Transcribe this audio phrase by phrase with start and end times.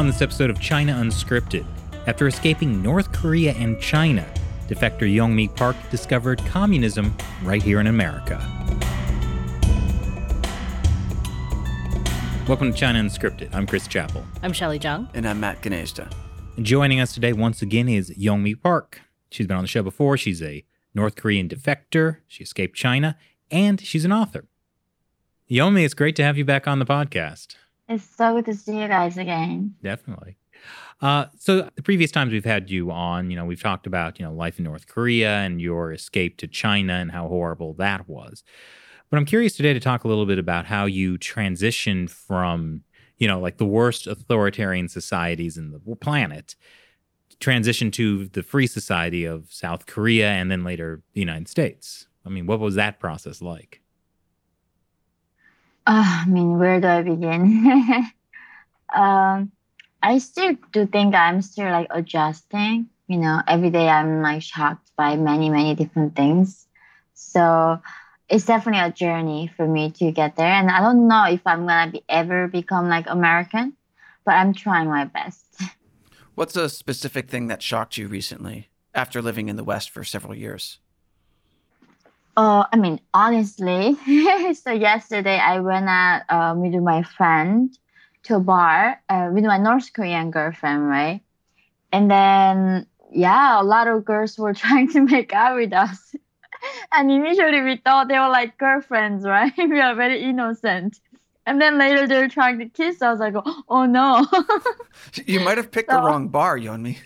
[0.00, 1.66] On this episode of China Unscripted,
[2.06, 4.26] after escaping North Korea and China,
[4.66, 8.38] defector Yeonmi Park discovered communism right here in America.
[12.48, 13.54] Welcome to China Unscripted.
[13.54, 14.24] I'm Chris Chappell.
[14.42, 15.06] I'm Shelly Jung.
[15.12, 16.10] And I'm Matt Gnezda.
[16.56, 19.02] And joining us today once again is Yeonmi Park.
[19.30, 20.16] She's been on the show before.
[20.16, 20.64] She's a
[20.94, 22.20] North Korean defector.
[22.26, 23.18] She escaped China,
[23.50, 24.46] and she's an author.
[25.50, 27.56] Yeonmi, it's great to have you back on the podcast.
[27.90, 29.74] It's so good to see you guys again.
[29.82, 30.36] Definitely.
[31.02, 34.24] Uh, so the previous times we've had you on, you know, we've talked about you
[34.24, 38.44] know life in North Korea and your escape to China and how horrible that was.
[39.10, 42.82] But I'm curious today to talk a little bit about how you transitioned from
[43.18, 46.54] you know like the worst authoritarian societies in the planet,
[47.40, 52.06] transition to the free society of South Korea and then later the United States.
[52.24, 53.79] I mean, what was that process like?
[55.90, 57.66] Uh, I mean, where do I begin?
[58.94, 59.50] um,
[60.00, 62.86] I still do think I'm still like adjusting.
[63.08, 66.68] You know, every day I'm like shocked by many, many different things.
[67.14, 67.82] So
[68.28, 70.46] it's definitely a journey for me to get there.
[70.46, 73.76] And I don't know if I'm gonna be ever become like American,
[74.24, 75.44] but I'm trying my best.
[76.36, 80.36] What's a specific thing that shocked you recently after living in the West for several
[80.36, 80.78] years?
[82.40, 83.98] Uh, I mean, honestly,
[84.54, 87.68] so yesterday I went out uh, with my friend
[88.22, 91.20] to a bar uh, with my North Korean girlfriend, right?
[91.92, 96.14] And then, yeah, a lot of girls were trying to make out with us.
[96.92, 99.52] and initially we thought they were like girlfriends, right?
[99.58, 100.98] we are very innocent.
[101.44, 103.20] And then later they're trying to kiss us.
[103.20, 104.26] I go, oh no.
[105.26, 106.96] you might have picked so, the wrong bar, Yeonmi.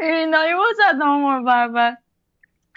[0.00, 1.98] You know, it was a normal bar, but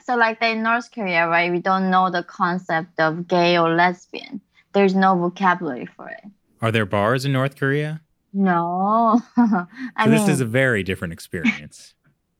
[0.05, 1.51] so like in North Korea, right?
[1.51, 4.39] We don't know the concept of gay or lesbian.
[4.73, 6.23] There's no vocabulary for it.
[6.61, 8.01] Are there bars in North Korea?
[8.31, 9.21] No.
[9.35, 11.95] So this mean, is a very different experience.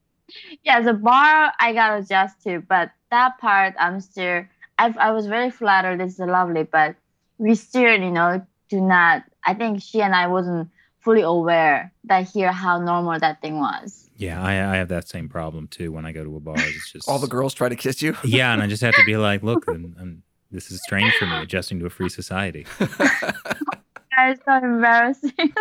[0.64, 4.46] yeah, the bar I got adjust to, but that part I'm still.
[4.78, 6.00] I I was very flattered.
[6.00, 6.96] This is lovely, but
[7.38, 9.24] we still, you know, do not.
[9.44, 14.05] I think she and I wasn't fully aware that here how normal that thing was.
[14.18, 15.92] Yeah, I, I have that same problem too.
[15.92, 18.16] When I go to a bar, it's just all the girls try to kiss you.
[18.24, 21.26] yeah, and I just have to be like, look, I'm, I'm, this is strange for
[21.26, 22.66] me, adjusting to a free society.
[22.80, 25.54] That's so embarrassing.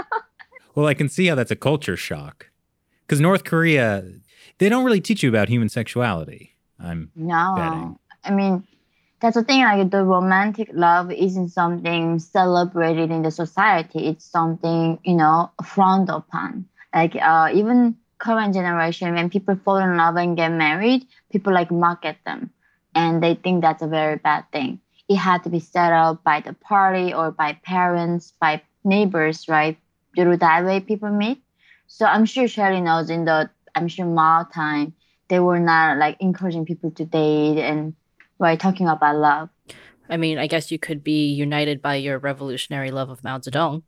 [0.76, 2.50] well, I can see how that's a culture shock,
[3.04, 4.04] because North Korea,
[4.58, 6.54] they don't really teach you about human sexuality.
[6.78, 7.98] I'm no, betting.
[8.22, 8.64] I mean,
[9.20, 9.62] that's the thing.
[9.62, 14.06] Like the romantic love isn't something celebrated in the society.
[14.06, 16.66] It's something you know frowned upon.
[16.94, 21.70] Like uh, even current generation, when people fall in love and get married, people like
[21.70, 22.50] mock at them,
[22.94, 24.80] and they think that's a very bad thing.
[25.08, 29.76] It had to be set up by the party or by parents, by neighbors, right?
[30.16, 31.42] Through that way, people meet.
[31.86, 34.94] So I'm sure Shelley knows in the I'm sure Mao time
[35.28, 37.94] they were not like encouraging people to date and
[38.38, 39.48] right talking about love.
[40.08, 43.82] I mean, I guess you could be united by your revolutionary love of Mao Zedong.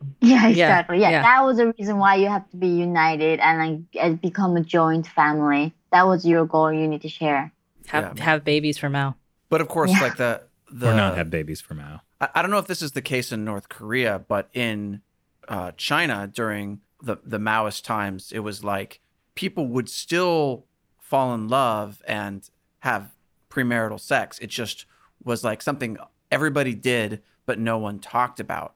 [0.22, 1.00] Yeah, exactly.
[1.00, 4.56] Yeah, yeah, that was the reason why you have to be united and like become
[4.56, 5.74] a joint family.
[5.92, 6.72] That was your goal.
[6.72, 7.52] You need to share.
[7.86, 8.24] Have yeah.
[8.24, 9.16] have babies for Mao.
[9.48, 10.00] But of course, yeah.
[10.00, 12.00] like the the or not have babies for Mao.
[12.20, 15.00] I, I, don't know if this is the case in North Korea, but in
[15.48, 19.00] uh, China during the the Maoist times, it was like
[19.34, 20.66] people would still
[20.98, 22.48] fall in love and
[22.80, 23.10] have
[23.50, 24.38] premarital sex.
[24.38, 24.86] It just
[25.24, 25.98] was like something
[26.30, 28.74] everybody did, but no one talked about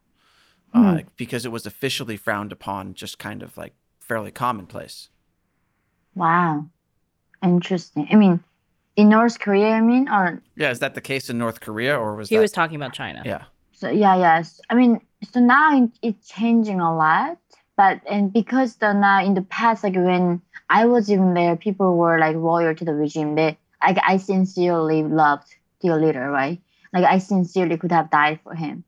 [0.74, 1.06] uh, mm.
[1.16, 5.08] because it was officially frowned upon, just kind of like fairly commonplace.
[6.14, 6.66] Wow,
[7.42, 8.08] interesting.
[8.10, 8.42] I mean,
[8.96, 12.16] in North Korea, I mean, or yeah, is that the case in North Korea, or
[12.16, 12.42] was he that...
[12.42, 13.22] was talking about China?
[13.24, 13.44] Yeah.
[13.72, 14.60] So yeah, yes.
[14.70, 15.00] I mean,
[15.32, 17.38] so now it's changing a lot,
[17.76, 21.96] but and because the now in the past, like when I was even there, people
[21.96, 23.34] were like loyal to the regime.
[23.34, 26.60] They, I, I sincerely loved the leader, right?
[26.92, 28.84] Like I sincerely could have died for him.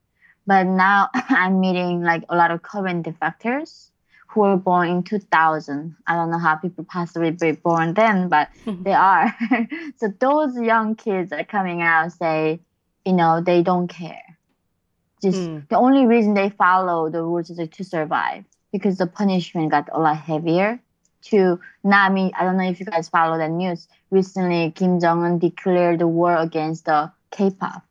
[0.46, 3.90] But now I'm meeting like a lot of current defectors
[4.28, 5.96] who were born in 2000.
[6.06, 9.34] I don't know how people possibly be born then, but they are.
[9.96, 12.60] so those young kids are coming out say,
[13.04, 14.22] you know, they don't care.
[15.22, 15.66] Just mm.
[15.68, 19.98] the only reason they follow the rules is to survive because the punishment got a
[19.98, 20.80] lot heavier.
[21.30, 23.88] To now, I mean, I don't know if you guys follow the news.
[24.10, 27.85] Recently, Kim Jong Un declared the war against the K-pop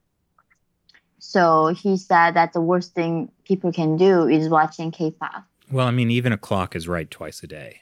[1.26, 5.44] so he said that the worst thing people can do is watching K-pop.
[5.72, 7.82] Well, I mean, even a clock is right twice a day.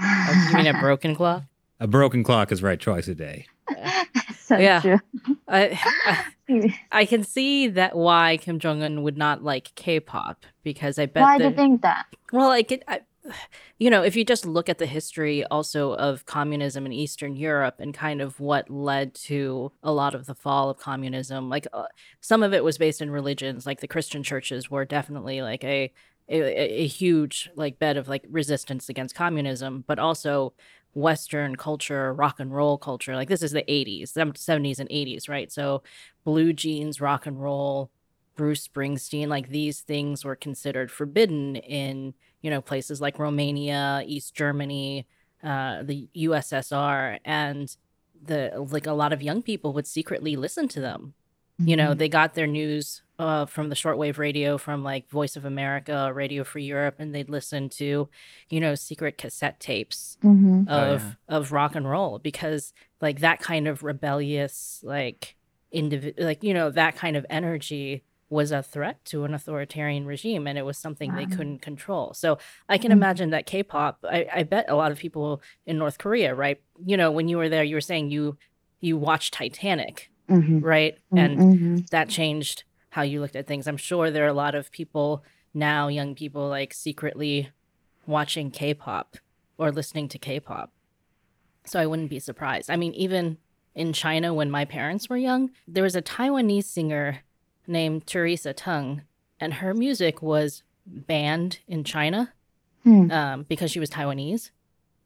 [0.00, 1.42] oh, you mean a broken clock?
[1.80, 3.46] A broken clock is right twice a day.
[4.38, 4.80] so yeah.
[4.80, 5.00] True.
[5.48, 5.78] I,
[6.48, 11.06] I, I can see that why Kim Jong Un would not like K-pop because I
[11.06, 12.06] bet Why do that- you think that?
[12.32, 13.00] Well, like it, I,
[13.78, 17.76] you know, if you just look at the history also of communism in Eastern Europe
[17.78, 21.84] and kind of what led to a lot of the fall of communism, like uh,
[22.20, 25.92] some of it was based in religions, like the Christian churches were definitely like a
[26.28, 30.52] a, a huge like bed of like resistance against communism, but also
[30.94, 33.14] Western culture, rock and roll culture.
[33.14, 35.50] Like this is the 80s, 70s and 80s, right?
[35.50, 35.82] So
[36.24, 37.90] blue jeans, rock and roll,
[38.36, 44.34] Bruce Springsteen, like these things were considered forbidden in, you know, places like Romania, East
[44.34, 45.06] Germany,
[45.42, 47.74] uh, the USSR, and
[48.22, 51.14] the like a lot of young people would secretly listen to them.
[51.64, 55.44] You know, they got their news uh, from the shortwave radio, from like Voice of
[55.44, 58.08] America, Radio Free Europe, and they'd listen to,
[58.48, 63.40] you know, secret cassette tapes hmm Oh, of of rock and roll because like that
[63.40, 65.36] kind of rebellious like
[65.74, 70.46] individ like you know that kind of energy was a threat to an authoritarian regime
[70.46, 72.38] and it was something they couldn't control so
[72.68, 72.94] i can Mm.
[73.00, 76.96] imagine that k-pop I, I bet a lot of people in north korea right you
[76.96, 78.38] know when you were there you were saying you
[78.80, 83.66] you watched titanic hmm right and hmm that changed how you looked at things.
[83.68, 85.24] I'm sure there are a lot of people
[85.54, 87.50] now, young people, like secretly
[88.06, 89.16] watching K pop
[89.58, 90.72] or listening to K pop.
[91.66, 92.70] So I wouldn't be surprised.
[92.70, 93.38] I mean, even
[93.74, 97.20] in China, when my parents were young, there was a Taiwanese singer
[97.66, 99.02] named Teresa Teng,
[99.38, 102.32] and her music was banned in China
[102.82, 103.10] Hmm.
[103.10, 104.50] um, because she was Taiwanese.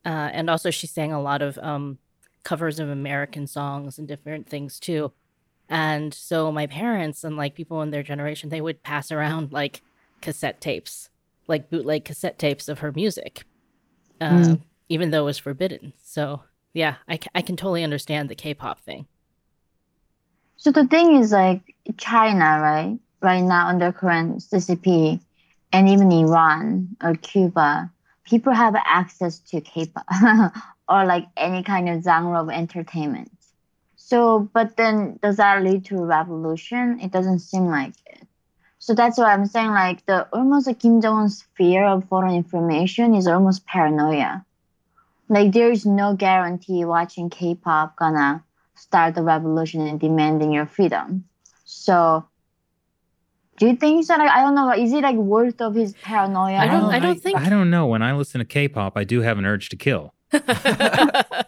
[0.07, 1.99] Uh, and also, she sang a lot of um,
[2.45, 5.13] covers of American songs and different things too.
[5.69, 9.83] And so, my parents and like people in their generation, they would pass around like
[10.21, 11.11] cassette tapes,
[11.49, 13.45] like bootleg cassette tapes of her music,
[14.21, 14.61] uh, Mm.
[14.89, 15.95] even though it was forbidden.
[16.03, 16.43] So,
[16.75, 19.07] yeah, I, I can totally understand the K pop thing.
[20.57, 22.99] So the thing is like China, right?
[23.21, 25.21] Right now under current CCP
[25.73, 27.91] and even Iran or Cuba,
[28.25, 30.07] people have access to K-pop
[30.89, 33.31] or like any kind of genre of entertainment.
[33.97, 37.01] So, but then does that lead to a revolution?
[37.01, 38.27] It doesn't seem like it.
[38.79, 42.35] So that's why I'm saying like the almost like Kim Jong Un's fear of foreign
[42.35, 44.45] information is almost paranoia.
[45.29, 48.45] Like there is no guarantee watching K-pop gonna
[48.77, 51.25] start the revolution and demanding your freedom.
[51.65, 52.25] So,
[53.59, 54.17] do you think so?
[54.17, 54.73] Like, I don't know.
[54.73, 56.57] Is it like worth of his paranoia?
[56.59, 57.87] I don't- I don't think- I don't know.
[57.87, 60.13] When I listen to K-pop, I do have an urge to kill.
[60.33, 61.45] uh,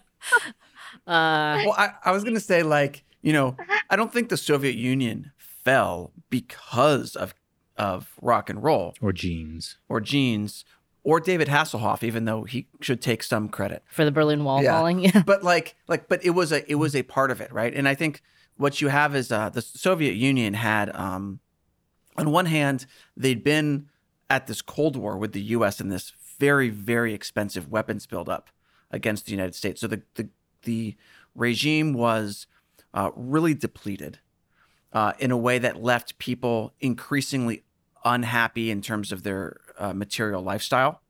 [1.07, 3.57] Well, I, I was gonna say like you know
[3.91, 7.35] I don't think the Soviet Union fell because of
[7.77, 9.77] of rock and roll or jeans.
[9.89, 10.65] or jeans
[11.07, 13.85] or David Hasselhoff, even though he should take some credit.
[13.87, 14.73] for the Berlin Wall Yeah.
[14.73, 14.99] falling.
[14.99, 15.23] Yeah.
[15.25, 17.73] But like like but it was a it was a part of it, right?
[17.73, 18.23] And I think
[18.57, 21.39] what you have is uh, the Soviet Union had um,
[22.17, 22.87] on one hand
[23.17, 23.87] they'd been
[24.29, 25.79] at this Cold War with the U.S.
[25.81, 28.51] and this very very expensive weapons buildup
[28.91, 29.81] against the United States.
[29.81, 30.29] So the the
[30.63, 30.97] the
[31.37, 32.49] regime was
[32.95, 34.19] uh, really depleted
[34.93, 37.63] uh, in a way that left people increasingly
[38.07, 41.03] unhappy in terms of their uh, material lifestyle.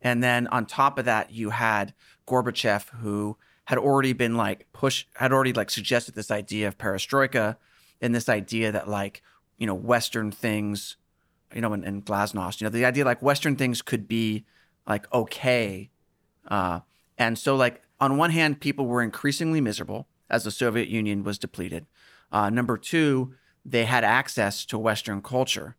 [0.00, 1.94] And then on top of that, you had
[2.26, 3.36] Gorbachev, who
[3.66, 7.56] had already been like push, had already like suggested this idea of perestroika
[8.00, 9.22] and this idea that like,
[9.58, 10.96] you know, Western things,
[11.54, 14.44] you know, and, and Glasnost, you know, the idea like Western things could be
[14.86, 15.90] like okay.
[16.48, 16.80] Uh,
[17.16, 21.38] and so like on one hand, people were increasingly miserable as the Soviet Union was
[21.38, 21.86] depleted.
[22.32, 25.76] Uh, number two, they had access to Western culture.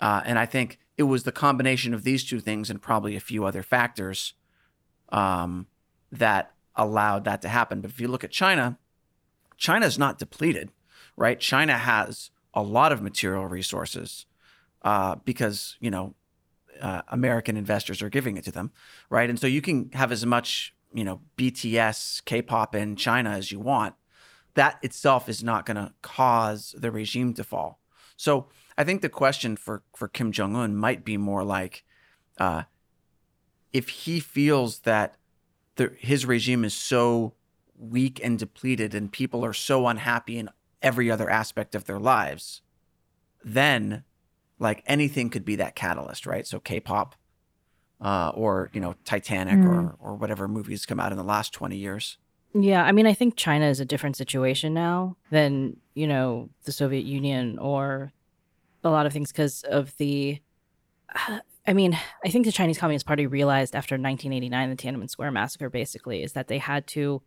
[0.00, 3.20] Uh, and I think it was the combination of these two things and probably a
[3.20, 4.34] few other factors
[5.10, 5.66] um,
[6.12, 7.80] that allowed that to happen.
[7.80, 8.78] But if you look at China,
[9.56, 10.70] China is not depleted,
[11.16, 11.38] right?
[11.38, 14.26] China has a lot of material resources
[14.82, 16.14] uh, because, you know,
[16.80, 18.70] uh, American investors are giving it to them,
[19.10, 19.28] right?
[19.28, 23.58] And so you can have as much, you know, BTS, K-pop in China as you
[23.58, 23.94] want.
[24.54, 27.80] That itself is not going to cause the regime to fall.
[28.16, 31.84] So I think the question for for Kim Jong Un might be more like,
[32.38, 32.62] uh,
[33.72, 35.16] if he feels that
[35.74, 37.34] the, his regime is so
[37.76, 40.48] weak and depleted, and people are so unhappy in
[40.80, 42.62] every other aspect of their lives,
[43.44, 44.04] then
[44.60, 46.46] like anything could be that catalyst, right?
[46.46, 47.16] So K-pop,
[48.00, 51.76] uh, or you know Titanic, or or whatever movies come out in the last twenty
[51.76, 52.16] years.
[52.54, 56.72] Yeah, I mean, I think China is a different situation now than, you know, the
[56.72, 58.12] Soviet Union or
[58.88, 60.40] a lot of things because of the.
[61.66, 65.68] I mean, I think the Chinese Communist Party realized after 1989, the Tiananmen Square massacre,
[65.68, 67.20] basically, is that they had to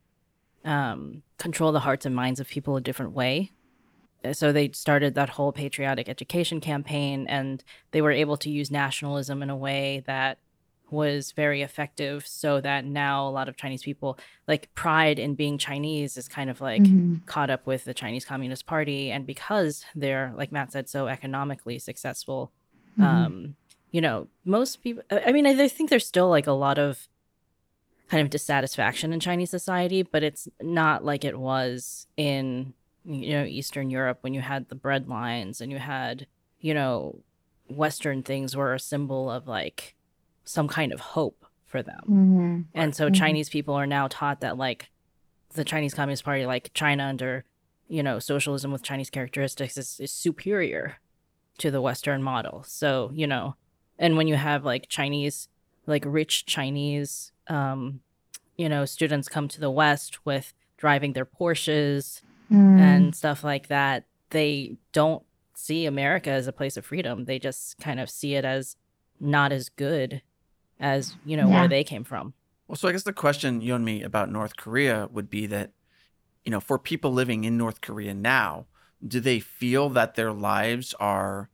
[0.65, 3.51] um, control the hearts and minds of people a different way.
[4.33, 9.41] so they started that whole patriotic education campaign and they were able to use nationalism
[9.41, 10.37] in a way that
[10.91, 14.17] was very effective so that now a lot of chinese people
[14.47, 17.25] like pride in being chinese is kind of like Mhm.
[17.25, 21.79] caught up with the chinese communist party and because they're like matt said so economically
[21.79, 22.51] successful
[22.97, 23.03] Mhm.
[23.05, 23.55] um
[23.91, 27.07] you know most people i I mean i think there's still like a lot of
[28.09, 32.73] kind of dissatisfaction in chinese society but it's not like it was in
[33.05, 36.27] you know eastern europe when you had the bread lines and you had
[36.59, 37.19] you know
[37.69, 39.95] western things were a symbol of like
[40.51, 42.65] some kind of hope for them Mhm.
[42.73, 43.15] and so Mhm.
[43.15, 44.89] Chinese people are now taught that like
[45.53, 47.43] the Chinese Communist Party, like China under,
[47.87, 50.97] you know, socialism with Chinese characteristics is, is superior
[51.57, 52.63] to the Western model.
[52.63, 53.55] So, you know,
[53.99, 55.49] and when you have like Chinese,
[55.87, 58.01] like rich Chinese, um,
[58.57, 62.79] you know, students come to the West with driving their Porsches Mm.
[62.79, 67.25] and stuff like that, they don't see America as a place of freedom.
[67.25, 68.75] They just kind of see it as
[69.19, 70.21] not as good
[70.81, 71.59] as, you know, Yeah.
[71.61, 72.33] where they came from.
[72.67, 75.71] Well, so I guess the question, Yeonmi, about North Korea would be that,
[76.43, 78.65] you know, for people living in North Korea now,
[79.05, 81.49] do they feel that their lives are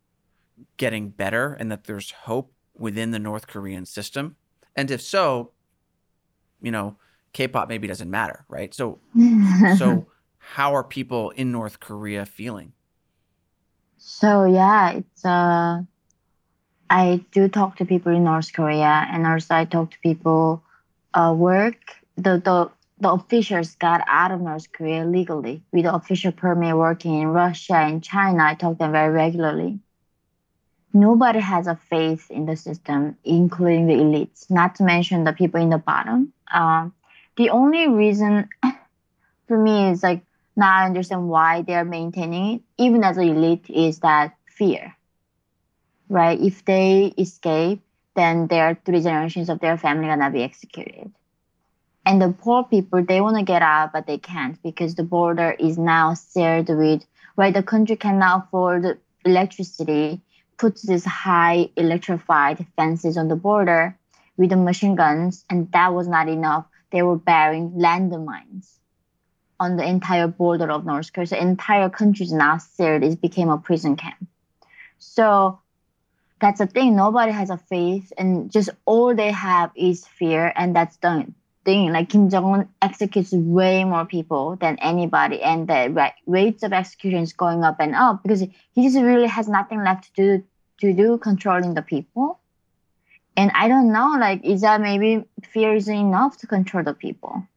[0.78, 4.38] getting better and that there's hope within the North Korean system?
[4.76, 5.52] And if so,
[6.62, 6.98] you know,
[7.34, 8.74] K-pop maybe doesn't matter, right?
[8.74, 9.00] So,
[9.78, 10.08] so
[10.38, 12.74] how are people in North Korea feeling?
[13.98, 15.82] So yeah, it's uh,
[16.90, 20.64] I do talk to people in North Korea, and also I talk to people,
[21.14, 21.78] uh, work
[22.18, 27.22] the the the officials got out of North Korea legally with the official permit working
[27.22, 28.44] in Russia and China.
[28.44, 29.80] I talk to them very regularly.
[30.94, 34.50] Nobody has a faith in the system, including the elites.
[34.50, 36.34] Not to mention the people in the bottom.
[36.52, 36.94] Um,
[37.36, 38.50] the only reason
[39.48, 40.24] for me is like
[40.56, 44.97] now I understand why they are maintaining it, even as an elite, is that fear.
[46.10, 46.40] Right?
[46.40, 47.82] If they escape,
[48.16, 51.12] then their three generations of their family gonna be executed.
[52.06, 55.78] And the poor people, they wanna get out, but they can't because the border is
[55.78, 57.04] now seared with
[57.38, 60.22] right, the country cannot afford electricity,
[60.58, 63.98] puts these high electrified fences on the border
[64.38, 66.66] with the machine guns, and that was not enough.
[66.92, 68.78] They were burying landmines
[69.60, 71.28] on the entire border of North Korea.
[71.28, 73.04] So entire country is now seared.
[73.04, 74.28] It became a prison camp.
[75.00, 75.60] So
[76.40, 76.96] that's the thing.
[76.96, 81.26] Nobody has a faith, and just all they have is fear, and that's the
[81.66, 81.92] thing.
[81.92, 86.74] Like Kim Jong Un executes way more people than anybody, and the ra- rates of
[86.74, 90.44] execution is going up and up because he just really has nothing left to do
[90.80, 92.40] to do controlling the people.
[93.36, 97.48] And I don't know, like, is that maybe fear isn't enough to control the people?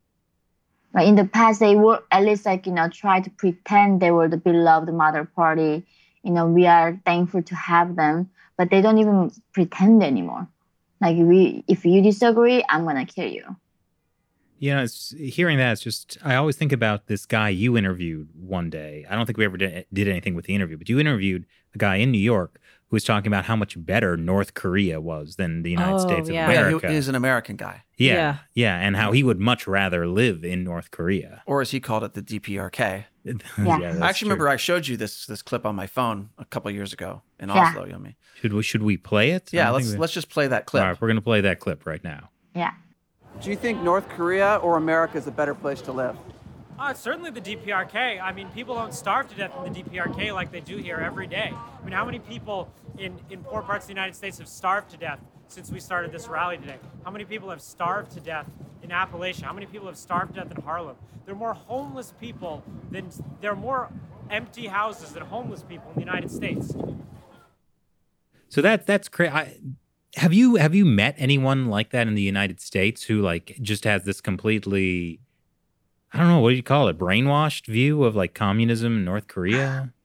[0.92, 1.08] Right?
[1.08, 4.28] In the past, they were at least like you know try to pretend they were
[4.28, 5.86] the beloved mother party.
[6.22, 8.30] You know, we are thankful to have them,
[8.60, 10.46] but they don't even pretend anymore.
[11.00, 13.56] Like we, if you disagree, I'm gonna kill you.
[14.58, 14.86] You know,
[15.16, 19.06] hearing that, it's just, I always think about this guy you interviewed one day.
[19.08, 21.78] I don't think we ever did, did anything with the interview, but you interviewed a
[21.78, 25.62] guy in New York who was talking about how much better North Korea was than
[25.62, 26.50] the United Oh, States of yeah.
[26.50, 26.88] Yeah, America.
[26.90, 28.36] he is an American guy, yeah, Yeah.
[28.54, 31.42] yeah, and how he would much rather live in North Korea.
[31.46, 33.04] or as he called it, the DPRK.
[33.24, 33.98] yeah, Yeah.
[34.02, 36.92] I actually remember I showed you this this clip on my phone a couple years
[36.92, 37.68] ago in Yeah.
[37.70, 38.16] Oslo, Yomi.
[38.40, 39.52] Should we should we play it?
[39.52, 40.82] Yeah, let's we- let's just play that clip.
[40.82, 42.30] All right, we're gonna play that clip right now.
[42.56, 42.72] Yeah.
[43.40, 46.16] Do you think North Korea or America is a better place to live?
[46.80, 48.22] Uh, certainly the DPRK.
[48.22, 51.26] I mean, people don't starve to death in the DPRK like they do here every
[51.26, 51.52] day.
[51.52, 54.90] I mean, how many people in, in poor parts of the United States have starved
[54.92, 56.78] to death since we started this rally today?
[57.04, 58.46] How many people have starved to death
[58.82, 59.42] in Appalachia?
[59.42, 60.96] How many people have starved to death in Harlem?
[61.26, 63.10] There are more homeless people than
[63.42, 63.90] there are more
[64.30, 66.74] empty houses than homeless people in the United States.
[68.48, 69.32] So that that's crazy.
[70.16, 73.84] Have you have you met anyone like that in the United States who like just
[73.84, 75.20] has this completely,
[76.12, 79.26] I don't know, what do you call it, brainwashed view of like communism in North
[79.26, 79.92] Korea?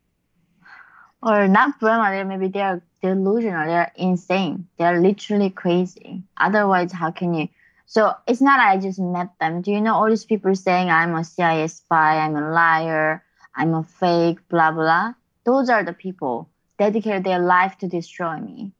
[1.23, 4.67] Or not brainwashed, maybe they are delusional, they're insane.
[4.77, 6.21] They're literally crazy.
[6.37, 7.49] Otherwise, how can you?
[7.87, 9.61] So it's not I just met them.
[9.61, 13.23] Do you know all these people saying I'm a CIA spy, I'm a liar,
[13.55, 15.13] I'm a fake, blah blah.
[15.45, 18.71] Those are the people dedicated their life to destroy me.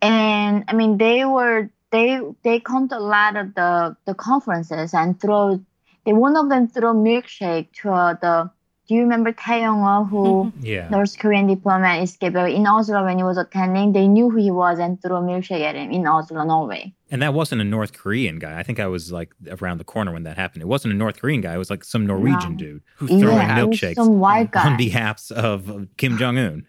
[0.00, 4.94] And I mean, they were they they come to a lot of the the conferences
[4.94, 5.60] and throw.
[6.06, 8.50] They one of them throw milkshake to uh, the
[8.88, 10.88] do you remember Thae Yong-ho, who Yeah.
[10.90, 13.92] North Korean diplomat escaped in Oslo when he was attending?
[13.92, 16.94] They knew who he was and threw a milkshake at him in Oslo, Norway.
[17.10, 18.56] And that wasn't a North Korean guy.
[18.56, 20.62] I think I was like around the corner when that happened.
[20.62, 21.54] It wasn't a North Korean guy.
[21.54, 22.58] It was like some Norwegian No.
[22.58, 24.66] dude Who throwing threw Yeah, it it was milkshakes some white guy.
[24.70, 26.66] on behalf of uh, Kim Jong Un.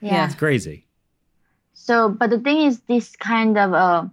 [0.00, 0.26] Yeah.
[0.26, 0.86] It's crazy.
[1.74, 4.04] So, but the thing is, this kind of uh,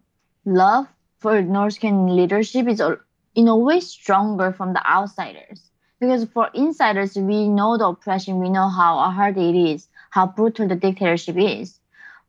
[0.45, 0.87] love
[1.19, 2.97] for North Korean leadership is al-
[3.35, 5.69] in a way stronger from the outsiders.
[5.99, 10.67] Because for insiders, we know the oppression, we know how hard it is, how brutal
[10.67, 11.79] the dictatorship is.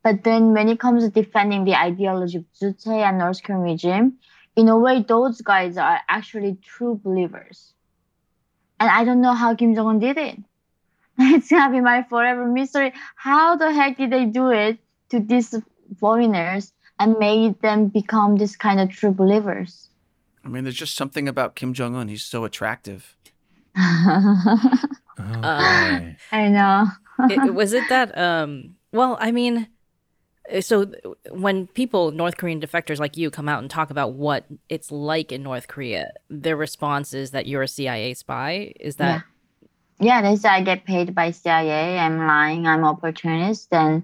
[0.02, 4.18] But then when it comes to defending the ideology of Juche and North Korean regime,
[4.54, 7.72] in a way, those guys are actually true believers.
[8.80, 10.38] And I don't know how Kim Jong Un did it.
[11.18, 12.92] It's gonna be my forever mystery.
[13.16, 14.78] How the heck did they do it
[15.10, 15.54] to these
[15.98, 19.85] foreigners and made them become this kind of true believers?
[20.46, 22.08] I mean, there's just something about Kim Jong Un.
[22.08, 23.16] He's so attractive.
[23.74, 24.72] I
[25.18, 26.16] Oh, Uh, boy.
[26.50, 26.86] know.
[27.30, 29.68] it, was it that um well i mean
[30.52, 30.92] uh, so
[31.30, 35.32] when people north korean defectors like you come out and talk about what it's like
[35.32, 39.24] in north korea their response is that you're a cia spy is that
[39.98, 41.96] Yeah, they say I get paid by CIA.
[41.98, 42.66] I'm lying.
[42.66, 43.72] I'm opportunist.
[43.72, 44.02] And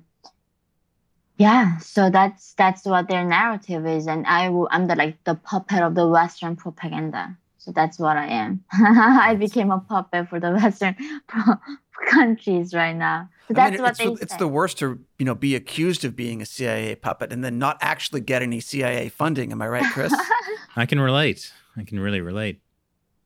[1.43, 4.07] yeah, so that's that's what their narrative is.
[4.07, 7.37] And I I'm the like the puppet of the Western propaganda.
[7.59, 8.65] So that's what I am.
[8.73, 10.95] I became a puppet for the Western
[11.27, 11.59] pro-
[12.07, 13.29] countries right now.
[13.49, 14.23] So I that's mean, what it's, they the, say.
[14.23, 17.59] it's the worst to you know be accused of being a CIA puppet and then
[17.59, 19.51] not actually get any CIA funding.
[19.51, 20.15] Am I right, Chris?
[20.77, 21.53] I can relate.
[21.77, 22.61] I can really relate.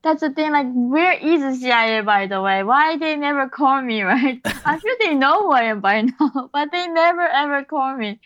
[0.02, 0.52] That's the thing.
[0.52, 2.62] Like, where is the CIA, by the way?
[2.62, 4.40] Why they never call me, right?
[4.64, 8.20] I'm sure they know who I am by now, but they never ever call me.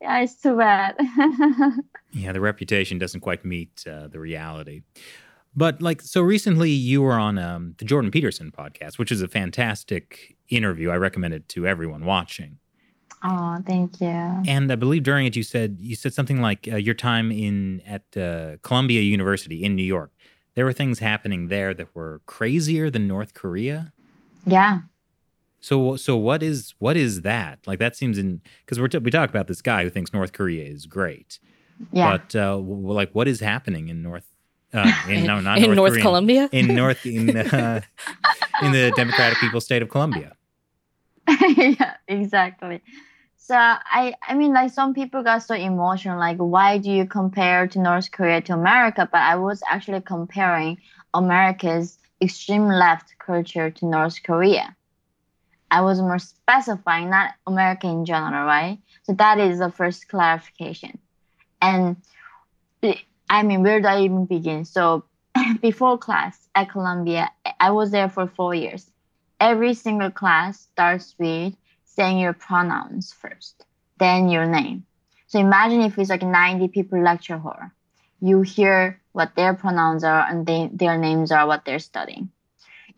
[0.00, 0.96] Yeah, it's too bad.
[2.16, 4.82] Yeah, the reputation doesn't quite meet uh, the reality.
[5.56, 9.26] But like, so recently you were on um, the Jordan Peterson podcast, which is a
[9.26, 10.90] fantastic interview.
[10.90, 12.58] I recommend it to everyone watching.
[13.24, 14.06] oh, thank you.
[14.46, 17.80] And I believe during it you said you said something like uh, your time in
[17.86, 20.12] at uh, Columbia University in New York.
[20.54, 23.92] There were things happening there that were crazier than North Korea.
[24.46, 24.80] Yeah.
[25.60, 27.58] So so what is what is that?
[27.66, 30.32] Like that seems in because we're t- we talk about this guy who thinks North
[30.32, 31.38] Korea is great,
[31.92, 32.10] Yeah.
[32.18, 34.26] but uh, w- like what is happening in North
[34.74, 37.80] uh, in no not in North, north columbia in North in uh,
[38.62, 40.36] in the Democratic People's State of Columbia.
[41.56, 42.82] yeah, exactly.
[43.46, 47.68] So I I mean like some people got so emotional like why do you compare
[47.68, 50.78] to North Korea to America but I was actually comparing
[51.12, 54.74] America's extreme left culture to North Korea.
[55.70, 58.78] I was more specifying not America in general, right?
[59.02, 60.96] So that is the first clarification.
[61.60, 61.96] And
[63.28, 64.64] I mean where do I even begin?
[64.64, 65.04] So
[65.60, 67.30] before class at Columbia,
[67.60, 68.90] I was there for 4 years
[69.38, 71.52] every single class starts with
[71.94, 73.64] saying your pronouns first,
[73.98, 74.84] then your name.
[75.26, 77.70] So imagine if it's like 90 people lecture hall.
[78.20, 82.30] You hear what their pronouns are and they, their names are what they're studying.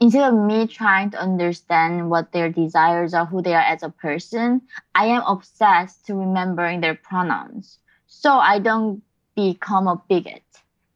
[0.01, 3.91] Instead of me trying to understand what their desires are, who they are as a
[3.91, 4.63] person,
[4.95, 7.79] I am obsessed to remembering their pronouns.
[8.07, 9.03] So I don't
[9.35, 10.45] become a bigot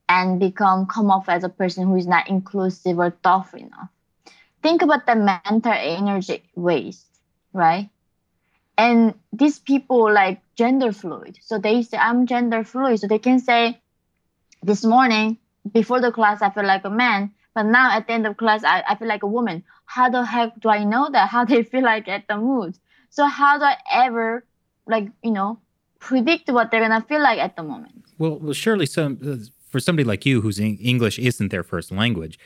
[0.08, 3.88] and become come off as a person who is not inclusive or thoughtful enough
[4.62, 7.09] think about the mental energy waste,
[7.52, 7.90] right?
[8.78, 11.38] And these people like gender fluid.
[11.42, 13.00] So they say, I'm gender fluid.
[13.00, 13.80] So they can say,
[14.62, 15.38] this morning,
[15.70, 17.32] before the class, I feel like a man.
[17.54, 19.64] But now at the end of class, I, I feel like a woman.
[19.84, 21.28] How the heck do I know that?
[21.34, 22.78] How they feel like at the mood?
[23.10, 24.44] So how do I ever,
[24.86, 25.58] like, you know,
[25.98, 28.04] predict what they're going to feel like at the moment?
[28.18, 32.38] Well, well, surely some uh, for somebody like you whose English isn't their first language,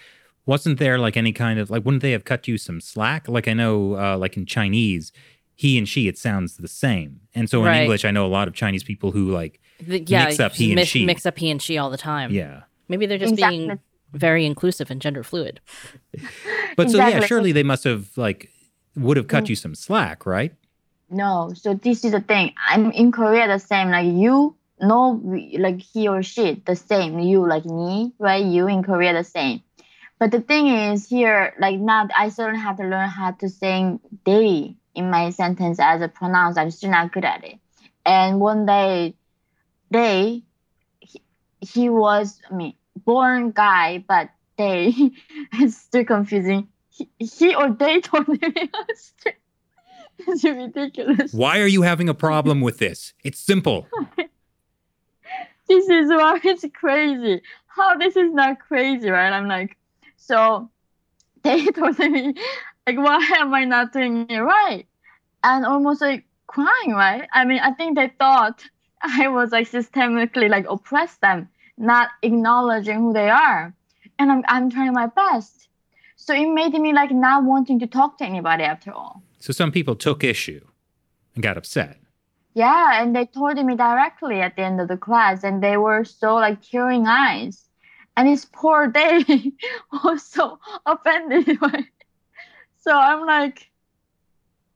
[0.46, 3.28] wasn't there like any kind of like wouldn't they have cut you some slack?
[3.28, 5.12] Like I know, uh, like in Chinese,
[5.54, 7.83] he and she it sounds the same, and so in Right.
[7.83, 10.66] English, I know a lot of Chinese people who like The- yeah Mix up he
[10.70, 11.04] and mix, she.
[11.07, 12.62] mix up he and she all the time yeah.
[12.88, 13.59] maybe they're just Exactly.
[13.66, 13.78] being
[14.12, 15.61] very inclusive and gender fluid
[16.76, 18.50] But so yeah, surely they must have like
[18.96, 19.30] would have Mm.
[19.30, 20.52] cut you some slack, right?
[21.11, 22.52] No, so this is the thing.
[22.68, 23.90] I'm in Korea the same.
[23.90, 25.20] Like you, no,
[25.59, 27.18] like he or she, the same.
[27.20, 28.44] You like me, right?
[28.44, 29.61] You in Korea the same.
[30.24, 33.98] But the thing is here, like now I still have to learn how to say
[34.24, 36.56] they in my sentence as a pronoun.
[36.56, 37.58] I'm still not good at it.
[38.06, 39.16] And one day,
[39.90, 40.42] they,
[41.00, 41.20] he,
[41.60, 44.94] he was, I mean, born guy, but they,
[45.52, 46.68] it's still confusing.
[46.88, 49.12] He, he or they told me it's
[50.20, 51.34] it's ridiculous.
[51.34, 53.12] Why are you having a problem with this?
[53.24, 53.88] It's simple.
[55.66, 57.40] This is why it's crazy.
[57.68, 59.32] How this is not crazy, right?
[59.32, 59.78] I'm like,
[60.26, 60.70] so
[61.42, 62.34] they told me
[62.87, 64.87] like why am I not doing it right?
[65.42, 67.28] And almost like crying, right?
[67.32, 68.64] I mean, I think they thought
[69.02, 73.74] I was like systemically like oppress them, not acknowledging who they are.
[74.18, 75.68] And I'm I'm trying my best.
[76.16, 79.22] So it made me like not wanting to talk to anybody after all.
[79.40, 80.64] So some people took issue
[81.34, 81.98] and got upset.
[82.54, 86.04] Yeah, and they told me directly at the end of the class, and they were
[86.04, 87.64] so like tearing eyes.
[88.16, 89.53] And this poor day
[90.05, 91.59] was so offended.
[92.77, 93.70] so I'm like,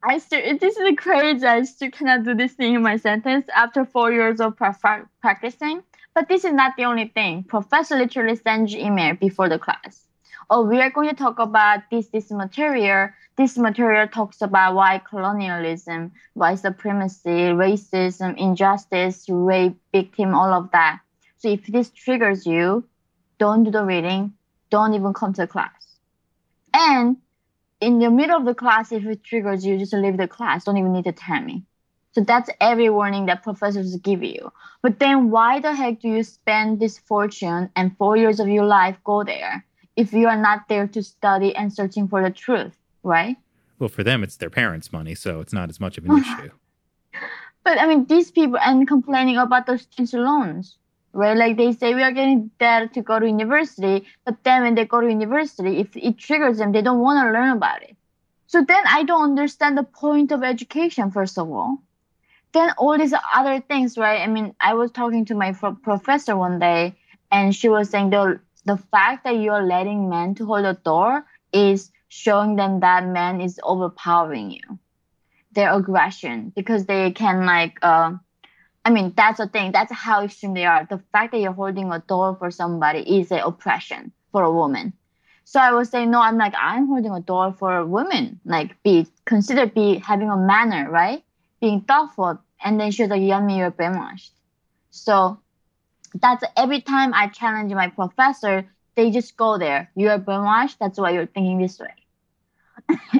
[0.02, 1.46] I still this is crazy.
[1.46, 5.82] I still cannot do this thing in my sentence after four years of pra- practicing.
[6.14, 7.44] But this is not the only thing.
[7.44, 10.06] Professor literally sends you email before the class.
[10.50, 13.10] Oh, we are going to talk about this this material.
[13.36, 21.00] This material talks about why colonialism, white supremacy, racism, injustice, rape, victim, all of that.
[21.36, 22.84] So if this triggers you,
[23.38, 24.34] don't do the reading.
[24.70, 25.96] Don't even come to class.
[26.74, 27.16] And
[27.80, 30.64] in the middle of the class, if it triggers you, just leave the class.
[30.64, 31.64] Don't even need to tell me.
[32.12, 34.52] So that's every warning that professors give you.
[34.82, 38.64] But then why the heck do you spend this fortune and four years of your
[38.64, 39.64] life go there
[39.96, 43.36] if you are not there to study and searching for the truth, right?
[43.78, 46.50] Well, for them, it's their parents' money, so it's not as much of an issue.
[47.64, 50.78] But I mean, these people and complaining about those student loans,
[51.12, 51.36] right?
[51.36, 54.84] Like they say we are getting debt to go to university, but then when they
[54.86, 57.96] go to university, if it triggers them, they don't want to learn about it.
[58.46, 61.82] So then I don't understand the point of education, first of all
[62.52, 64.20] then all these other things, right?
[64.22, 66.96] I mean, I was talking to my pro- professor one day,
[67.30, 71.24] and she was saying the the fact that you're letting men to hold the door
[71.52, 74.78] is showing them that man is overpowering you.
[75.52, 78.12] Their aggression because they can like, uh,
[78.84, 79.72] I mean, that's the thing.
[79.72, 80.86] That's how extreme they are.
[80.88, 84.94] The fact that you're holding a door for somebody is an oppression for a woman.
[85.44, 88.40] So I was say, no, I'm like, I'm holding a door for women.
[88.44, 91.22] Like, be considered be having a manner, right?
[91.60, 94.30] being thoughtful and then she's like yummy you're brainwashed
[94.90, 95.38] so
[96.14, 101.10] that's every time i challenge my professor they just go there you're brainwashed that's why
[101.10, 101.94] you're thinking this way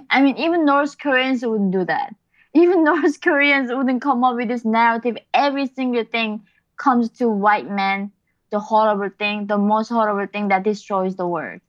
[0.11, 2.15] i mean even north koreans wouldn't do that
[2.59, 6.43] even north koreans wouldn't come up with this narrative every single thing
[6.77, 8.11] comes to white men
[8.51, 11.61] the horrible thing the most horrible thing that destroys the world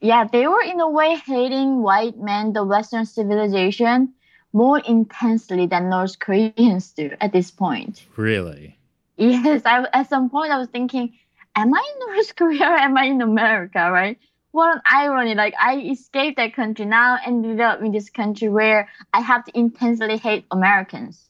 [0.00, 4.12] yeah they were in a way hating white men the western civilization
[4.52, 8.04] more intensely than North Koreans do at this point.
[8.16, 8.78] Really?
[9.16, 11.14] Yes, I, at some point I was thinking,
[11.54, 14.18] am I in North Korea or am I in America, right?
[14.50, 15.34] What an irony.
[15.34, 19.58] Like I escaped that country now ended up in this country where I have to
[19.58, 21.28] intensely hate Americans.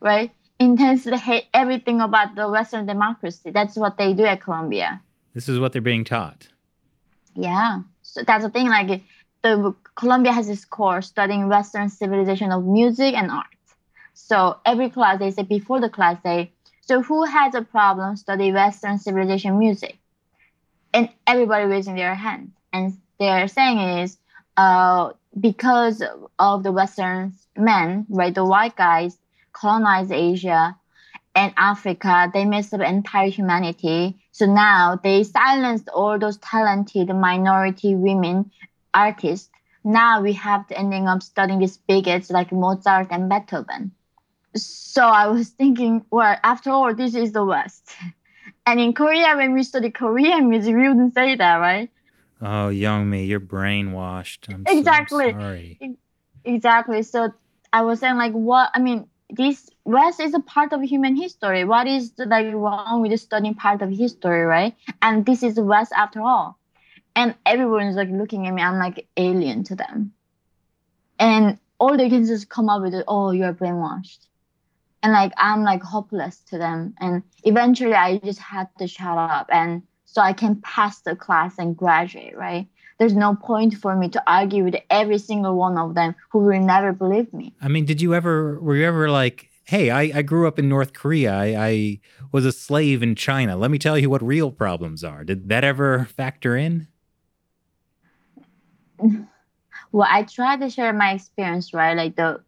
[0.00, 0.32] Right?
[0.58, 3.50] Intensely hate everything about the Western democracy.
[3.50, 5.00] That's what they do at Columbia.
[5.34, 6.48] This is what they're being taught.
[7.34, 7.82] Yeah.
[8.02, 9.02] So that's the thing, like
[9.42, 13.46] the Columbia has this course studying Western civilization of music and art.
[14.14, 18.50] So every class they say before the class they so who has a problem study
[18.50, 19.98] Western civilization music?
[20.92, 22.52] And everybody raising their hand.
[22.72, 24.18] And they're saying is
[24.56, 26.02] uh, because
[26.38, 29.18] of the Western men, right, the white guys
[29.52, 30.76] colonized Asia
[31.34, 34.16] and Africa, they messed up entire humanity.
[34.32, 38.50] So now they silenced all those talented minority women
[38.94, 39.50] artists,
[39.84, 43.92] now we have to ending up studying these bigots like Mozart and Beethoven.
[44.56, 47.90] So I was thinking, well, after all, this is the West.
[48.68, 51.90] And in Korea, when we study Korean music, we wouldn't say that, right?
[52.40, 54.52] Oh, Youngmi, you're brainwashed.
[54.52, 55.32] I'm exactly.
[55.32, 55.96] So sorry.
[56.44, 57.02] Exactly.
[57.02, 57.32] So
[57.72, 58.70] I was saying, like, what?
[58.74, 61.64] I mean, this West is a part of human history.
[61.64, 64.74] What is like wrong with studying part of history, right?
[65.02, 66.58] And this is West after all
[67.18, 70.12] and everyone's like looking at me i'm like alien to them
[71.18, 74.27] and all they can just come up with is oh you're brainwashed
[75.02, 76.94] and like i'm like hopeless to them.
[77.00, 79.48] And eventually i just had to shut up.
[79.50, 82.66] And so i can pass the class and graduate right?
[82.98, 86.58] There's no point for me to argue with every single one of them who will
[86.58, 87.54] never believe me.
[87.60, 90.68] I mean did you ever were you ever like hey i, I grew up in
[90.68, 91.32] north korea.
[91.32, 92.00] I, I
[92.32, 93.56] was a slave in china.
[93.56, 95.24] Let me tell you what real problems are.
[95.24, 96.88] Did that ever factor in?
[99.92, 101.96] Well, I tried to share my experience, right?
[101.96, 102.42] Like the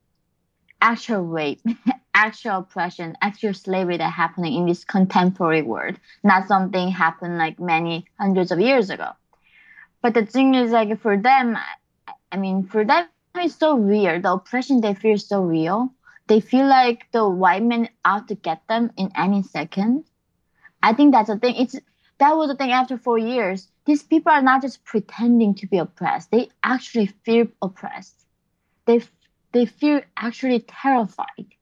[0.80, 1.60] actual rape,
[2.14, 8.06] actual oppression, actual slavery that happening in this contemporary world, not something happened like many
[8.18, 9.10] hundreds of years ago.
[10.02, 11.56] But the thing is, like for them,
[12.32, 14.22] I mean, for them, it's so weird.
[14.22, 15.92] The oppression they feel is so real.
[16.26, 20.04] They feel like the white men out to get them in any second.
[20.82, 21.56] I think that's the thing.
[21.56, 21.76] It's
[22.18, 23.68] that was the thing after four years.
[23.86, 26.30] These people are not just pretending to be oppressed.
[26.30, 28.26] They actually feel oppressed.
[28.86, 29.02] They
[29.52, 31.54] they feel actually terrified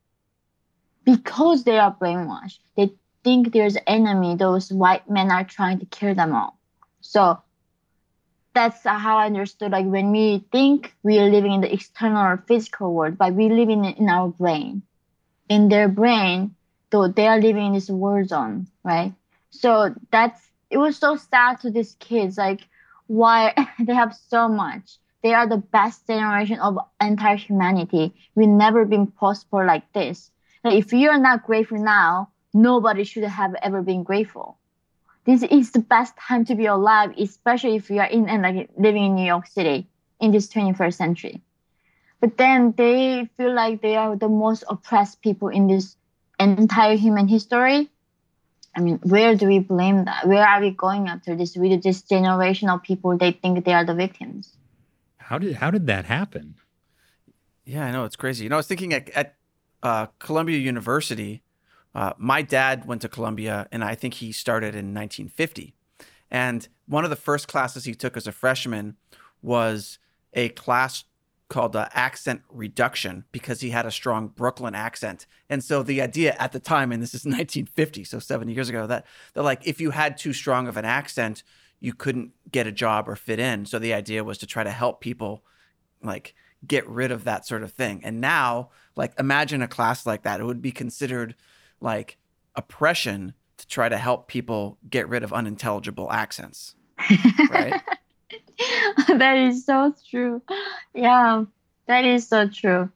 [1.09, 2.59] because they are brainwashed.
[2.77, 2.93] They
[3.25, 4.37] think there's enemy.
[4.37, 6.59] Those white men are trying to kill them all.
[7.01, 7.39] So
[8.55, 9.73] that's how I understood.
[9.73, 13.49] Like when we think we are living in the external or physical world, but we
[13.49, 14.83] live in in our brain.
[15.49, 16.55] In their brain,
[16.91, 19.15] though they are living in this war zone, right?
[19.51, 22.37] So that's it was so sad to these kids.
[22.37, 22.69] Like
[23.07, 24.99] why they have so much.
[25.23, 28.15] They are the best generation of entire humanity.
[28.35, 30.31] We've never been possible like this.
[30.65, 34.59] Like if you are not grateful now, nobody should have ever been grateful.
[35.25, 38.71] This is the best time to be alive, especially if you are in and like
[38.79, 39.87] living in New York City
[40.21, 41.43] in this 21st century.
[42.21, 45.97] But then they feel like they are the most oppressed people in this
[46.41, 47.91] entire human history.
[48.75, 50.27] I mean, where do we blame that?
[50.27, 51.57] Where are we going after this?
[51.57, 54.57] With this generation of people, they think they are the victims.
[55.17, 56.55] How did how did that happen?
[57.65, 58.45] Yeah, I know it's crazy.
[58.45, 59.35] You know, I was thinking at, at
[59.83, 61.43] uh, Columbia University.
[61.95, 65.75] Uh, my dad went to Columbia, and I think he started in 1950.
[66.31, 68.97] And one of the first classes he took as a freshman
[69.43, 69.99] was
[70.35, 71.05] a class
[71.49, 75.27] called uh, accent reduction because he had a strong Brooklyn accent.
[75.49, 78.87] And so the idea at the time, and this is 1950, so 70 years ago,
[78.87, 81.43] that that like if you had too strong of an accent,
[81.81, 83.65] you couldn't get a job or fit in.
[83.65, 85.43] So the idea was to try to help people
[86.03, 86.35] like
[86.67, 88.01] get rid of that sort of thing.
[88.05, 91.35] And now, like imagine a class like that, it would be considered
[91.81, 92.19] like
[92.57, 96.75] oppression to try to help people get rid of unintelligible accents.
[97.51, 97.81] Right?
[99.09, 100.43] that is so true.
[100.95, 101.45] Yeah,
[101.87, 102.91] that is so true.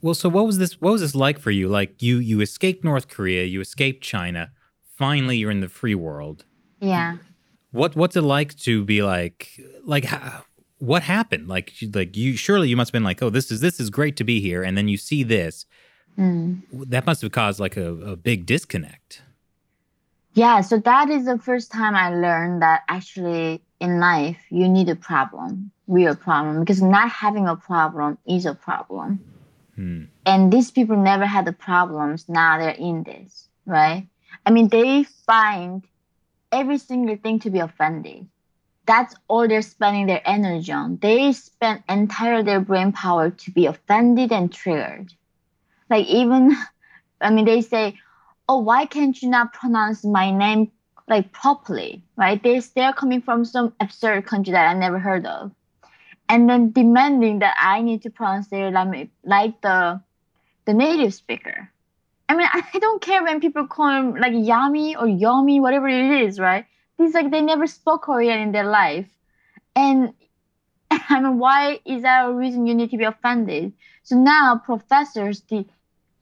[0.00, 1.68] Well, so what was this what was this like for you?
[1.68, 4.52] Like you you escaped North Korea, you escaped China.
[4.96, 6.44] Finally you're in the free world.
[6.80, 7.16] Yeah.
[7.70, 10.44] What what's it like to be like like how,
[10.78, 11.48] what happened?
[11.48, 14.16] Like like you surely you must have been like, "Oh, this is this is great
[14.16, 15.66] to be here." And then you see this.
[16.18, 16.62] Mm.
[16.72, 19.22] That must have caused like a, a big disconnect.
[20.34, 24.88] Yeah, so that is the first time I learned that actually in life you need
[24.88, 29.20] a problem, real problem, because not having a problem is a problem.
[29.76, 30.04] Hmm.
[30.26, 32.28] And these people never had the problems.
[32.28, 34.08] Now they're in this, right?
[34.44, 35.84] I mean, they find
[36.50, 38.26] every single thing to be offended.
[38.86, 40.98] That's all they're spending their energy on.
[40.98, 45.12] They spend entire their brain power to be offended and triggered.
[45.88, 46.56] Like even,
[47.20, 47.98] I mean, they say,
[48.48, 50.70] "Oh, why can't you not pronounce my name
[51.08, 52.42] like properly?" Right?
[52.42, 55.52] They they're coming from some absurd country that I never heard of,
[56.28, 60.00] and then demanding that I need to pronounce their language like the
[60.66, 61.70] the native speaker.
[62.28, 66.22] I mean, I don't care when people call him like Yami or Yomi, whatever it
[66.22, 66.66] is, right?
[66.98, 69.08] It's like they never spoke Korean in their life.
[69.74, 70.14] And
[70.90, 73.72] I mean, why is that a reason you need to be offended?
[74.02, 75.68] So now professors, de-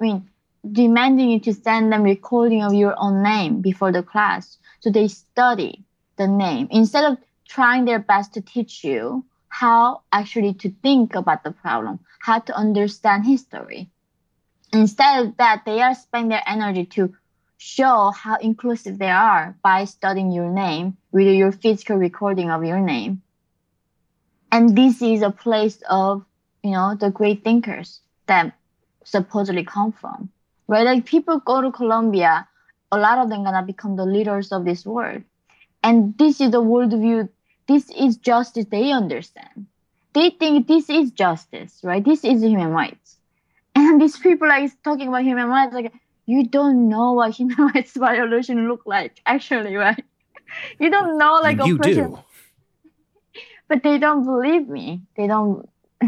[0.01, 0.29] I mean,
[0.71, 4.59] demanding you to send them recording of your own name before the class.
[4.81, 5.85] So they study
[6.17, 11.45] the name instead of trying their best to teach you how actually to think about
[11.45, 13.91] the problem, how to understand history.
[14.73, 17.15] Instead of that, they are spending their energy to
[17.63, 22.81] show how inclusive they are by studying your name with your physical recording of your
[22.81, 23.23] name.
[24.51, 26.25] And this is a place of,
[26.65, 28.53] you know, the great thinkers that
[29.05, 30.29] supposedly come from.
[30.67, 30.85] Right?
[30.85, 32.49] Like people go to Columbia,
[32.91, 35.23] a lot of them gonna become the leaders of this world.
[35.85, 37.29] And this is the worldview,
[37.69, 39.67] this is justice they understand.
[40.15, 42.05] They think this is justice, right?
[42.05, 43.19] This is human rights.
[43.77, 45.93] And these people like talking about human rights, like
[46.33, 50.05] you don't know what human rights violation look like, actually, right?
[50.79, 52.19] You don't know like you oppression, do.
[53.69, 55.01] but they don't believe me.
[55.17, 55.67] They don't.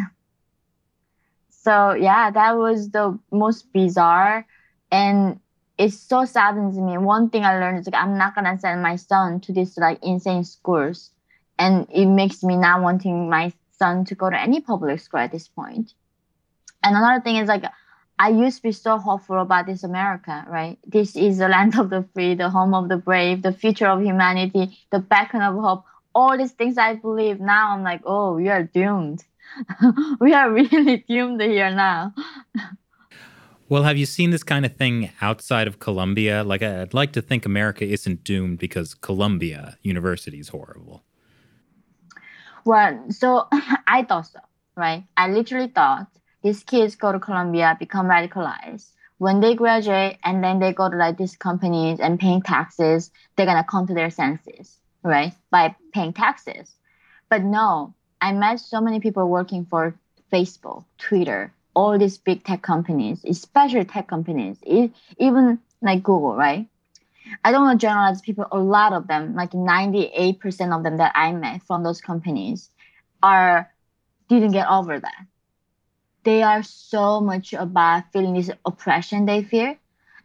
[1.49, 4.47] so yeah, that was the most bizarre,
[4.93, 5.41] and
[5.79, 6.99] it so saddens me.
[6.99, 9.99] One thing I learned is like I'm not gonna send my son to these like
[10.03, 11.11] insane schools,
[11.59, 15.33] and it makes me not wanting my son to go to any public school at
[15.33, 15.95] this point.
[16.83, 17.65] And another thing is like
[18.19, 20.79] I used to be so hopeful about this America, right?
[20.87, 24.03] This is the land of the free, the home of the brave, the future of
[24.03, 25.85] humanity, the beacon of hope.
[26.15, 27.41] All these things I believe.
[27.41, 29.25] Now I'm like, oh, we are doomed.
[30.21, 32.15] we are really doomed here now.
[33.69, 36.45] Well, have you seen this kind of thing outside of Columbia?
[36.45, 41.03] Like, I'd like to think America isn't doomed because Columbia University is horrible.
[42.65, 43.49] Well, so
[43.87, 44.41] I thought so,
[44.77, 45.05] right?
[45.17, 46.09] I literally thought
[46.45, 50.97] these kids go to Columbia, become radicalized, when they graduate and then they go to
[50.97, 55.33] like these companies and paying taxes, they're gonna come to their senses, right?
[55.51, 56.75] By paying taxes.
[57.31, 59.95] But no, I met so many people working for
[60.31, 64.59] Facebook, Twitter, all these big tech companies, especially tech companies,
[65.19, 66.69] even like Google, right?
[67.43, 71.13] I don't want to generalize people, a lot of them, like 98% of them that
[71.15, 72.69] I met from those companies
[73.23, 73.71] are
[74.29, 75.27] didn't get over that.
[76.25, 79.79] They are so much about feeling this oppression they fear.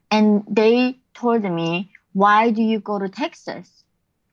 [0.09, 3.83] And they told me, why do you go to Texas?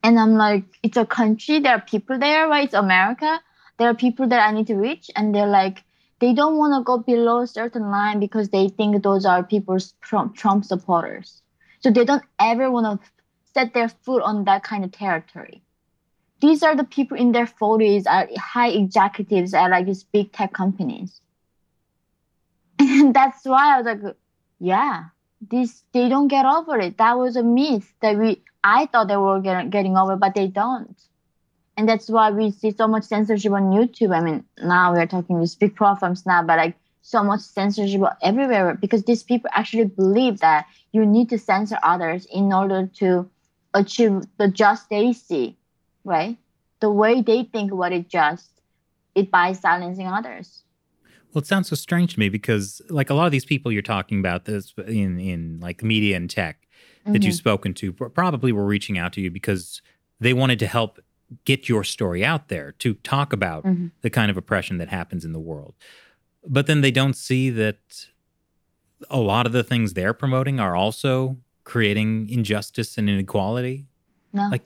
[0.02, 2.64] And I'm like, it's a country, there are people there, right?
[2.64, 3.40] It's America.
[3.78, 5.10] There are people that I need to reach.
[5.16, 5.82] And they're like,
[6.20, 9.92] they don't want to go below a certain line because they think those are people's
[10.00, 11.42] Trump, Trump supporters.
[11.80, 13.10] So they don't ever want to
[13.52, 15.62] set their foot on that kind of territory.
[16.40, 20.32] These are the people in their 40s, are uh, high executives at like these big
[20.32, 21.20] tech companies.
[22.96, 24.16] And that's why I was like,
[24.58, 25.04] yeah,
[25.40, 26.98] this they don't get over it.
[26.98, 30.48] That was a myth that we I thought they were getting, getting over, but they
[30.48, 31.00] don't.
[31.76, 34.16] And that's why we see so much censorship on YouTube.
[34.16, 38.74] I mean, now we're talking with big platforms now, but like so much censorship everywhere
[38.74, 43.30] because these people actually believe that you need to censor others in order to
[43.74, 45.56] achieve the just they see,
[46.04, 46.36] right?
[46.80, 48.50] The way they think what is just,
[49.14, 50.62] it by silencing others.
[51.36, 53.82] Well, it sounds so strange to me because, like, a lot of these people you're
[53.82, 56.66] talking about, this in in like media and tech
[57.04, 57.22] that Mm-hmm.
[57.24, 59.82] you've spoken to, probably were reaching out to you because
[60.18, 60.98] they wanted to help
[61.44, 63.90] get your story out there to talk about Mhm.
[64.00, 65.74] the kind of oppression that happens in the world.
[66.48, 68.06] But then they don't see that
[69.10, 73.84] a lot of the things they're promoting are also creating injustice and inequality.
[74.32, 74.64] No, Like-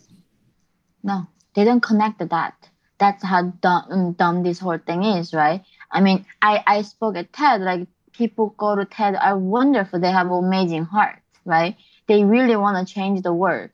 [1.03, 2.55] no, they don't connect that.
[2.99, 5.65] That's how dumb, um, dumb this whole thing is, right?
[5.91, 10.01] I mean, I, I spoke at TED, like people go to TED are wonderful.
[10.01, 11.77] They have amazing hearts, right?
[12.07, 13.71] They really want to change the world.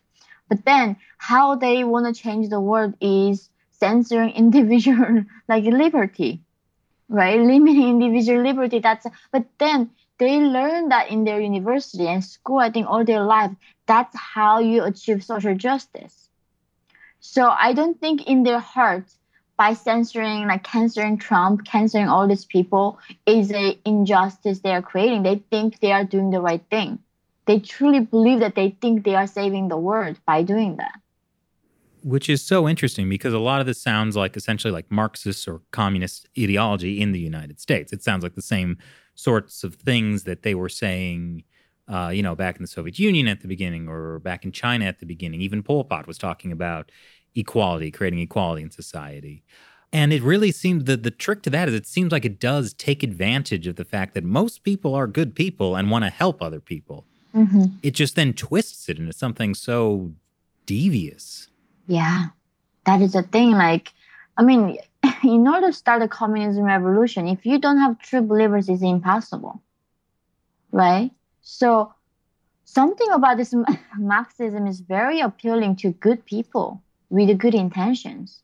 [0.48, 6.40] But then how they want to change the world is censoring individual like liberty,
[7.08, 7.40] right?
[7.40, 8.78] Limiting individual liberty.
[8.78, 13.22] That's but then they learn that in their university and school, I think all their
[13.22, 13.50] life.
[13.86, 16.28] That's how you achieve social justice.
[17.20, 19.18] So I don't think in their hearts
[19.56, 25.22] by censoring, like canceling Trump, canceling all these people is a injustice they are creating.
[25.22, 26.98] They think they are doing the right thing.
[27.46, 31.00] They truly believe that they think they are saving the world by doing that.
[32.06, 35.62] which is so interesting because a lot of this sounds like essentially like Marxist or
[35.72, 37.92] communist ideology in the United States.
[37.92, 38.78] It sounds like the same
[39.16, 41.42] sorts of things that they were saying,
[41.88, 44.84] uh, you know, back in the Soviet Union at the beginning or back in China
[44.84, 45.40] at the beginning.
[45.40, 46.92] Even Pol Pot was talking about
[47.36, 49.44] equality, creating equality in society.
[49.92, 52.74] And it really seems that the trick to that is it seems like it does
[52.74, 56.42] take advantage of the fact that most people are good people and want to help
[56.42, 57.06] other people.
[57.34, 57.76] Mm-hmm.
[57.82, 60.12] It just then twists it into something so
[60.64, 61.48] devious.
[61.86, 62.26] Yeah,
[62.84, 63.52] that is the thing.
[63.52, 63.92] Like,
[64.36, 64.78] I mean,
[65.22, 69.62] in order to start a communism revolution, if you don't have true believers, it's impossible,
[70.72, 71.10] right?
[71.42, 71.92] So,
[72.64, 73.54] something about this
[73.98, 78.40] Marxism is very appealing to good people with good intentions,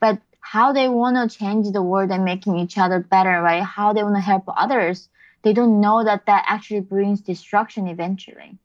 [0.00, 3.62] but how they want to change the world and making each other better, right?
[3.62, 5.08] How they want to help others,
[5.42, 8.58] they don't know that that actually brings destruction eventually.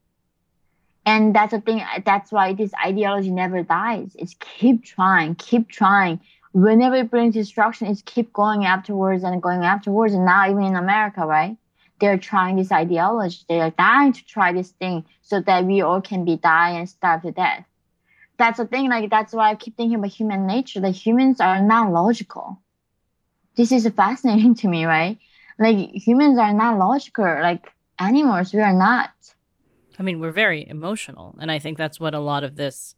[1.05, 4.15] And that's the thing that's why this ideology never dies.
[4.17, 6.21] It's keep trying keep trying.
[6.53, 10.75] Whenever it brings destruction it's keep going afterwards and going afterwards and now even in
[10.75, 11.57] america right?
[11.99, 13.39] They're trying this ideology.
[13.49, 17.23] They're dying to try this thing so that we all can be die and starve
[17.23, 17.65] to death
[18.43, 21.62] that's the thing like that's why i keep thinking about human nature that humans are
[21.62, 22.60] not logical
[23.56, 25.17] this is fascinating to me right
[25.60, 25.77] like
[26.08, 29.12] humans are not logical like animals we are not
[29.99, 32.95] I mean, we're very emotional, and I think that's what a lot of this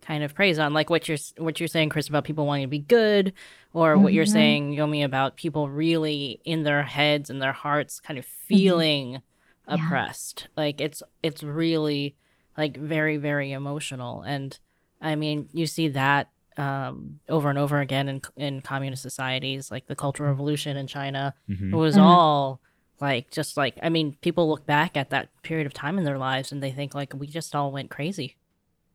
[0.00, 0.72] kind of preys on.
[0.72, 3.34] Like what you're what you're saying, Chris, about people wanting to be good,
[3.74, 4.32] or what you're Mhm.
[4.38, 9.20] saying, Yeonmi, about people really in their heads and their hearts, kind of feeling
[9.68, 9.74] Yeah.
[9.76, 10.48] oppressed.
[10.56, 12.16] Like it's it's really
[12.56, 14.58] like very very emotional, and
[15.00, 19.86] I mean, you see that um, over and over again in in communist societies, like
[19.86, 21.34] the Cultural Revolution in China.
[21.48, 21.72] Mhm.
[21.72, 22.02] It was Mhm.
[22.02, 22.60] all
[23.00, 26.18] like just like I mean, people look back at that period of time in their
[26.18, 28.36] lives and they think like we just all went crazy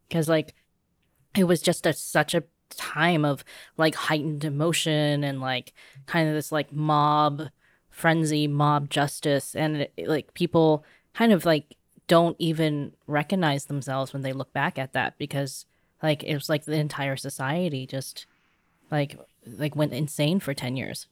[0.07, 0.53] because like
[1.36, 3.43] it was just a such a time of
[3.77, 5.73] like heightened emotion and like
[6.05, 7.43] kind of this like mob
[7.89, 11.75] frenzy, mob justice, and it, it, like people kind of like
[12.07, 15.65] don't even recognize themselves when they look back at that because
[16.03, 18.25] like it was like the entire society just
[18.91, 21.07] like like went insane for 10 years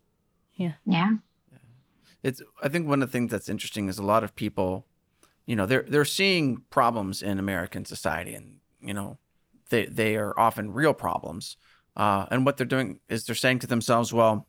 [0.56, 1.14] yeah Yeah.
[2.22, 4.86] it's I think one of the things that's interesting is a lot of people,
[5.46, 9.18] you know, they're they're seeing problems in American society, and you know,
[9.70, 11.58] they they are often real problems.
[11.98, 14.48] Uh, and what they're doing is they're saying to themselves, well,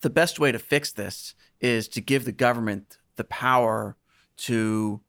[0.00, 3.96] the best way to fix this is to give the government the power
[4.36, 5.00] to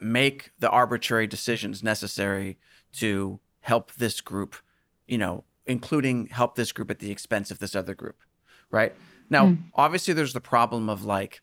[0.00, 2.56] make the arbitrary decisions necessary
[2.92, 4.54] to help this group,
[5.08, 8.16] you know, including help this group at the expense of this other group,
[8.70, 8.94] right?
[9.28, 9.58] Now, mm.
[9.74, 11.42] obviously, there's the problem of like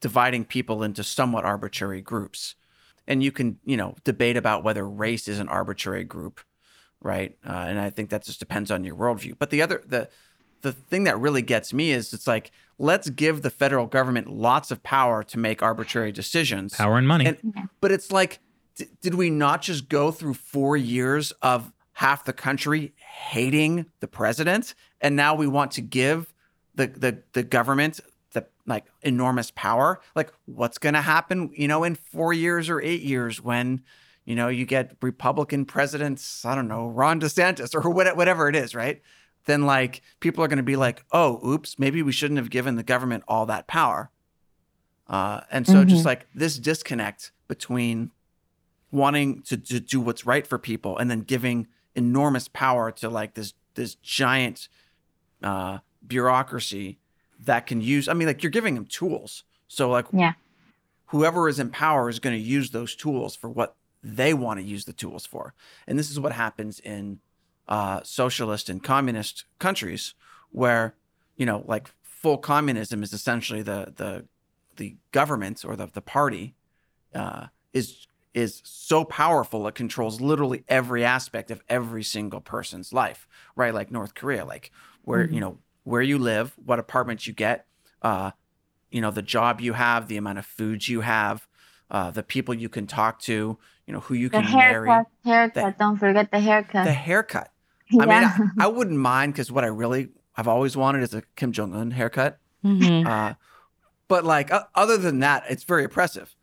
[0.00, 2.56] dividing people into somewhat arbitrary groups.
[3.06, 6.40] And you can, you know, debate about whether race is an arbitrary group,
[7.00, 7.36] right?
[7.46, 9.34] Uh, and I think that just depends on your worldview.
[9.38, 10.08] But the other, the,
[10.62, 14.72] the thing that really gets me is it's like let's give the federal government lots
[14.72, 18.40] of power to make arbitrary decisions power and money and, but it's like
[18.76, 24.08] d- did we not just go through four years of half the country hating the
[24.08, 26.32] president and now we want to give
[26.74, 28.00] the the, the government
[28.32, 32.80] the like enormous power like what's going to happen you know in four years or
[32.80, 33.82] eight years when
[34.24, 38.74] you know you get republican presidents i don't know ron desantis or whatever it is
[38.74, 39.02] right
[39.46, 42.76] then like people are going to be like, oh, oops, maybe we shouldn't have given
[42.76, 44.10] the government all that power.
[45.06, 45.88] Uh, and so mm-hmm.
[45.88, 48.10] just like this disconnect between
[48.90, 53.34] wanting to, to do what's right for people and then giving enormous power to like
[53.34, 54.68] this this giant
[55.42, 56.98] uh, bureaucracy
[57.38, 58.08] that can use.
[58.08, 59.44] I mean, like you're giving them tools.
[59.68, 60.32] So like, yeah,
[61.06, 64.66] whoever is in power is going to use those tools for what they want to
[64.66, 65.54] use the tools for.
[65.86, 67.20] And this is what happens in
[67.68, 70.14] uh, socialist and communist countries
[70.50, 70.94] where
[71.36, 74.26] you know like full communism is essentially the the
[74.76, 76.54] the government or the the party
[77.14, 83.26] uh, is is so powerful it controls literally every aspect of every single person's life
[83.56, 84.70] right like north korea like
[85.02, 85.34] where mm-hmm.
[85.34, 87.66] you know where you live what apartments you get
[88.02, 88.30] uh,
[88.90, 91.46] you know the job you have the amount of food you have
[91.90, 95.04] uh, the people you can talk to you know who you the can haircut, marry
[95.24, 97.50] haircut the, don't forget the haircut the haircut
[98.00, 101.22] I mean, I, I, wouldn't mind because what I really I've always wanted is a
[101.34, 102.38] Kim Jong Un haircut.
[102.64, 103.06] Mm-hmm.
[103.06, 103.34] Uh,
[104.06, 106.34] but like uh, other than that, it's very oppressive,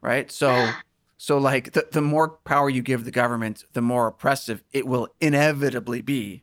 [0.00, 0.30] right?
[0.32, 0.70] So
[1.16, 5.08] so like the, the more power you give the government, the more oppressive it will
[5.20, 6.42] inevitably be.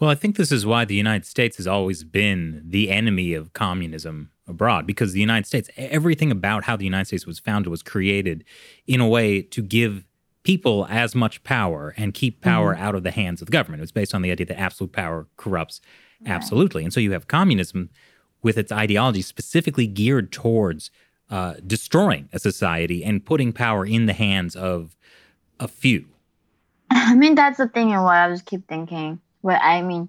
[0.00, 3.52] Well, I think this is why the United States has always been the enemy of
[3.52, 7.82] communism abroad because the United States, everything about how the United States was founded was
[7.82, 8.44] created
[8.86, 10.04] in a way to give
[10.44, 12.82] people as much power and keep power mm-hmm.
[12.82, 13.80] out of the hands of the government.
[13.80, 15.80] It was based on the idea that absolute power corrupts
[16.24, 16.84] absolutely.
[16.84, 17.90] And so you have communism
[18.42, 20.90] with its ideology specifically geared towards
[21.30, 24.96] uh, destroying a society and putting power in the hands of
[25.60, 26.06] a few.
[26.90, 29.20] I mean, that's the thing and what I just keep thinking.
[29.40, 30.08] Where I mean,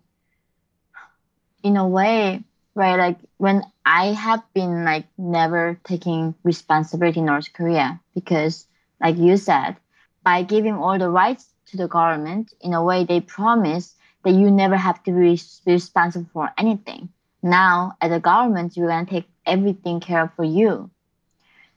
[1.63, 2.43] in a way,
[2.75, 2.95] right?
[2.95, 8.65] Like when I have been like never taking responsibility in North Korea because,
[9.01, 9.75] like you said,
[10.23, 14.51] by giving all the rights to the government, in a way, they promise that you
[14.51, 17.09] never have to be responsible for anything.
[17.41, 20.91] Now, as a government, you're to take everything care of for you.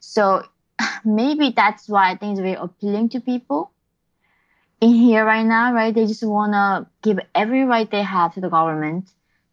[0.03, 0.43] So
[1.05, 3.73] maybe that's why I think it's very appealing to people
[4.81, 5.95] in here right now, right?
[5.95, 9.09] They just want to give every right they have to the government,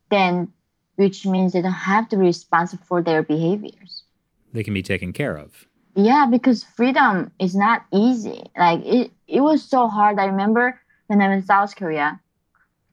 [0.10, 0.52] then,
[0.96, 4.04] which means they don't have to be responsible for their behaviors.
[4.52, 5.68] They can be taken care of.
[5.96, 8.44] Yeah, because freedom is not easy.
[8.58, 10.20] Like it, it was so hard.
[10.20, 12.20] I remember when I was in South Korea,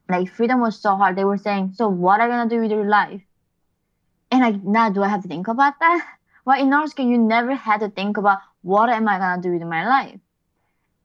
[0.08, 1.16] like freedom was so hard.
[1.16, 3.22] They were saying, "So what are you gonna do with your life?"
[4.30, 6.06] And like now, do I have to think about that?
[6.46, 9.52] Well, in North Korea, you never had to think about what am I gonna do
[9.52, 10.18] with my life.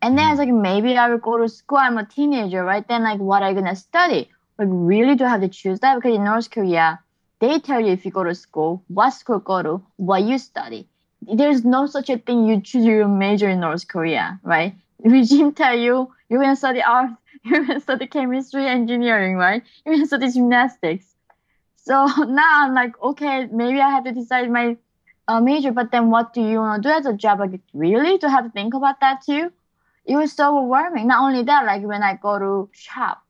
[0.02, 0.46] And then I was mm.
[0.46, 1.80] like, maybe I will go to school.
[1.80, 2.88] I'm a teenager, right?
[2.88, 4.30] Then like, what are you gonna study?
[4.58, 5.96] Like, really do I have to choose that?
[5.96, 7.02] Because in North Korea,
[7.39, 10.88] they tell you if you go to school, what school go to, what you study
[11.22, 14.76] there's no such a thing you choose your major in North Korea, right?
[15.04, 17.12] Regime tell you you're gonna study art,
[17.44, 19.64] you're gonna study chemistry, engineering, right?
[19.86, 21.06] You're gonna study gymnastics.
[21.76, 24.78] So now I'm like, okay, maybe I have to decide my
[25.28, 27.39] uh, major, but then what do you want to do as a job?
[27.39, 29.51] Like, really, to have to think about that too?
[30.05, 31.07] It was so overwhelming.
[31.07, 33.24] Not only that, like when I go to shop,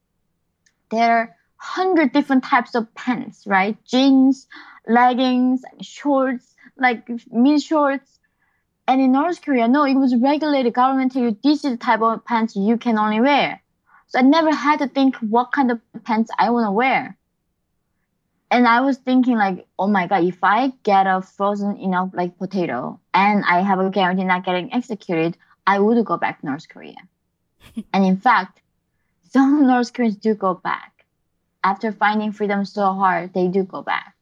[0.90, 3.78] there are hundred different types of pants, right?
[3.86, 4.48] Jeans,
[4.88, 8.20] leggings, shorts, like mini shorts.
[8.88, 10.74] And in North Korea, no, it was regulated.
[10.74, 13.62] Government tell you this is the type of pants you can only wear.
[14.08, 17.18] So I never had to think what kind of pants I want to wear.
[18.52, 22.38] And I was thinking like, oh my god, if I get a frozen, know, like
[22.38, 26.68] potato, and I have a guarantee not getting executed, I would go back to North
[26.70, 26.98] Korea.
[27.94, 28.62] and in fact,
[29.30, 31.06] some North Koreans do go back.
[31.64, 34.16] After finding freedom so hard, they do go back.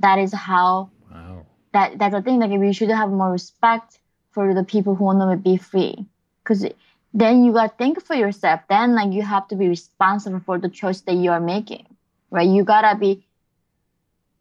[0.00, 1.46] That is how Wow.
[1.72, 2.40] that that's the thing.
[2.40, 3.98] Like we should have more respect
[4.30, 6.06] for the people who want to be free,
[6.42, 6.66] because
[7.14, 8.60] then you gotta think for yourself.
[8.68, 11.86] Then like you have to be responsible for the choice that you are making,
[12.30, 12.48] right?
[12.48, 13.24] You gotta be.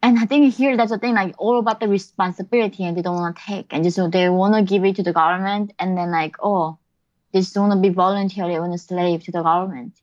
[0.03, 3.15] And I think here that's the thing, like all about the responsibility, and they don't
[3.15, 5.97] want to take, and just so they want to give it to the government, and
[5.97, 6.77] then like oh,
[7.31, 9.99] they just want to be voluntarily want to slave to the government.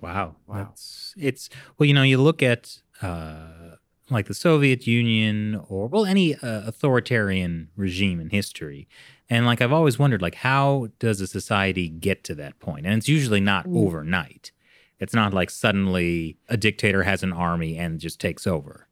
[0.00, 0.36] Wow.
[0.46, 0.68] Wow.
[0.68, 3.76] That's it's well, you know, you look at uh
[4.08, 8.88] like the Soviet Union or well any uh, authoritarian regime in history.
[9.28, 12.86] And like I've always wondered like how does a society get to that point?
[12.86, 13.84] And it's usually not Mm.
[13.86, 14.52] overnight.
[14.98, 18.88] It's not like suddenly a dictator has an army and just takes over.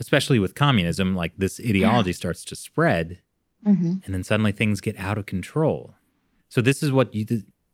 [0.00, 3.18] Especially with communism, like this ideology starts to spread
[3.64, 5.94] hmm and then suddenly things get out of control.
[6.48, 7.26] So this is what you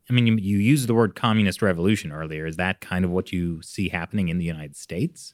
[0.09, 2.45] I mean you, you used the word communist revolution earlier.
[2.45, 5.33] Is that kind of what you see happening in the United States?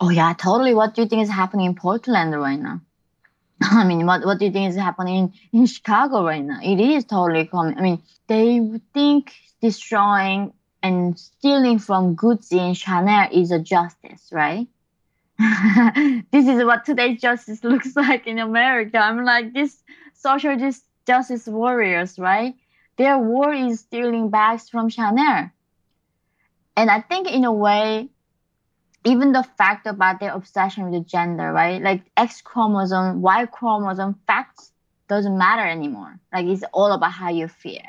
[0.00, 0.74] Oh yeah, totally.
[0.74, 2.80] What do you think is happening in Portland right now?
[3.62, 6.60] I mean, what what do you think is happening in Chicago right now?
[6.62, 7.76] It is totally common.
[7.76, 10.52] I mean, they would think destroying
[10.82, 14.66] and stealing from Gucci and Chanel is a justice, right?
[16.32, 18.98] this is what today's justice looks like in America.
[18.98, 19.82] I'm like this
[20.14, 22.54] social jus- justice warriors, right?
[22.96, 25.50] Their war is stealing bags from Chanel.
[26.76, 28.08] And I think in a way,
[29.04, 31.80] even the fact about their obsession with gender, right?
[31.80, 34.72] Like X chromosome, Y chromosome, facts
[35.08, 36.18] doesn't matter anymore.
[36.32, 37.82] Like it's all about how you feel.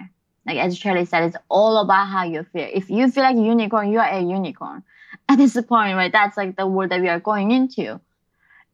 [0.46, 2.68] Like as Shirley said, it's all about how you feel.
[2.72, 4.84] If you feel like a unicorn, you are a unicorn.
[5.30, 6.12] At this point, right?
[6.12, 8.00] That's like the world that we are going into.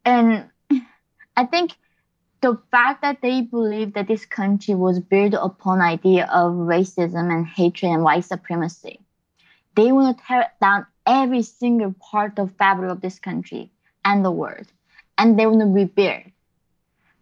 [0.03, 0.49] And
[1.38, 1.74] I think
[2.45, 7.47] the fact that they believe that this country was built upon idea of racism and
[7.47, 8.99] hatred and white supremacy
[9.76, 13.72] they want to tear down every single part of fabric of this country
[14.03, 14.68] and the world
[15.18, 16.24] and they want to rebuild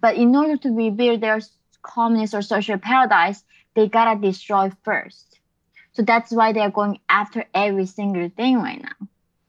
[0.01, 1.39] but in order to rebuild their
[1.81, 3.43] communist or social paradise
[3.75, 5.39] they gotta destroy first
[5.93, 9.07] so that's why they're going after every single thing right now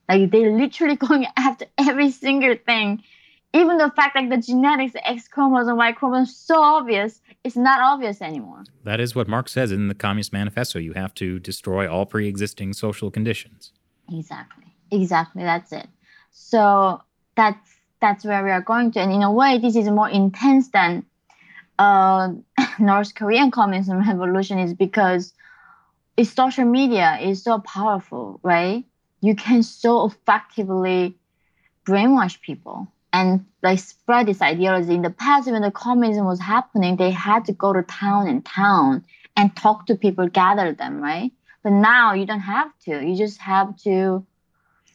[0.09, 3.03] like they're literally going after every single thing
[3.53, 7.81] even the fact that the genetics the x chromosome y chromosome, so obvious it's not
[7.81, 10.79] obvious anymore That is what Marx says in the Communist Manifesto.
[10.79, 13.73] You have to destroy all pre-existing social conditions.
[14.13, 14.65] Exactly.
[14.91, 15.43] Exactly.
[15.43, 15.89] That's it.
[16.33, 17.03] So
[17.37, 17.71] that's
[18.01, 19.01] that's where we are going to.
[19.01, 21.07] And in a way, this is more intense than
[21.79, 22.31] uh,
[22.79, 25.33] North Korean communism revolution is because
[26.17, 28.85] it's social media is so powerful, right?
[29.21, 31.17] You can so effectively
[31.87, 34.95] brainwash people and like spread this ideology.
[34.95, 38.45] In the past, when the communism was happening, they had to go to town and
[38.45, 39.05] town
[39.37, 41.33] and talk to people, gather them, right?
[41.63, 43.01] But now you don't have to.
[43.03, 44.27] You just have to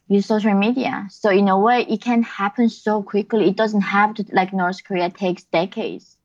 [0.08, 1.08] use social media.
[1.10, 3.48] So in a way, it can happen so quickly.
[3.50, 6.19] It doesn't have to like North Korea takes decades.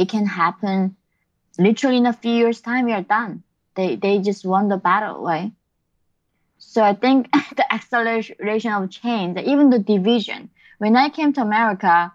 [0.00, 0.96] It can happen
[1.58, 2.88] literally in a few years' time.
[2.88, 3.42] Are done.
[3.74, 5.52] They they just won the battle, right?
[6.56, 7.30] So I think
[7.60, 10.48] the acceleration of change, even the division.
[10.78, 12.12] When I came to America,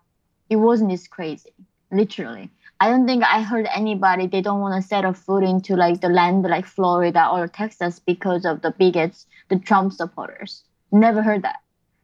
[0.49, 1.53] it wasn't this crazy.
[1.91, 5.75] Literally, I don't think I heard anybody they don't want to set a foot into
[5.75, 10.63] like the land like Florida or Texas because of the bigots, the Trump supporters.
[10.91, 11.59] Never heard that.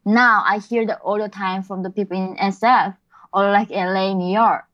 [0.06, 2.96] Now I hear that all the time from the people in SF
[3.34, 4.66] or like LA, New York.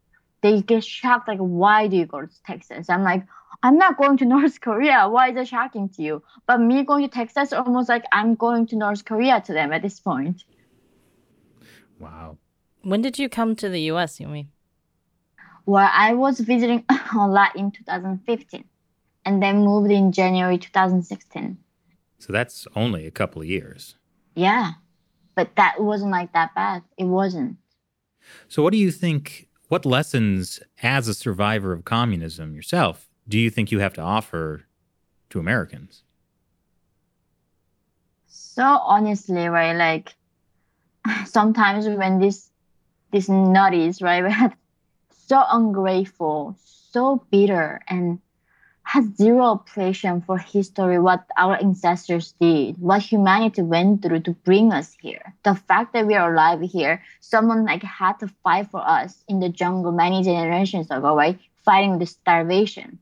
[0.42, 2.90] They get shocked like, why do you go to Texas?
[2.90, 3.26] I'm like,
[3.64, 5.08] I'm not going to North Korea.
[5.10, 6.24] Why is it shocking to you?
[6.46, 9.82] But me going to Texas, almost like I'm going to North Korea to them at
[9.82, 10.44] this point.
[12.00, 12.38] Wow.
[12.84, 14.48] When did you come to the US, Yeonmi?
[15.66, 18.64] Well, I was visiting a lot in 2015
[19.26, 21.58] and then moved in January 2016.
[22.20, 23.96] So that's only a couple of years.
[24.36, 24.72] Yeah,
[25.36, 26.84] but that wasn't like that bad.
[26.98, 27.58] It wasn't.
[28.48, 33.50] So what do you think what lessons as a survivor of communism yourself do you
[33.50, 34.64] think you have to offer
[35.30, 36.04] to Americans?
[38.28, 40.16] So honestly, right, like
[41.26, 42.50] sometimes when this
[43.12, 44.54] this nutties, right,
[45.28, 48.20] so ungrateful, so bitter, and
[48.88, 54.72] has zero appreciation for history, what our ancestors did, what humanity went through to bring
[54.72, 55.34] us here.
[55.44, 59.42] The fact that we are alive here, someone like had to fight for us in
[59.42, 61.38] the jungle many generations ago, right?
[61.66, 63.00] Fighting with starvation.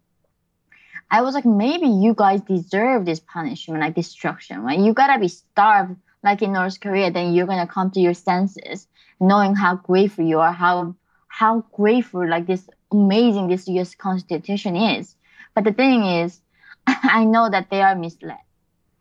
[1.11, 4.79] I was like, maybe you guys deserve this punishment, like destruction, right?
[4.79, 8.87] You gotta be starved like in North Korea, then you're gonna come to your senses,
[9.19, 10.95] knowing how grateful you are, how
[11.27, 15.15] how grateful like this amazing this US Constitution is.
[15.55, 16.41] But the thing is,
[16.87, 18.37] I know that they are misled,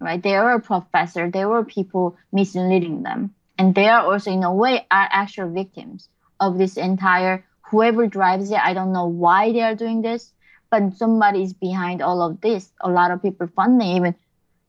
[0.01, 0.23] right?
[0.23, 3.35] There were professors, there were people misleading them.
[3.59, 6.09] and they are also in a way are actual victims
[6.41, 8.59] of this entire whoever drives it.
[8.59, 10.33] I don't know why they are doing this,
[10.71, 12.73] but somebody is behind all of this.
[12.83, 14.15] A lot of people funding even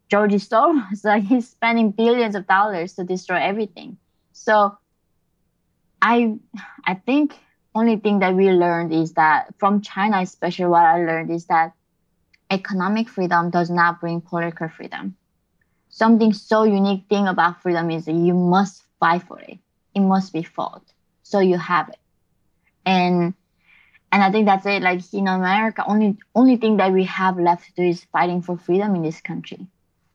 [0.09, 3.97] George Soros, like he's spending billions of dollars to destroy everything.
[4.33, 4.77] So
[6.01, 6.35] I
[6.85, 7.39] I think
[7.75, 11.73] only thing that we learned is that from China, especially what I learned is that
[12.49, 15.15] economic freedom does not bring political freedom.
[15.89, 19.59] Something so unique thing about freedom is that you must fight for it.
[19.93, 20.83] It must be fought.
[21.23, 21.99] So you have it.
[22.85, 23.33] And
[24.11, 24.81] and I think that's it.
[24.81, 28.57] Like in America, only only thing that we have left to do is fighting for
[28.57, 29.67] freedom in this country.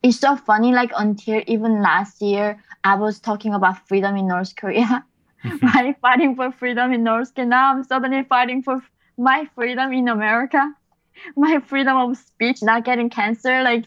[0.02, 4.56] It's so funny, like until even last year, I was talking about freedom in North
[4.56, 5.04] Korea
[5.62, 5.96] right?
[6.02, 8.82] Fighting for freedom in North Vietnam, I'm suddenly fighting for
[9.16, 10.72] my freedom in America,
[11.36, 13.62] my freedom of speech, not getting cancer.
[13.62, 13.84] Like,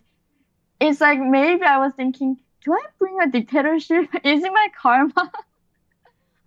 [0.79, 4.09] it's like maybe I was thinking, do I bring a dictatorship?
[4.23, 5.31] Is it my karma?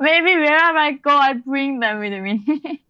[0.00, 2.82] maybe wherever I go, I bring them with me.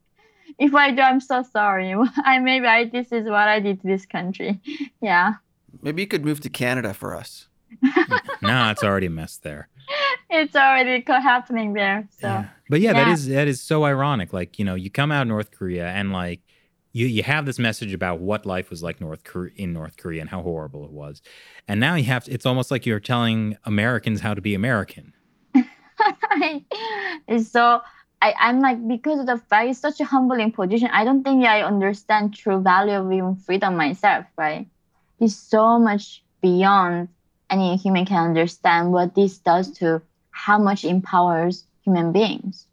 [0.59, 1.95] if I do, I'm so sorry.
[2.19, 4.61] I maybe I this is what I did to this country.
[5.01, 5.35] Yeah.
[5.83, 7.49] Maybe you could move to Canada for us.
[8.43, 9.69] no, it's already a mess there.
[10.30, 12.09] It's already happening there.
[12.20, 12.49] So, yeah.
[12.68, 13.05] but yeah, Yeah.
[13.05, 14.32] that is that is so ironic.
[14.32, 16.41] Like you know, you come out of North Korea and like
[16.93, 20.20] you you have this message about what life was like North Korea in North Korea
[20.20, 21.22] and how horrible it was,
[21.68, 25.12] and now you have to, it's almost like you're telling Americans how to be American.
[27.28, 27.80] it's so
[28.22, 30.89] I, I'm like because of the fact it's such a humbling position.
[30.93, 34.26] I don't think I understand true value of even freedom myself.
[34.37, 34.68] Right?
[35.20, 37.09] It's so much beyond
[37.51, 42.66] any human can understand what this does to how much empowers human beings.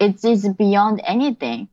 [0.00, 1.68] It's, it's beyond anything.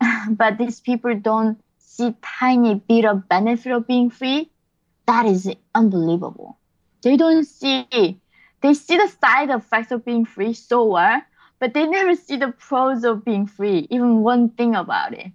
[0.30, 4.50] but these people don't see tiny bit of benefit of being free.
[5.06, 6.58] That is unbelievable.
[7.02, 7.86] They don't see
[8.64, 11.20] they see the side effects of being free so well,
[11.60, 15.32] but they never see the pros of being free, even one thing about it.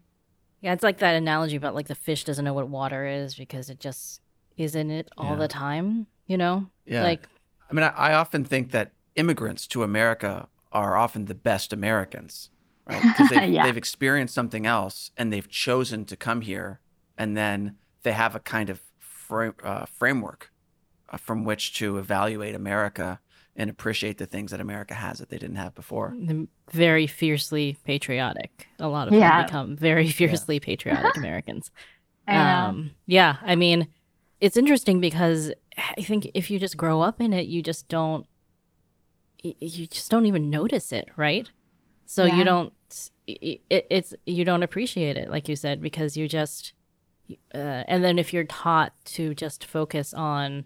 [0.62, 3.70] Yeah, it's like that analogy about like the fish doesn't know what water is because
[3.70, 4.22] it just
[4.58, 5.36] is in it all Yeah.
[5.36, 6.68] the time, you know?
[6.86, 7.04] Yeah.
[7.04, 7.28] Like
[7.70, 12.50] I mean, I, I often think that immigrants to America are often the best Americans,
[12.88, 13.02] right?
[13.04, 13.64] Because they've, Yeah.
[13.66, 16.80] they've experienced something else and they've chosen to come here,
[17.18, 20.52] and then they have a kind of fra- uh, framework
[21.10, 23.20] uh, from which to evaluate America
[23.56, 26.16] and appreciate the things that America has that they didn't have before.
[26.72, 28.68] very fiercely patriotic.
[28.80, 29.38] A lot of Yeah.
[29.38, 31.70] them become very fiercely patriotic Americans.
[32.28, 33.88] Um, yeah, I mean,
[34.42, 38.26] it's interesting because I think if you just grow up in it, you just don't,
[39.42, 41.50] you just don't even notice it, right?
[42.06, 42.38] So Yeah.
[42.38, 42.74] you don't,
[43.28, 46.74] it, it's you don't appreciate it, like you said, because you just,
[47.54, 50.66] uh, and then if you're taught to just focus on,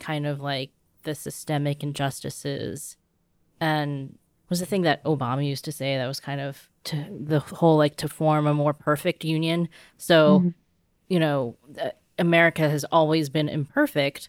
[0.00, 0.70] kind of like
[1.04, 2.96] the systemic injustices,
[3.60, 4.18] and
[4.50, 7.78] was the thing that Obama used to say that was kind of to the whole
[7.78, 9.68] like to form a more perfect union.
[9.96, 10.54] So Mhm.
[11.08, 14.28] you know, uh, America has always been imperfect,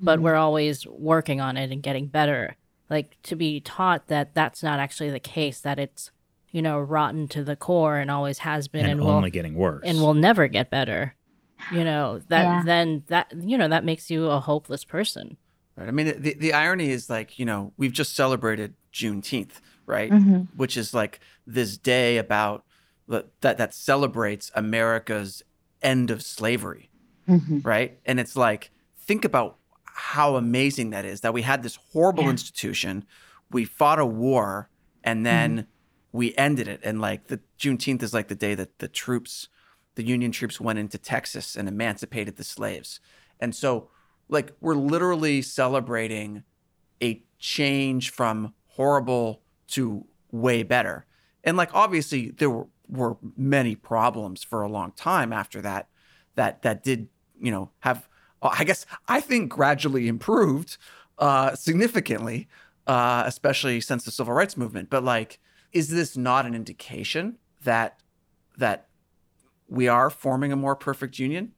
[0.00, 2.56] but we're always working on it and getting better.
[2.90, 6.10] Like to be taught that that's not actually the case, that it's,
[6.52, 9.54] you know, rotten to the core and always has been and and, only will getting
[9.54, 9.82] worse.
[9.84, 11.14] and will never get better.
[11.72, 12.62] You know, that Yeah.
[12.64, 15.36] then that you know, that makes you a hopeless person.
[15.76, 15.88] Right.
[15.88, 20.10] I mean, the, the irony is like, you know, we've just celebrated Juneteenth, right?
[20.12, 20.48] Mhm.
[20.54, 22.64] Which is like this day about
[23.08, 25.42] that that celebrates America's
[25.82, 26.90] end of slavery,
[27.28, 27.64] Mhm.
[27.64, 27.98] right?
[28.04, 32.30] And it's like, think about how amazing that is that we had this horrible Yeah.
[32.30, 33.04] institution,
[33.50, 34.68] we fought a war,
[35.02, 35.66] and then
[36.12, 36.80] we ended it.
[36.82, 39.48] And like the Juneteenth is like the day that the troops,
[39.94, 43.00] the Union troops went into Texas and emancipated the slaves.
[43.40, 43.88] And so,
[44.28, 46.44] like, we're literally celebrating
[47.02, 51.06] a change from horrible to way better.
[51.44, 55.88] And like obviously there were, were many problems for a long time after that
[56.36, 57.08] that that did,
[57.44, 58.08] you know, have
[58.42, 60.76] uh, I guess I think gradually improved
[61.18, 62.48] uh significantly
[62.88, 64.90] uh especially since the civil rights movement.
[64.90, 65.38] But like
[65.72, 68.00] is this not an indication that
[68.56, 68.86] that
[69.68, 71.52] we are forming a more perfect union?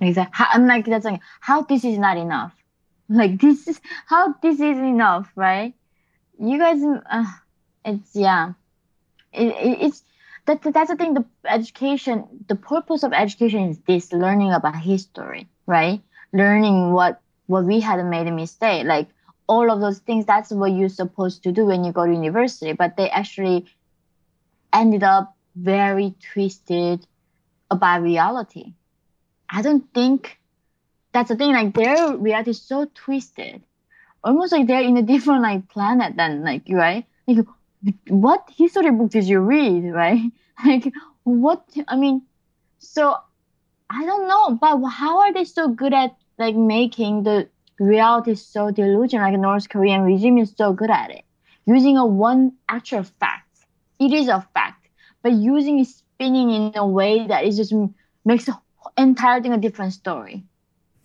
[0.00, 0.46] Exactly.
[0.52, 2.54] I'm like that's like how this is not enough.
[3.08, 5.74] Like this is how this is enough, right?
[6.40, 7.24] You guys, uh,
[7.84, 8.54] it's yeah,
[9.32, 10.02] it, it, it's
[10.46, 11.14] that that's the thing.
[11.14, 16.02] The education, the purpose of education is this: learning about history, right?
[16.32, 19.08] Learning what what we had made a mistake, like
[19.48, 20.26] all of those things.
[20.26, 22.72] That's what you're supposed to do when you go to university.
[22.72, 23.66] But they actually
[24.72, 27.06] ended up very twisted
[27.70, 28.74] about reality.
[29.48, 30.40] I don't think
[31.12, 31.52] that's the thing.
[31.52, 33.62] Like their reality is so twisted.
[34.24, 37.46] almost like they're in a different like planet than like you, right like
[38.08, 40.20] what history book did you read right?
[40.64, 40.90] Like
[41.24, 42.22] what i mean
[42.78, 43.16] so
[43.90, 48.70] i don't know but how are they so good at like making the reality so
[48.70, 49.30] delusional?
[49.30, 51.24] Like north korean regime is so good at it.
[51.66, 53.58] Using a one actual fact.
[53.98, 54.88] It is a fact.
[55.22, 57.74] But using it spinning in a way that it just
[58.24, 58.56] makes the
[58.96, 60.44] entire thing a different story.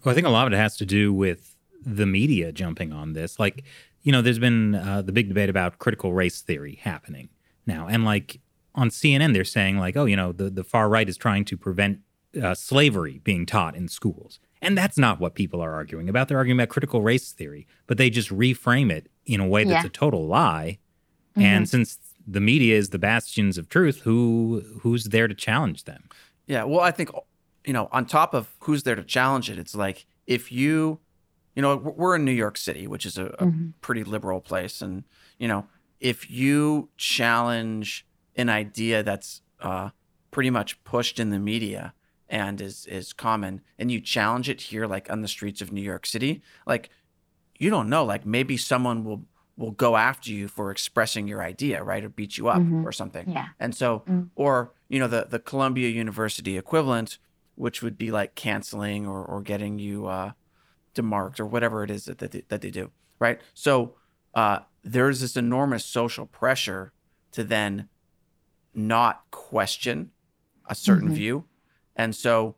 [0.03, 3.13] Well i think a lot of it has to do with the media jumping on
[3.13, 3.39] this.
[3.39, 3.63] Like
[4.03, 7.29] you know there's been uh, the big debate about critical race theory happening
[7.65, 8.39] now and like
[8.75, 11.57] on cnn they're saying like oh you know the, the far right is trying to
[11.57, 11.99] prevent
[12.41, 16.27] uh, slavery being taught in schools and that's not what people are arguing about.
[16.27, 19.83] They're arguing about critical race theory, but they just reframe it in a way that's
[19.83, 19.87] Yeah.
[19.87, 20.77] a total lie.
[21.31, 21.41] Mm-hmm.
[21.41, 21.97] And since
[22.27, 26.03] the media is the bastions of truth, who who's there to challenge them?
[26.45, 27.09] Yeah, well, I think
[27.65, 30.99] you know, on top of who's there to challenge it, it's like if you,
[31.61, 33.73] you know, we're in New York City, which is a, a Mhm.
[33.81, 35.03] pretty liberal place, and
[35.37, 35.67] you know,
[35.99, 38.03] if you challenge
[38.35, 39.91] an idea that's uh,
[40.31, 41.93] pretty much pushed in the media
[42.27, 45.83] and is is common, and you challenge it here, like on the streets of New
[45.83, 46.89] York City, like
[47.59, 49.21] you don't know, like maybe someone will
[49.55, 52.83] will go after you for expressing your idea, right, or beat you up Mhm.
[52.83, 53.29] or something.
[53.29, 53.49] Yeah.
[53.59, 54.29] And so, Mm.
[54.35, 57.19] or you know, the the Columbia University equivalent,
[57.53, 60.31] which would be like canceling or or getting you uh,
[60.95, 63.39] demarked or whatever it is that that they, that they do, right?
[63.53, 63.95] So
[64.33, 66.93] uh, there's this enormous social pressure
[67.31, 67.87] to then
[68.73, 70.11] not question
[70.67, 71.13] a certain Mhm.
[71.15, 71.45] view,
[71.95, 72.55] and so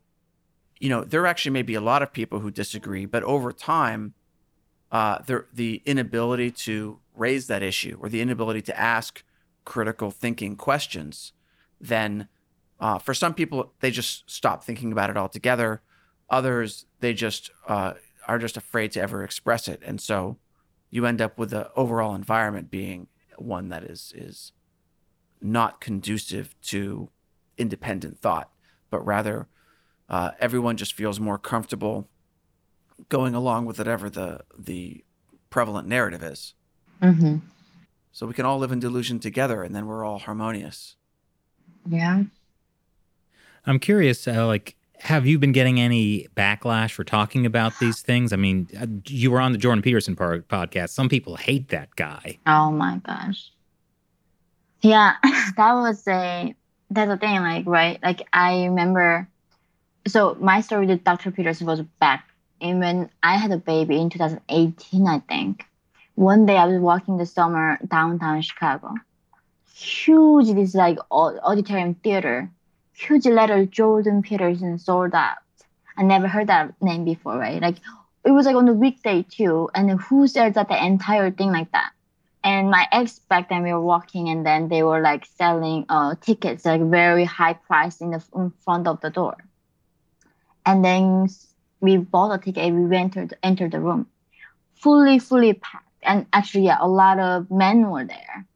[0.78, 4.14] you know there actually may be a lot of people who disagree, but over time,
[4.92, 9.22] uh, the the inability to raise that issue or the inability to ask
[9.64, 11.32] critical thinking questions,
[11.80, 12.28] then
[12.80, 15.80] uh, for some people they just stop thinking about it altogether.
[16.30, 17.94] Others they just uh,
[18.28, 20.38] are just afraid to ever express it, and so
[20.90, 24.52] you end up with the overall environment being one that is is
[25.40, 27.10] not conducive to
[27.58, 28.50] independent thought,
[28.90, 29.48] but rather
[30.08, 32.08] uh, everyone just feels more comfortable
[33.08, 35.04] going along with whatever the the
[35.50, 36.54] prevalent narrative is.
[37.02, 37.38] Mm-hmm.
[38.12, 40.96] So we can all live in delusion together, and then we're all harmonious.
[41.88, 42.24] Yeah.
[43.66, 48.32] I'm curious, uh, like, have you been getting any backlash for talking about these things?
[48.32, 50.90] I mean, uh, you were on the Jordan Peterson par- podcast.
[50.90, 52.38] Some people hate that guy.
[52.46, 53.50] Oh my gosh.
[54.80, 55.14] Yeah,
[55.56, 56.54] that was a
[56.90, 58.02] that's the thing, like right?
[58.02, 59.28] Like I remember
[60.06, 61.30] so my story with Dr.
[61.30, 62.28] Peterson was back
[62.60, 65.64] and when I had a baby in 2018, I think.
[66.14, 68.94] One day I was walking the summer downtown Chicago.
[69.74, 72.50] Huge this like au- auditorium theater.
[72.94, 75.38] Huge letter Jordan Peterson sold out.
[75.96, 77.60] I never heard that name before, right?
[77.60, 77.76] Like
[78.24, 79.68] it was like on the weekday too.
[79.74, 81.90] And who sells out the entire thing like that?
[82.44, 86.14] and my ex back then we were walking and then they were like selling uh
[86.20, 89.36] tickets like very high price in the in front of the door
[90.66, 91.26] and then
[91.80, 94.06] we bought a ticket and we entered entered the room
[94.74, 98.46] fully fully packed and actually yeah a lot of men were there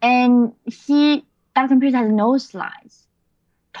[0.00, 1.22] and he
[1.54, 3.06] dr Peter has no slides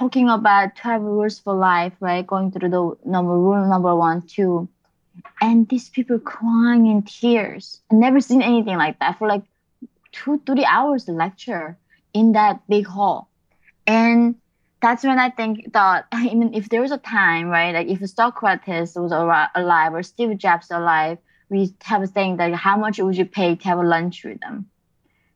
[0.00, 4.68] talking about 12 rules for life right going through the number rule number one two
[5.40, 7.80] and these people crying in tears.
[7.90, 9.42] I never seen anything like that for like
[10.12, 11.76] two, three hours lecture
[12.12, 13.28] in that big hall.
[13.86, 14.36] And
[14.82, 18.08] that's when I think that I mean, if there was a time, right, like if
[18.08, 23.16] Socrates was alive or Steve Jobs alive, we have a saying that how much would
[23.16, 24.70] you pay to have a lunch with them?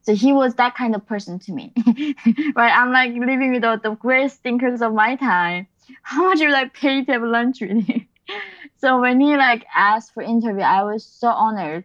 [0.05, 1.73] So he was that kind of person to me,
[2.55, 2.79] right?
[2.79, 5.67] I'm like living with all the greatest thinkers of my time.
[6.03, 8.07] How much would I pay to have lunch with him?
[8.77, 11.85] so when he like asked for interview, I was so honored,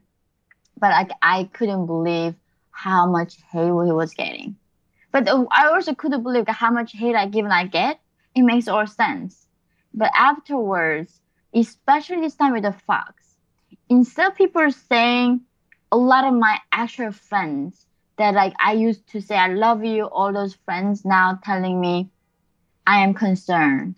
[0.78, 2.36] but like I couldn't believe
[2.72, 4.57] how much hate he was getting.
[5.13, 8.01] But I also couldn't believe how much hate I given I get.
[8.36, 9.47] It makes all sense.
[9.93, 11.22] But afterwards,
[11.53, 13.36] especially this time with the Fox,
[13.89, 15.41] instead of people saying
[15.91, 17.86] a lot of my actual friends
[18.20, 22.11] that like I used to say I love you, all those friends now telling me
[22.86, 23.95] I am concerned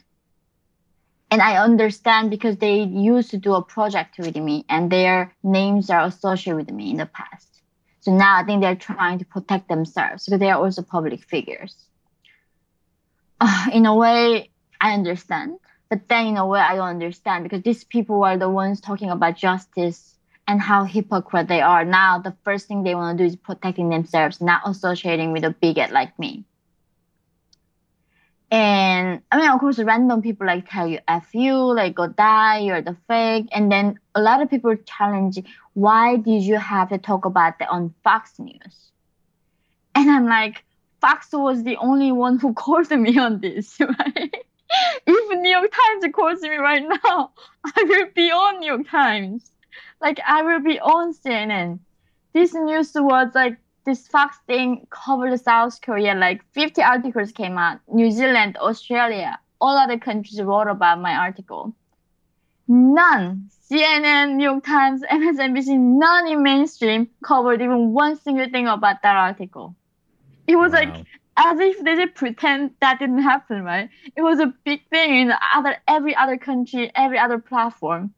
[1.32, 5.90] and I understand because they used to do a project with me and their names
[5.90, 7.48] are associated with me in the past.
[8.02, 11.76] So now I think they're trying to protect themselves because they are also public figures.
[13.40, 14.50] Uh, in a way,
[14.82, 15.58] I understand,
[15.90, 19.10] but then in a way, I don't understand because these people are the ones talking
[19.10, 20.11] about justice
[20.52, 21.86] and how hypocrite they are.
[21.86, 25.52] Now, the first thing they want to do is protecting themselves, not associating with a
[25.52, 26.44] bigot like me.
[28.52, 32.58] And I mean, of course, random people like tell you "f you," like "go die,"
[32.60, 35.40] you're the fake, and then a lot of people challenge,
[35.74, 38.92] "Why did you have to talk about that on Fox News?"
[39.96, 40.66] And I'm like,
[41.00, 44.36] Fox was the only one who called me on this, right?
[45.08, 47.32] if New York Times calls me right now,
[47.66, 49.51] I will be on New York Times.
[50.02, 51.80] Like I will be on CNN.
[52.34, 56.16] This news was like this Fox thing covered South Korea.
[56.16, 57.80] Like 50 articles came out.
[57.88, 61.76] New Zealand, Australia, all other countries wrote about my article.
[62.68, 63.50] None.
[63.70, 69.16] CNN, New York Times, MSNBC, none in mainstream covered even one single thing about that
[69.16, 69.76] article.
[70.48, 70.80] It was wow.
[70.80, 71.06] like
[71.38, 73.90] as if they just pretend that didn't happen, right?
[74.16, 78.14] It was a big thing in other every other country, every other platform.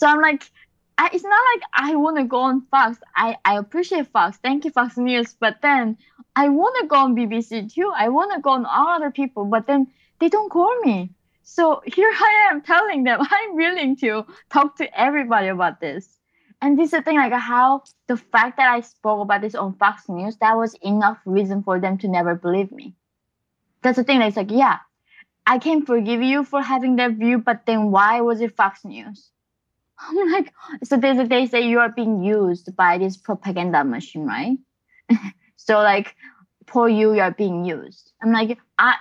[0.00, 0.50] So I'm like,
[0.96, 2.98] I, it's not like I want to go on Fox.
[3.14, 4.38] I, I appreciate Fox.
[4.38, 5.36] Thank you, Fox News.
[5.38, 5.98] But then
[6.34, 7.92] I want to go on BBC too.
[7.94, 9.88] I want to go on all other people, but then
[10.18, 11.10] they don't call me.
[11.42, 16.18] So here I am telling them I'm willing to talk to everybody about this.
[16.62, 19.74] And this is the thing, like how the fact that I spoke about this on
[19.74, 22.94] Fox News, that was enough reason for them to never believe me.
[23.82, 24.22] That's the thing.
[24.22, 24.78] It's like, yeah,
[25.46, 29.30] I can forgive you for having that view, but then why was it Fox News?
[30.08, 34.56] I'm like, so they, they say you are being used by this propaganda machine, right?
[35.56, 36.14] so like,
[36.66, 38.12] for you, you are being used.
[38.22, 38.94] I'm like, I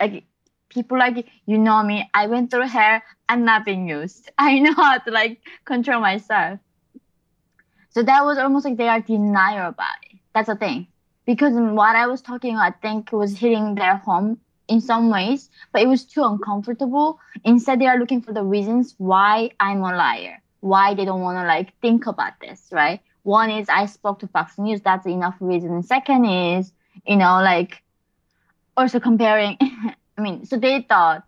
[0.00, 0.24] like
[0.68, 2.08] people like you know me.
[2.14, 3.02] I went through hell.
[3.28, 4.30] I'm not being used.
[4.38, 6.58] I know how to like control myself.
[7.90, 10.18] So that was almost like they are denial about it.
[10.34, 10.88] That's the thing.
[11.26, 15.82] Because what I was talking, I think was hitting their home in some ways, but
[15.82, 17.18] it was too uncomfortable.
[17.44, 21.38] Instead, they are looking for the reasons why I'm a liar, why they don't want
[21.38, 23.00] to like think about this, right?
[23.22, 24.80] One is I spoke to Fox News.
[24.80, 25.82] That's enough reason.
[25.82, 26.72] second is,
[27.06, 27.82] you know, like
[28.76, 29.58] also comparing.
[30.18, 31.24] I mean, so they thought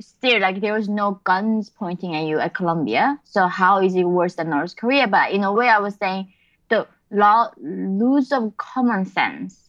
[0.00, 3.18] still like there was no guns pointing at you at Columbia.
[3.24, 5.06] So how is it worse than North Korea?
[5.06, 6.32] But in a way, I was saying
[6.68, 9.68] the law lose of common sense,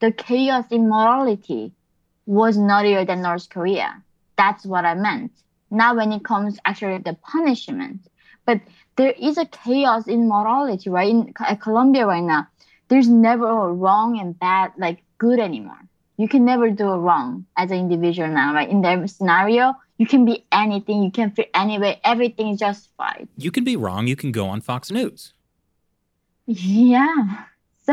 [0.00, 1.72] the chaos in morality
[2.26, 4.02] was naughtier than North Korea.
[4.36, 5.32] That's what I meant.
[5.70, 8.00] Not when it comes actually the punishment,
[8.46, 8.60] but
[8.96, 11.10] there is a chaos in morality, right?
[11.10, 12.46] In Columbia right now,
[12.88, 17.46] there's never a wrong and bad, like good anymore you can never do it wrong
[17.56, 18.68] as an individual now, right?
[18.68, 23.28] In their scenario, you can be anything, you can feel anyway, everything is justified.
[23.36, 25.32] You can be wrong, you can go on Fox News.
[26.46, 27.44] Yeah.
[27.86, 27.92] So,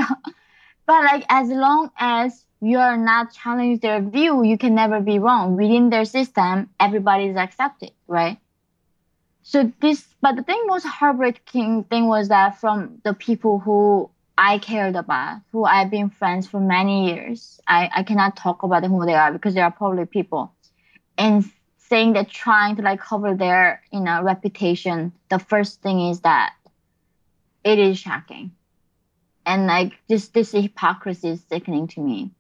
[0.86, 5.20] but like as long as you are not challenging their view, you can never be
[5.20, 5.58] wrong.
[5.58, 8.38] Within their system, everybody is accepted, right?
[9.42, 14.60] So this, but the thing most heartbreaking thing was that from the people who I
[14.60, 17.60] cared about, who I've been friends for many years.
[17.68, 20.54] I, I cannot talk about who they are because they are public people.
[21.18, 21.46] And
[21.78, 26.54] saying that trying to like cover their, you know, reputation, the first thing is that
[27.64, 28.52] it is shocking.
[29.46, 32.32] And like just this hypocrisy is sickening to me.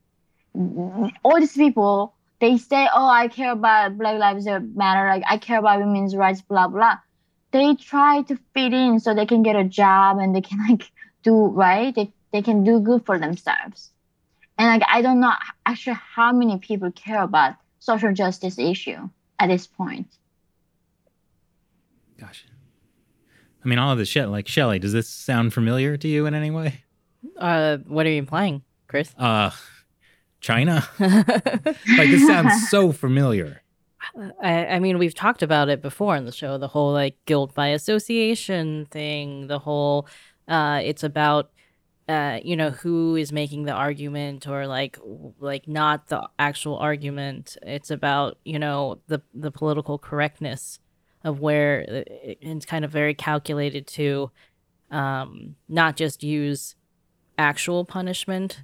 [0.53, 5.59] All these people, they say, Oh, I care about Black Lives Matter, like I care
[5.59, 6.97] about women's rights, blah blah.
[7.51, 10.91] They try to fit in so they can get a job and they can like
[11.23, 11.93] do right?
[11.93, 13.91] They, they can do good for themselves.
[14.57, 15.33] And like i don't know
[15.65, 20.07] actually how many people care about social justice issue at this point.
[22.19, 22.45] Gosh
[23.63, 26.33] i mean all of this shit like shelly does this sound familiar to you in
[26.35, 26.83] any way?
[27.37, 29.13] Uh what are you implying chris?
[29.17, 29.51] Uh
[30.41, 33.61] china like this sounds so familiar
[34.41, 37.53] I, I mean, we've talked about it before in the show the whole like guilt
[37.53, 40.07] by association thing, the whole
[40.47, 41.51] uh, it's about
[42.09, 44.97] uh, you know who is making the argument or like
[45.39, 47.57] like not the actual argument.
[47.63, 50.79] It's about you know the the political correctness
[51.23, 52.11] of where uh,
[52.41, 54.31] it's kind of very calculated to
[54.89, 56.75] um, not just use
[57.37, 58.63] actual punishment,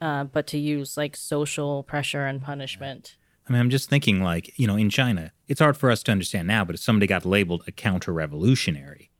[0.00, 3.16] uh, but to use like social pressure and punishment.
[3.48, 6.12] I mean, I'm just thinking, like, you know, in China, it's hard for us to
[6.12, 9.10] understand now, but if somebody got labeled a counter revolutionary,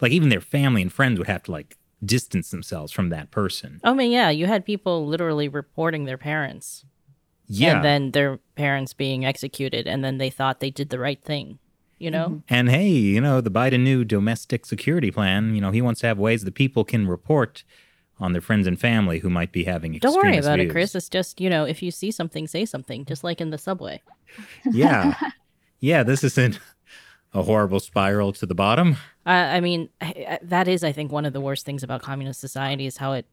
[0.00, 3.80] like even their family and friends would have to like distance themselves from that person.
[3.84, 6.84] Oh, I mean, yeah, you had people literally reporting their parents.
[7.46, 7.76] Yeah.
[7.76, 11.58] And then their parents being executed, and then they thought they did the right thing,
[11.98, 12.26] you know?
[12.26, 12.38] Mm-hmm.
[12.48, 16.08] And hey, you know, the Biden new domestic security plan, you know, he wants to
[16.08, 17.64] have ways that people can report
[18.20, 20.70] on their friends and family who might be having Don't worry about views.
[20.70, 20.94] it, Chris.
[20.94, 24.02] It's just, you know, if you see something, say something, just like in the subway.
[24.70, 25.14] Yeah.
[25.80, 26.58] yeah, this isn't
[27.32, 28.96] a horrible spiral to the bottom.
[29.26, 29.88] Uh, I mean,
[30.42, 33.26] that is, I think, one of the worst things about communist society is how it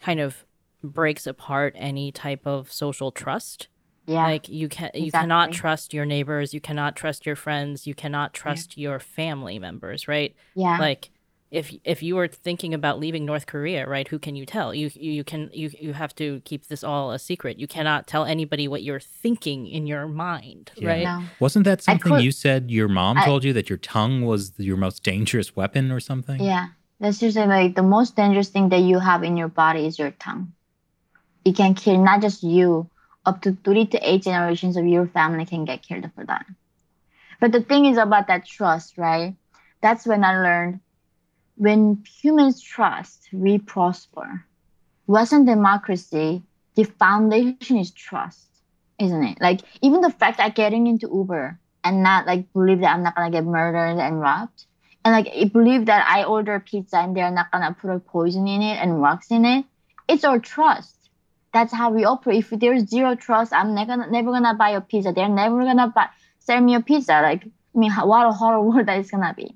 [0.00, 0.44] kind of
[0.82, 3.68] breaks apart any type of social trust.
[4.06, 4.24] Yeah.
[4.24, 8.34] Like you can you cannot trust your neighbors, you cannot trust your friends, you cannot
[8.34, 10.34] trust your family members, right?
[10.56, 10.76] yeah.
[10.78, 11.10] Like
[11.52, 14.74] if if you were thinking about leaving North Korea, right, who can you tell?
[14.74, 17.58] You you, you can you you have to keep this all a secret.
[17.60, 20.88] You cannot tell anybody what you're thinking in your mind, Yeah.
[20.88, 21.04] right?
[21.04, 21.22] no.
[21.40, 24.52] Wasn't that something could- you said your mom I- told you that your tongue was
[24.56, 26.42] your most dangerous weapon or something?
[26.42, 26.68] Yeah.
[27.00, 30.12] That's usually like the most dangerous thing that you have in your body is your
[30.12, 30.52] tongue.
[31.44, 32.88] It can kill not just you,
[33.26, 36.46] up to three to eight generations of your family can get killed for that.
[37.40, 39.34] But the thing is about that trust, right?
[39.82, 40.80] That's when I learned
[41.56, 44.44] when humans trust, we prosper.
[45.06, 46.42] Western democracy,
[46.74, 48.46] the foundation is trust,
[48.98, 49.38] isn't it?
[49.40, 53.16] Like even the fact that getting into Uber and not like believe that I'm not
[53.16, 54.64] gonna get murdered and robbed,
[55.04, 58.62] and like believe that I order pizza and they're not gonna put a poison in
[58.62, 59.64] it and rocks in it.
[60.08, 60.96] It's our trust.
[61.52, 62.38] That's how we operate.
[62.38, 65.12] If there's zero trust, I'm never gonna, never gonna buy a pizza.
[65.12, 67.20] They're never gonna buy sell me a pizza.
[67.20, 69.54] Like I mean, what a horrible world that is gonna be.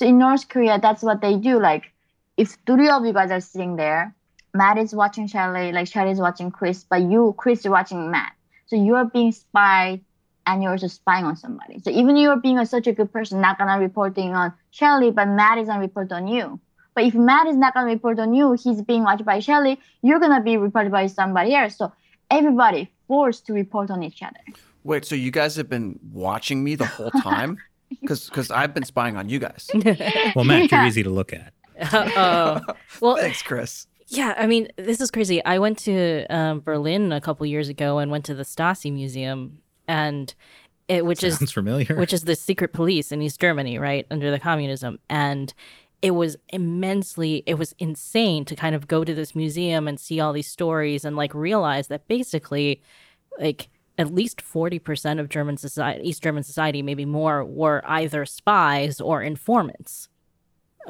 [0.00, 1.60] So in North Korea, that's what they do.
[1.60, 1.92] Like
[2.38, 4.14] if three of you guys are sitting there,
[4.54, 8.32] Matt is watching Shelly, like Shelly is watching Chris, but you, Chris, is watching Matt.
[8.64, 10.00] So you're being spied
[10.46, 11.80] and you're also spying on somebody.
[11.80, 15.28] So even you're being a, such a good person, not gonna reporting on Shelly, but
[15.28, 16.58] Matt is gonna report on you.
[16.94, 20.18] But if Matt is not gonna report on you, he's being watched by Shelly, you're
[20.18, 21.76] gonna be reported by somebody else.
[21.76, 21.92] So
[22.30, 24.40] everybody forced to report on each other.
[24.82, 27.58] Wait, so you guys have been watching me the whole time?
[28.00, 29.68] Because because I've been spying on you guys.
[30.36, 31.52] Well, Matt, you're easy to look at.
[32.16, 32.60] oh.
[33.00, 33.86] Well, Thanks, Chris.
[34.06, 35.44] Yeah, I mean, this is crazy.
[35.44, 39.58] I went to um, Berlin a couple years ago and went to the Stasi Museum,
[39.86, 40.34] and
[40.88, 41.96] it, which is Sounds familiar.
[41.96, 45.52] which is the secret police in East Germany, right under the communism, and
[46.02, 50.18] it was immensely, it was insane to kind of go to this museum and see
[50.18, 52.80] all these stories and like realize that basically,
[53.38, 53.68] like
[54.00, 59.00] at least forty percent of German society, East German society, maybe more, were either spies
[59.00, 60.08] or informants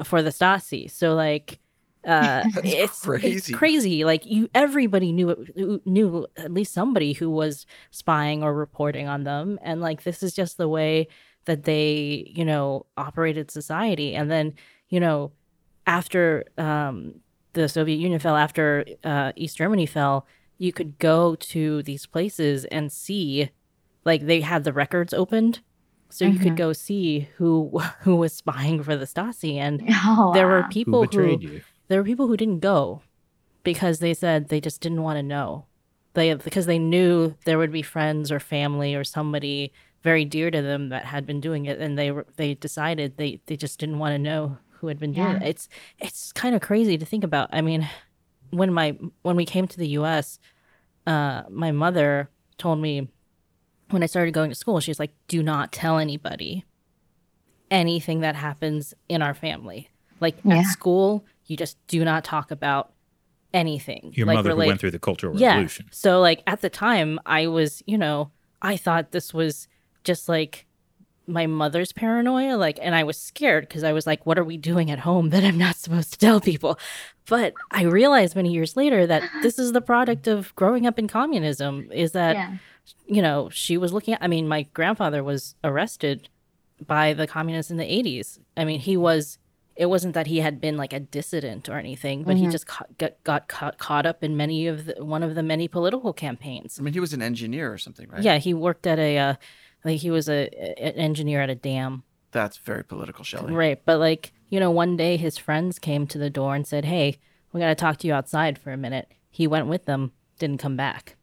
[0.03, 0.89] for the Stasi.
[0.89, 1.59] So like.
[2.03, 3.27] Uh, it's crazy.
[3.29, 4.03] It's crazy.
[4.05, 9.59] Like you, everybody knew knew at least somebody who was spying or reporting on them,
[9.61, 11.07] and like this is just the way
[11.45, 14.15] that they, you know, operated society.
[14.15, 14.53] And then,
[14.89, 15.31] you know,
[15.87, 17.15] after um,
[17.53, 20.27] the Soviet Union fell, after uh, East Germany fell,
[20.61, 23.49] you could go to these places and see,
[24.05, 25.61] like they had the records opened,
[26.11, 26.57] so you could Mhm.
[26.65, 30.67] go see who who was spying for the Stasi, and Oh, there were wow.
[30.67, 31.61] Who people betrayed who you?
[31.87, 33.01] there were people who didn't go
[33.63, 35.65] because they said they just didn't want to know.
[36.13, 39.71] They because they knew there would be friends or family or somebody
[40.03, 43.41] very dear to them that had been doing it, and they were they decided they
[43.47, 45.43] they just didn't want to know who had been doing Yeah.
[45.43, 45.49] it.
[45.53, 47.49] It's it's kind of crazy to think about.
[47.53, 47.87] I mean,
[48.49, 50.37] when my when we came to the U.S.,
[51.07, 53.09] uh, my mother told me
[53.89, 56.65] when I started going to school, she's like, "Do not tell anybody
[57.71, 59.89] anything that happens in our family.
[60.19, 60.57] Like Yeah.
[60.57, 62.93] at school, you just do not talk about
[63.53, 64.13] anything.
[64.15, 65.51] Your like, mother who went through the Cultural yeah.
[65.51, 65.87] Revolution.
[65.91, 68.31] So like at the time, I was, you know,
[68.61, 69.67] I thought this was
[70.03, 70.67] just like
[71.27, 74.57] my mother's paranoia like and i was scared because i was like what are we
[74.57, 76.77] doing at home that i'm not supposed to tell people
[77.27, 81.07] but i realized many years later that this is the product of growing up in
[81.07, 82.55] communism is that yeah.
[83.05, 86.27] you know, she was looking at, I mean, my grandfather was arrested
[86.85, 88.39] by the communists in the 80s.
[88.57, 89.37] I mean, he was,
[89.75, 92.51] it wasn't that he had been like a dissident or anything, but he Mhm.
[92.51, 95.67] just ca- got, got caught, caught up in many of the, one of the many
[95.67, 96.79] political campaigns.
[96.79, 98.23] I mean, he was an engineer or something, right?
[98.23, 99.33] Yeah, he worked at a, uh,
[99.83, 100.47] like he was a,
[100.79, 102.03] an engineer at a dam.
[102.31, 103.53] That's very political, Shelley.
[103.53, 103.81] Right.
[103.85, 107.19] But like, you know, one day his friends came to the door and said, Hey,
[107.51, 109.11] we got to talk to you outside for a minute.
[109.29, 111.17] He went with them, didn't come back.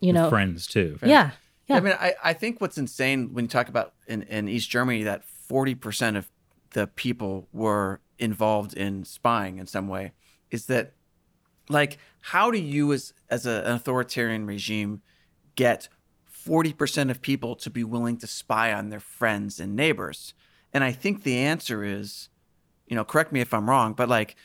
[0.00, 0.98] You With know, friends too.
[1.04, 1.32] yeah.
[1.66, 1.76] Yeah.
[1.76, 5.04] I mean, I, I think what's insane when you talk about in, in East Germany
[5.04, 6.28] that 40% of
[6.70, 10.12] the people were involved in spying in some way
[10.50, 10.94] is that,
[11.68, 15.02] like, how do you, as, as a, an authoritarian regime,
[15.54, 15.88] get
[16.44, 20.34] 40% of people to be willing to spy on their friends and neighbors?
[20.72, 22.28] And I think the answer is,
[22.86, 24.36] you know, correct me if I'm wrong, but like,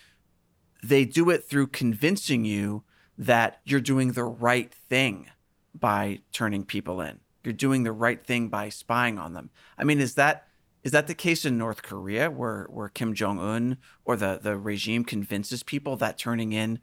[0.83, 2.83] they do it through convincing you
[3.17, 5.29] that you're doing the right thing
[5.73, 7.19] by turning people in.
[7.43, 9.49] You're doing the right thing by spying on them.
[9.77, 10.47] I mean, is that
[10.83, 14.57] is that the case in North Korea where where Kim Jong Un or the the
[14.57, 16.79] regime convinces people that turning in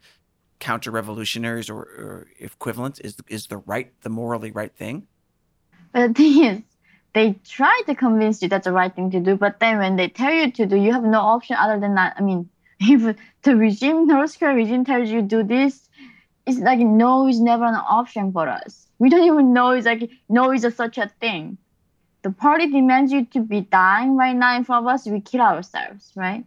[0.63, 5.07] counter revolutionaries or, or equivalents is is the right the morally right thing?
[5.91, 6.61] But the thing is,
[7.13, 10.07] they try to convince you that's the right thing to do, but then when they
[10.07, 12.15] tell you to do, you have no option other than that.
[12.17, 12.49] I mean,
[12.79, 15.89] if the regime, North Korea regime tells you do this,
[16.47, 18.87] it's like no is never an option for us.
[18.99, 21.57] We don't even know it's like no is a, such a thing.
[22.23, 25.05] The party demands you to be dying right now in front of us.
[25.05, 26.45] We kill ourselves, right?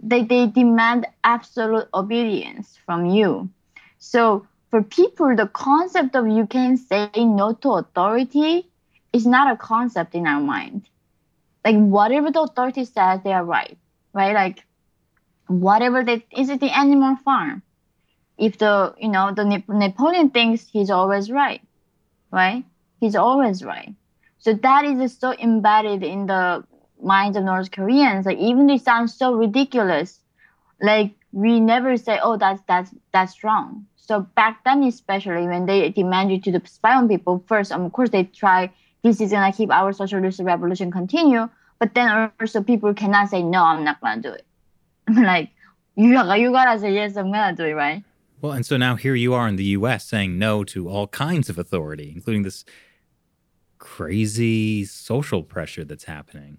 [0.00, 3.50] They they demand absolute obedience from you.
[3.98, 8.68] So for people, the concept of you can say no to authority
[9.12, 10.88] is not a concept in our mind.
[11.64, 13.76] Like whatever the authority says, they are right,
[14.12, 14.34] right?
[14.34, 14.64] Like
[15.48, 17.62] whatever they is it the animal farm?
[18.38, 21.62] If the you know the Napoleon thinks he's always right,
[22.30, 22.64] right?
[23.00, 23.94] He's always right.
[24.38, 26.64] So that is so embedded in the
[27.02, 28.26] minds of North Koreans.
[28.26, 30.20] Like even it sounds so ridiculous,
[30.80, 35.90] like we never say, "Oh, that's that's that's wrong." So back then, especially when they
[35.90, 38.72] demand you to spy on people, first, um, of course, they try
[39.02, 41.48] this is gonna keep our socialist revolution continue.
[41.78, 44.44] But then also people cannot say no, I'm not gonna do it.
[45.14, 45.50] Like,
[45.94, 48.02] you you gotta say yes, I'm gonna do it, right?
[48.40, 50.04] Well, and so now here you are in the U.S.
[50.04, 52.64] saying no to all kinds of authority, including this
[53.78, 56.58] crazy social pressure that's happening.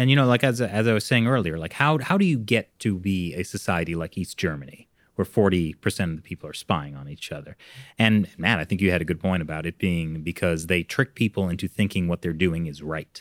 [0.00, 2.38] And you know, like as as I was saying earlier, like how how do you
[2.38, 4.88] get to be a society like East Germany?
[5.16, 7.54] where 40% of the people are spying on each other.
[7.98, 11.14] And Matt, I think you had a good point about it being because they trick
[11.14, 13.20] people into thinking what they're doing is right.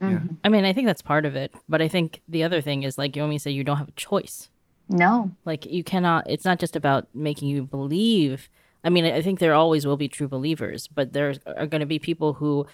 [0.00, 0.34] Mm-hmm.
[0.42, 1.52] I mean, I think that's part of it.
[1.68, 3.92] But I think the other thing is like you only say you don't have a
[3.92, 4.48] choice.
[4.88, 5.30] No.
[5.44, 8.48] Like you cannot, it's not just about making you believe.
[8.82, 11.86] I mean, I think there always will be true believers, but there are going to
[11.86, 12.66] be people who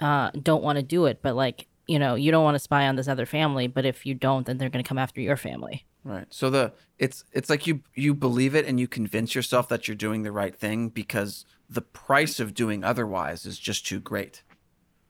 [0.00, 1.20] uh, don't want to do it.
[1.20, 4.06] But like, you know, you don't want to spy on this other family, but if
[4.06, 5.84] you don't, then they're going to come after your family.
[6.04, 6.26] Right.
[6.30, 9.94] So the it's it's like you you believe it and you convince yourself that you're
[9.94, 14.42] doing the right thing because the price of doing otherwise is just too great.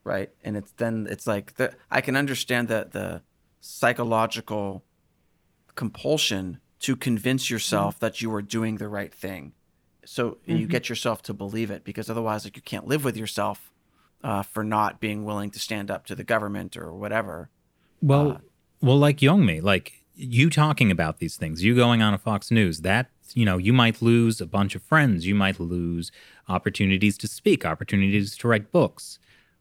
[0.04, 0.30] Right?
[0.44, 3.22] And it's then it's like the I can understand that the
[3.60, 4.84] psychological
[5.74, 8.04] compulsion to convince yourself mm-hmm.
[8.06, 9.52] that you are doing the right thing.
[10.04, 10.56] So mm-hmm.
[10.56, 13.71] you get yourself to believe it because otherwise like you can't live with yourself
[14.22, 17.50] uh, for not being willing to stand up to the government or whatever.
[18.00, 18.38] Well, uh,
[18.80, 22.80] well, like Yeonmi, like you talking about these things, you going on a Fox News,
[22.80, 25.26] that, you know, you might lose a bunch of friends.
[25.26, 26.12] You might lose
[26.48, 29.18] opportunities to speak, opportunities to write books.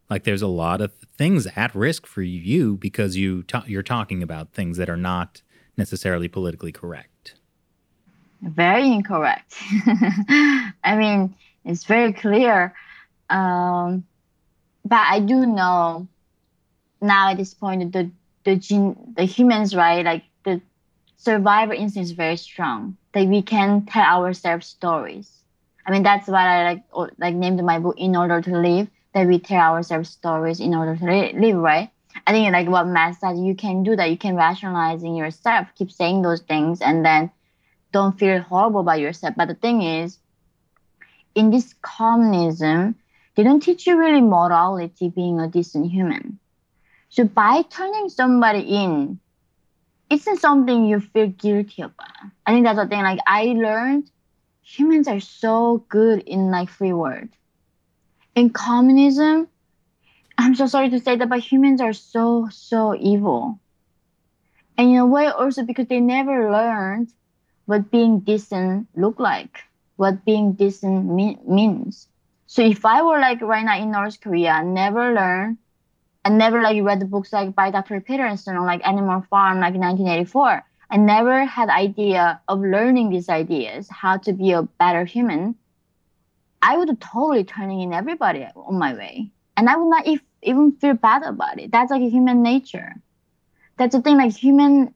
[0.10, 4.22] Like there's a lot of things at risk for you because you ta- you're talking
[4.22, 5.42] about things that are not
[5.78, 7.36] necessarily politically correct.
[8.42, 9.54] Very incorrect.
[10.84, 12.74] I mean, it's very clear.
[13.30, 14.04] Um,
[14.86, 16.08] but I do know
[17.02, 18.12] now at this point the
[18.44, 20.62] the gene the humans right like the
[21.18, 22.98] survivor instinct is very strong.
[23.14, 25.30] That we can tell ourselves stories.
[25.86, 26.84] I mean, that's why I like
[27.18, 30.96] like named my book "In Order to Live." That we tell ourselves stories in order
[30.96, 31.06] to
[31.40, 31.90] live, right?
[32.26, 34.10] I think like what Matt said, you can do that.
[34.10, 37.30] You can rationalize in yourself, keep saying those things, and then
[37.92, 39.36] don't feel horrible about yourself.
[39.36, 40.18] But the thing is,
[41.36, 42.96] in this communism,
[43.36, 46.40] don't teach you really morality, being a decent human.
[47.10, 49.20] So by turning somebody in
[50.10, 52.10] isn't something you feel guilty about.
[52.46, 53.02] I think that's the thing.
[53.02, 54.10] Like I learned
[54.62, 57.30] humans are so good in like free world.
[58.36, 59.48] In communism,
[60.38, 63.60] I'm so sorry to say that, but humans are so, so evil.
[64.78, 67.14] And in a way also because they never learned
[67.66, 69.60] what being decent look like,
[69.96, 72.08] what being decent mean, means.
[72.52, 75.58] So if I were like right now in North Korea, never learn
[76.26, 78.02] I never like read the books like by Dr.
[78.02, 80.62] Peterson or like Animal Farm like 1984.
[80.90, 85.56] I never had idea of learning these ideas, how to be a better human.
[86.62, 90.74] I would totally turning in everybody on my way, and I would not if, even
[90.74, 91.72] feel bad about it.
[91.72, 92.96] That's like human nature.
[93.78, 94.18] That's the thing.
[94.18, 94.94] Like human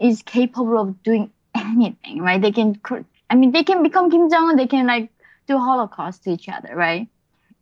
[0.00, 2.40] is capable of doing anything, right?
[2.40, 2.80] They can.
[3.28, 4.54] I mean, they can become Kim Jong.
[4.54, 5.10] They can like
[5.46, 7.08] do Holocaust to each other, right?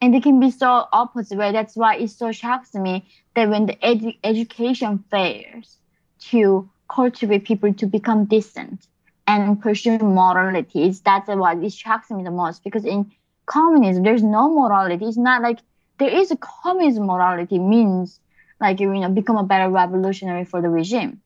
[0.00, 3.66] and they can be so opposite way that's why it so shocks me that when
[3.66, 5.78] the edu- education fails
[6.18, 8.86] to cultivate people to become decent
[9.26, 13.10] and pursue morality that's why it shocks me the most because in
[13.46, 15.04] communism there's no morality.
[15.04, 15.58] It's not like
[15.98, 18.20] there is a communism morality means
[18.60, 21.20] like you know become a better revolutionary for the regime.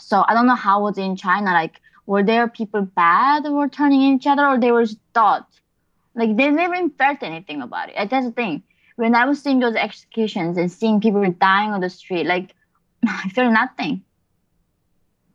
[0.00, 4.02] So i don't know how was in china like were there people bad were turning
[4.02, 5.46] in each other or they were thought
[6.14, 8.10] like they never even felt anything about it.
[8.10, 8.62] that's the thing.
[8.96, 12.54] When I was seeing those executions and seeing people dying on the street, like
[13.06, 14.02] I felt nothing.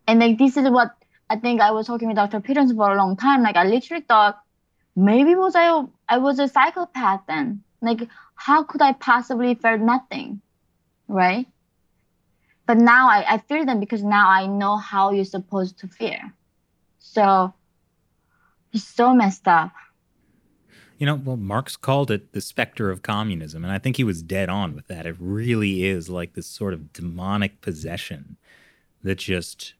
[0.08, 0.95] And like this is what
[1.30, 2.40] I think I was talking with Dr.
[2.40, 3.44] Peterson for a long time.
[3.44, 4.40] Like I literally thought
[4.95, 7.64] maybe was I I was a psychopath then.
[7.82, 10.41] Like how could I possibly felt nothing?
[11.08, 11.48] Right?
[12.68, 16.20] But now I, I feel them because now I know how you're supposed to feel.
[16.99, 17.54] So
[18.74, 19.72] it's so messed up.
[20.98, 24.24] You know, well, Marx called it the specter of communism, and I think he was
[24.24, 25.06] dead on with that.
[25.06, 28.38] It really is like this sort of demonic possession
[29.03, 29.76] that just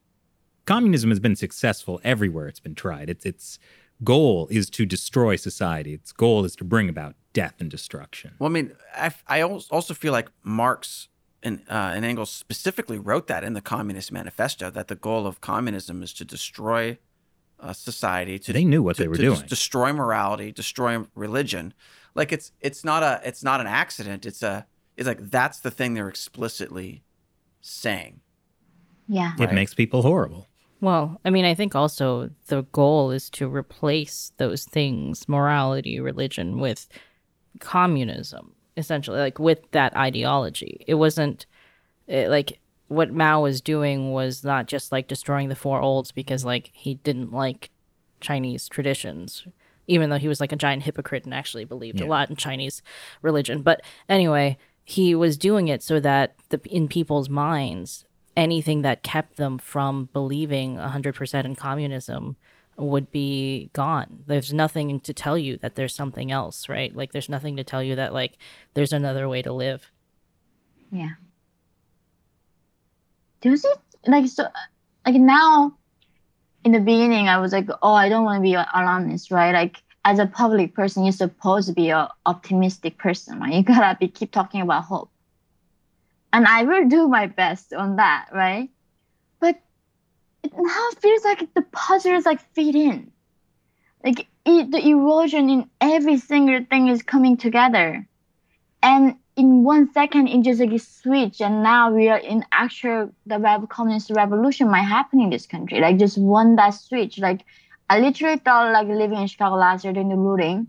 [0.64, 3.10] communism has been successful everywhere it's been tried.
[3.10, 3.58] Its its
[4.04, 5.92] goal is to destroy society.
[5.92, 8.34] Its goal is to bring about death and destruction.
[8.38, 11.08] Well, I mean, I, I also feel like Marx
[11.42, 15.40] and, uh, and Engels specifically wrote that in the Communist Manifesto that the goal of
[15.40, 16.98] communism is to destroy
[17.60, 18.38] uh, society.
[18.38, 19.42] To they knew what to, they were to doing.
[19.46, 21.74] destroy morality, destroy religion.
[22.14, 24.26] Like it's it's not a it's not an accident.
[24.26, 24.66] It's a
[24.96, 27.02] it's like that's the thing they're explicitly
[27.60, 28.20] saying.
[29.08, 29.32] Yeah.
[29.38, 30.46] It makes people horrible.
[30.80, 36.60] Well, I mean, I think also the goal is to replace those things, morality, religion,
[36.60, 36.88] with
[37.58, 40.84] communism, essentially, like with that ideology.
[40.86, 41.46] It wasn't
[42.06, 46.44] it, like what Mao was doing was not just like destroying the four olds because
[46.44, 47.70] like he didn't like
[48.20, 49.46] Chinese traditions,
[49.86, 52.06] even though he was like a giant hypocrite and actually believed Yeah.
[52.06, 52.82] a lot in Chinese
[53.22, 53.62] religion.
[53.62, 58.06] But anyway, he was doing it so that the in people's minds,
[58.36, 62.36] anything that kept them from believing 100% in communism
[62.78, 64.22] would be gone.
[64.26, 66.94] There's nothing to tell you that there's something else, right?
[66.94, 68.38] Like there's nothing to tell you that like
[68.74, 69.90] there's another way to live.
[70.90, 71.14] Yeah.
[73.40, 74.46] Does it like so?
[75.06, 75.76] Like now,
[76.64, 79.52] in the beginning, I was like, oh, I don't want to be an alarmist, right?
[79.52, 83.52] Like as a public person, you're supposed to be a optimistic person, right?
[83.56, 85.10] You gotta be keep talking about hope,
[86.32, 88.70] and I will do my best on that, right?
[89.40, 89.60] But
[90.42, 93.12] it now feels like the puzzles like fit in,
[94.04, 98.06] like it, the erosion in every single thing is coming together,
[98.82, 103.38] and in one second it just like switch and now we are in actual the
[103.38, 105.80] rev- communist revolution might happen in this country.
[105.80, 107.18] Like just one that switch.
[107.18, 107.44] Like
[107.88, 110.66] i literally thought like living in chicago last year during the looting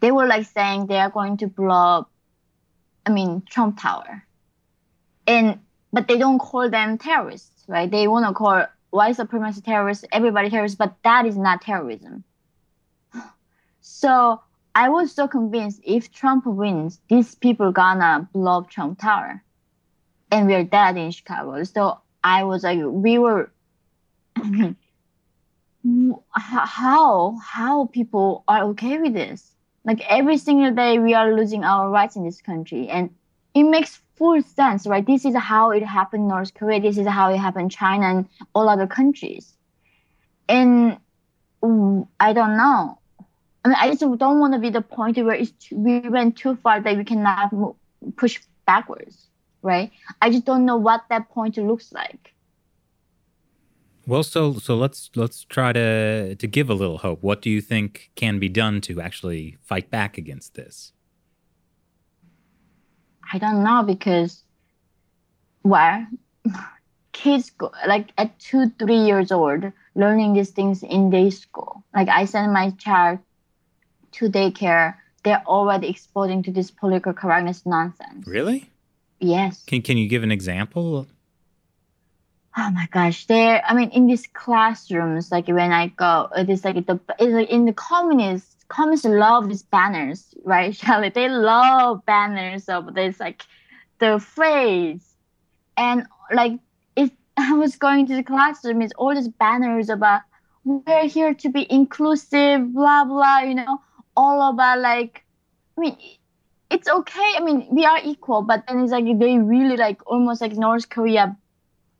[0.00, 2.10] they were like saying they are going to blow up
[3.04, 4.24] i mean trump tower.
[5.26, 5.60] And
[5.92, 7.90] but they don't call them terrorists right?
[7.90, 12.22] They want to call white supremacy terrorists everybody terrorists but that is not terrorism.
[13.82, 14.40] So
[14.74, 19.42] I was so convinced if Trump wins, these people gonna blow up Trump Tower,
[20.30, 21.64] and we're dead in Chicago.
[21.64, 23.50] So I was like, we were.
[26.32, 29.54] how how people are okay with this?
[29.84, 33.10] Like every single day we are losing our rights in this country, and
[33.54, 35.04] it makes full sense, right?
[35.04, 36.80] This is how it happened in North Korea.
[36.80, 39.56] This is how it happened in China and all other countries,
[40.48, 40.98] and
[41.62, 42.99] I don't know.
[43.64, 46.36] I mean, I just don't want to be the point where it's too, we went
[46.36, 47.74] too far that we cannot move,
[48.16, 49.26] push backwards,
[49.62, 49.90] right?
[50.22, 52.32] I just don't know what that point looks like.
[54.06, 57.22] Well, so so let's let's try to to give a little hope.
[57.22, 60.92] What do you think can be done to actually fight back against this?
[63.32, 64.42] I don't know because,
[65.62, 66.06] well,
[67.12, 71.84] kids go like at two, three years old, learning these things in day school.
[71.94, 73.20] Like I send my child
[74.12, 78.26] to daycare, they're already exposing to this political correctness nonsense.
[78.26, 78.70] Really?
[79.18, 79.62] Yes.
[79.66, 81.06] Can can you give an example?
[82.56, 83.62] Oh my gosh, there.
[83.64, 87.50] I mean, in these classrooms, like when I go, it is like the it's like
[87.50, 88.56] in the communists.
[88.68, 91.10] Communists love these banners, right, Charlie?
[91.10, 93.42] They love banners of this, like
[93.98, 95.04] the phrase,
[95.76, 96.52] and like
[96.96, 98.82] if I was going to the classroom.
[98.82, 100.22] It's all these banners about
[100.64, 103.40] we're here to be inclusive, blah blah.
[103.40, 103.80] You know,
[104.20, 105.24] all about like.
[105.76, 105.96] I mean,
[106.70, 107.30] it's okay.
[107.36, 110.88] I mean, we are equal, but then it's like they really like almost like North
[110.88, 111.36] Korea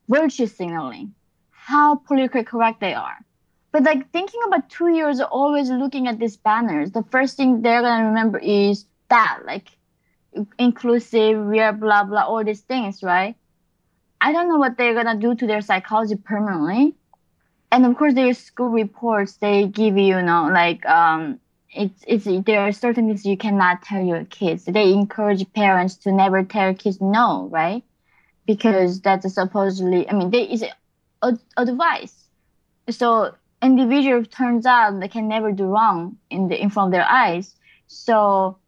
[0.08, 1.14] virtue signaling,
[1.50, 3.18] how politically correct they are.
[3.72, 7.82] But like thinking about two years always looking at these banners, the first thing they're
[7.82, 9.68] gonna remember is that, like
[10.58, 13.36] inclusive, we are blah blah, all these things, right?
[14.20, 16.94] I don't know what they're gonna do to their psychology permanently.
[17.72, 21.40] And of course their school reports they give you, you know, like um
[21.74, 24.64] it's it's there are certain things you cannot tell your kids.
[24.64, 27.84] They encourage parents to never tell kids no, right?
[28.52, 30.64] because that's supposedly i mean there is
[31.22, 32.14] a, advice.
[32.88, 37.08] So individual turns out they can never do wrong in the in front of their
[37.24, 37.54] eyes.
[37.86, 38.58] So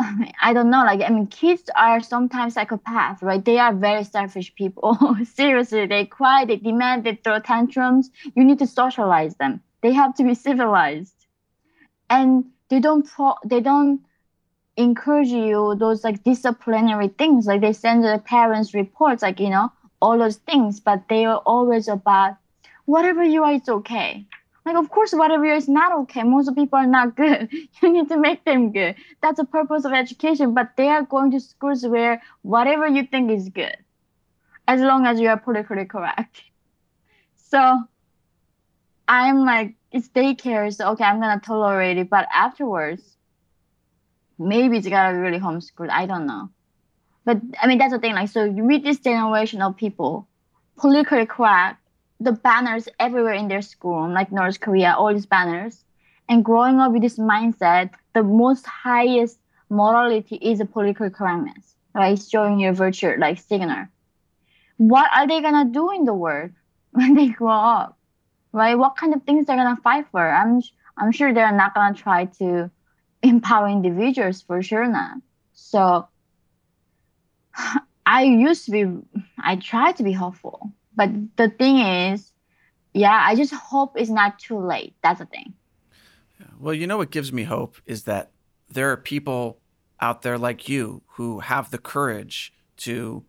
[0.00, 3.44] I, I don't know like i mean kids are sometimes psychopaths right?
[3.44, 4.98] They are very selfish people.
[5.40, 8.10] Seriously they cry they demand they throw tantrums.
[8.34, 9.60] You need to socialize them.
[9.82, 11.15] They have to be civilized
[12.10, 14.00] and they don't pro- they don't
[14.76, 19.70] encourage you those like disciplinary things like they send the parents reports like you know
[20.00, 22.36] all those things but they are always about
[22.86, 24.26] whatever you are it's okay
[24.66, 26.22] Like, of course, whatever is not okay.
[26.24, 27.48] Most people are not good.
[27.82, 28.96] You need to make them good.
[29.22, 30.54] That's the purpose of education.
[30.58, 32.14] But they are going to schools where
[32.54, 33.76] whatever you think is good,
[34.74, 36.42] as long as you are politically correct.
[37.34, 37.60] So
[39.08, 42.10] I'm like, it's daycare, so okay, I'm gonna tolerate it.
[42.10, 43.16] But afterwards,
[44.38, 45.90] maybe it's gotta be really homeschooled.
[45.90, 46.50] I don't know.
[47.24, 48.14] But I mean, that's the thing.
[48.14, 50.28] Like, so you read this generation of people,
[50.76, 51.80] politically correct,
[52.20, 55.82] the banners everywhere in their school, like North Korea, all these banners,
[56.28, 59.38] and growing up with this mindset, the most highest
[59.70, 62.20] morality is a political correctness, right?
[62.20, 63.86] Showing your virtue, like signal.
[64.76, 66.50] What are they gonna do in the world
[66.92, 67.95] when they grow up,
[68.56, 68.74] right?
[68.74, 70.26] What kind of things they're gonna fight for?
[70.26, 70.62] I'm
[70.96, 72.70] I'm sure they're not gonna try to
[73.22, 75.18] empower individuals for sure not.
[75.52, 76.08] So
[78.06, 82.32] I used to be, I try to be hopeful, but the thing is,
[82.94, 84.94] yeah, I just hope it's not too late.
[85.02, 85.54] That's the thing.
[86.58, 88.30] Well, you know what gives me hope is that
[88.70, 89.58] there are people
[90.00, 93.24] out there like you who have the courage to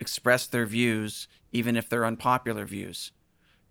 [0.00, 3.12] express their views, even if they're unpopular views.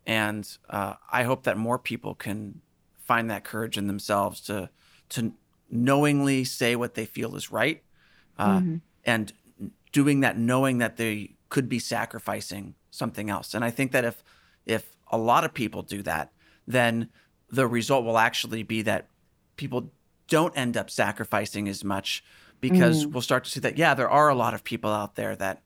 [0.05, 2.61] And uh, I hope that more people can
[2.99, 4.69] find that courage in themselves to
[5.09, 5.33] to
[5.69, 7.83] knowingly say what they feel is right,
[8.37, 8.75] uh, mm-hmm.
[9.03, 9.33] and
[9.91, 13.53] doing that knowing that they could be sacrificing something else.
[13.53, 14.23] And I think that if
[14.65, 16.31] if a lot of people do that,
[16.67, 17.09] then
[17.49, 19.07] the result will actually be that
[19.55, 19.91] people
[20.27, 22.23] don't end up sacrificing as much
[22.59, 23.11] because mm.
[23.11, 25.61] we'll start to see that yeah, there are a lot of people out there that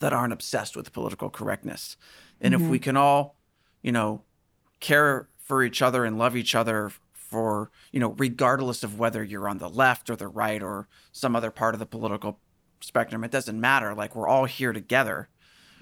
[0.00, 1.96] that aren't obsessed with political correctness.
[2.40, 2.64] And mm-hmm.
[2.64, 3.36] if we can all,
[3.82, 4.22] you know,
[4.80, 9.48] care for each other and love each other for, you know, regardless of whether you're
[9.48, 12.38] on the left or the right or some other part of the political
[12.80, 13.24] spectrum.
[13.24, 13.94] It doesn't matter.
[13.94, 15.28] Like we're all here together,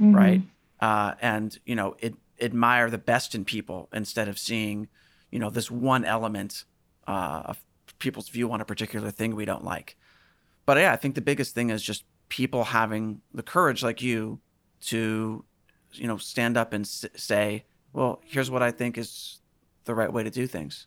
[0.00, 0.14] mm-hmm.
[0.14, 0.42] right?
[0.80, 4.88] Uh, and you know, it, admire the best in people instead of seeing,
[5.30, 6.64] you know, this one element
[7.06, 7.64] uh, of
[7.98, 9.96] people's view on a particular thing we don't like.
[10.66, 14.40] But yeah, I think the biggest thing is just people having the courage, like you,
[14.82, 15.44] to,
[15.92, 17.64] you know, stand up and s- say,
[17.98, 19.40] "Well, here's what I think is
[19.84, 20.86] the right way to do things."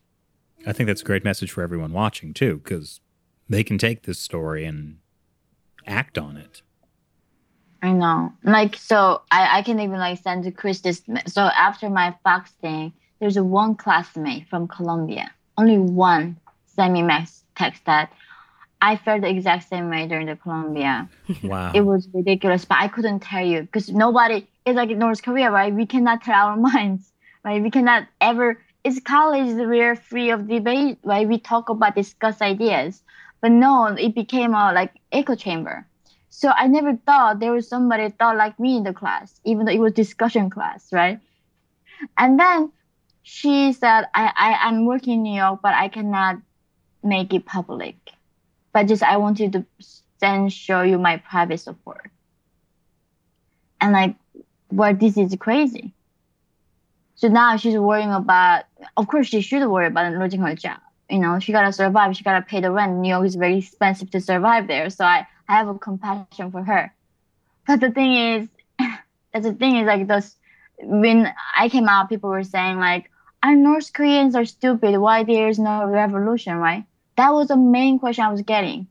[0.66, 3.00] I think that's a great message for everyone watching too, because
[3.50, 5.00] they can take this story and
[5.86, 6.62] act on it.
[7.82, 8.32] I know.
[8.44, 11.02] Like, so I, I can even like send to Chris this.
[11.26, 15.32] So after my Fox thing, there's a one classmate from Columbia.
[15.58, 18.14] Only one sent me max text that
[18.82, 21.10] I felt the exact same way during the Columbia.
[21.44, 21.72] Wow.
[21.74, 25.74] It was ridiculous, but I couldn't tell you because nobody, it's like North Korea, right?
[25.74, 27.12] We cannot tell our minds,
[27.44, 27.62] right?
[27.62, 31.28] We cannot ever, it's college, we're free of debate, right?
[31.28, 33.02] We talk about, discuss ideas.
[33.42, 35.88] But no, it became a like echo chamber.
[36.30, 39.72] So I never thought there was somebody thought like me in the class, even though
[39.72, 41.20] it was discussion class, right?
[42.18, 42.72] And then
[43.24, 46.38] she said, I, I, I'm working in New York, but I cannot
[47.04, 47.96] make it public.
[48.74, 49.66] But just I want you to
[50.20, 52.10] then show you my private support.
[53.82, 54.16] And like,
[54.72, 55.94] well, this is crazy.
[57.16, 58.64] So now she's worrying about,
[58.98, 60.80] of course, she should worry about losing her job
[61.12, 62.16] you know, she gotta survive.
[62.16, 62.94] She gotta pay the rent.
[62.94, 64.90] New York is very expensive to survive there.
[64.90, 66.94] So I, I have a compassion for her.
[67.68, 68.48] But the thing is,
[69.34, 70.36] that's the thing is like those
[70.80, 73.12] when I came out, people were saying like,
[73.44, 74.98] "Our North Koreans are stupid.
[74.98, 76.86] Why there is no revolution?" Right?
[77.18, 78.88] That was the main question I was getting.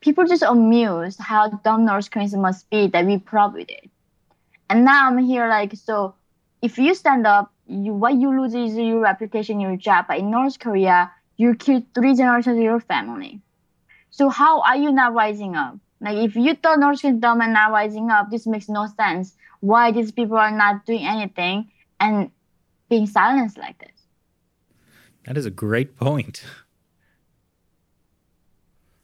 [0.00, 3.90] People just amused how dumb North Koreans must be that we probably did.
[4.70, 6.14] And now I'm here like, so
[6.62, 10.06] if you stand up, you what you lose is your reputation, your job.
[10.08, 13.40] But in North Korea, you killed three generations of your family.
[14.10, 15.76] So how are you not rising up?
[16.00, 19.36] Like if you thought North Korea dumb and not rising up, this makes no sense.
[19.60, 21.70] Why these people are not doing anything
[22.00, 22.30] and
[22.88, 23.98] being silenced like this?
[25.24, 26.44] That is a great point.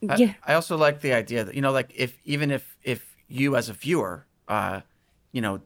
[0.00, 0.34] Yeah.
[0.46, 3.56] I, I also like the idea that you know, like if even if if you
[3.56, 4.80] as a viewer, uh,
[5.35, 5.61] you know,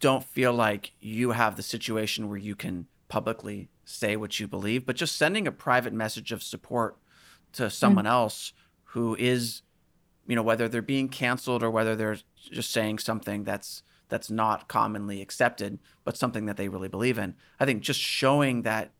[0.00, 4.84] don't feel like you have the situation where you can publicly say what you believe,
[4.84, 6.98] but just sending a private message of support
[7.54, 8.10] to someone mm.
[8.10, 8.52] else
[8.84, 9.62] who is,
[10.26, 12.18] you know, whether they're being canceled or whether they're
[12.52, 17.34] just saying something that's that's not commonly accepted, but something that they really believe in.
[17.58, 18.92] I think just showing that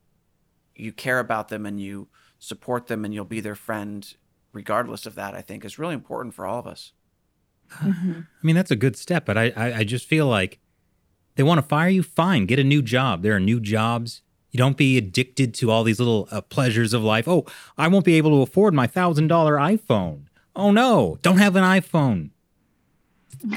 [0.74, 2.08] you care about them and you
[2.38, 4.14] support them and you'll be their friend
[4.54, 6.92] regardless of that, I think is really important for all of us.
[7.82, 8.12] Mm-hmm.
[8.20, 10.58] I mean, that's a good step, but I, I, I just feel like
[11.36, 12.02] they want to fire you.
[12.02, 13.22] Fine, get a new job.
[13.22, 17.02] There are new jobs you don't be addicted to all these little uh, pleasures of
[17.02, 17.28] life.
[17.28, 17.44] Oh,
[17.76, 20.22] I won't be able to afford my thousand dollar iPhone.
[20.56, 22.30] Oh no, don't have an iPhone.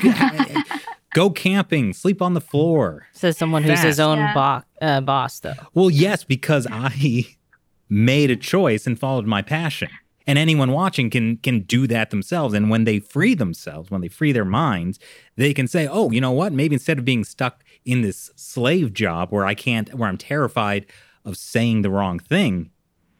[1.13, 3.07] Go camping, sleep on the floor.
[3.13, 4.33] Says someone who's his own Yeah.
[4.79, 5.53] bo- uh, boss, though.
[5.73, 7.25] Well, yes, because I
[7.89, 9.89] made a choice and followed my passion.
[10.27, 12.53] And anyone watching can can do that themselves.
[12.53, 14.99] And when they free themselves, when they free their minds,
[15.35, 16.53] they can say, "Oh, you know what?
[16.53, 20.85] Maybe instead of being stuck in this slave job where I can't, where I'm terrified
[21.26, 22.69] of saying the wrong thing,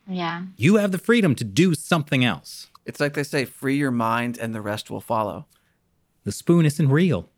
[0.08, 0.44] Yeah.
[0.58, 2.68] you have the freedom to do something else.
[2.86, 5.46] It's like they say, free your mind and the rest will follow.
[6.24, 7.30] The spoon isn't real.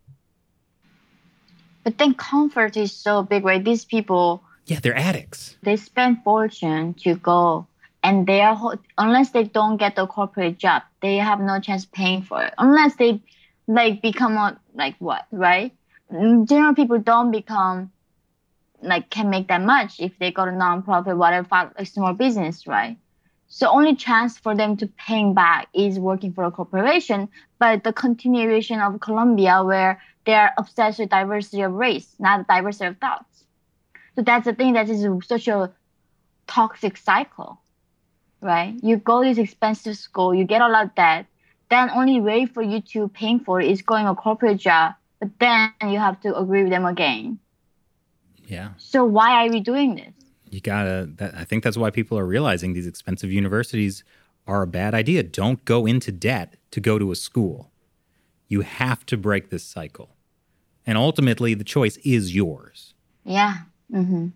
[1.84, 3.64] But then comfort is so big, right?
[3.64, 5.58] These people Yeah, they're addicts.
[5.64, 7.68] they spend fortune to go
[8.04, 12.22] and they are unless they don't get the corporate job they have no chance paying
[12.22, 12.54] for it.
[12.58, 13.22] Unless they
[13.68, 15.74] like become a like what right?
[16.12, 17.92] General people don't become
[18.82, 22.98] like can make that much if they go to nonprofit whatever small business right?
[23.48, 27.94] So only chance for them to paying back is working for a corporation but the
[27.94, 33.46] continuation of Columbia where they're obsessed with diversity of race not diversity of thoughts.
[34.16, 35.72] So that's the thing that is such a
[36.48, 37.60] toxic cycle,
[38.44, 38.76] right?
[38.84, 41.26] You go this expensive school, you get a lot of debt,
[41.70, 45.30] then only way for you to paying for it is going a corporate job, but
[45.40, 47.40] then you have to agree with them again.
[48.46, 48.70] Yeah.
[48.78, 50.14] So why are we doing this?
[50.50, 51.10] You gotta.
[51.16, 54.04] That, I think that's why people are realizing these expensive universities
[54.46, 55.24] are a bad idea.
[55.24, 57.72] Don't go into debt to go to a school.
[58.48, 60.16] You have to break this cycle,
[60.86, 62.94] and ultimately, the choice is yours.
[63.24, 63.60] Yeah.
[63.92, 64.28] Mm-hmm.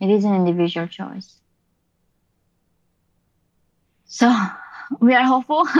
[0.00, 1.39] It is an individual choice.
[4.10, 4.28] So
[5.00, 5.66] we are hopeful.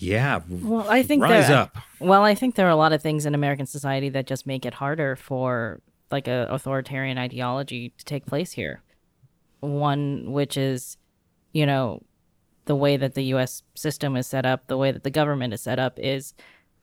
[0.00, 0.42] Yeah.
[0.48, 1.76] Well, I think rise there, up.
[1.98, 4.64] Well, I think there are a lot of things in American society that just make
[4.64, 5.80] it harder for
[6.12, 8.82] like a authoritarian ideology to take place here.
[9.58, 10.98] One which is,
[11.52, 12.04] you know,
[12.66, 15.62] the way that the US system is set up, the way that the government is
[15.62, 16.32] set up is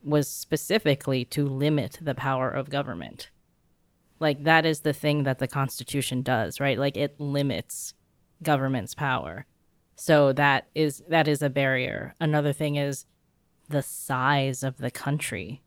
[0.04, 3.30] was specifically to limit the power of government.
[4.20, 6.78] Like that is the thing that the constitution does, right?
[6.78, 7.94] Like it limits
[8.42, 9.46] government's power.
[9.96, 12.14] So that is that is a barrier.
[12.20, 13.06] Another thing is
[13.68, 15.62] the size of the country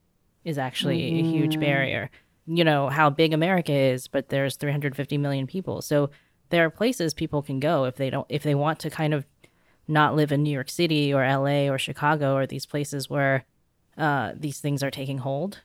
[0.46, 2.10] is actually a huge barrier.
[2.46, 5.82] You know how big America is, but there's 350 million people.
[5.82, 6.10] So
[6.50, 9.26] there are places people can go if they don't if they want to kind of
[9.88, 13.46] not live in New York City or LA or Chicago or these places where
[13.98, 15.62] uh, these things are taking hold.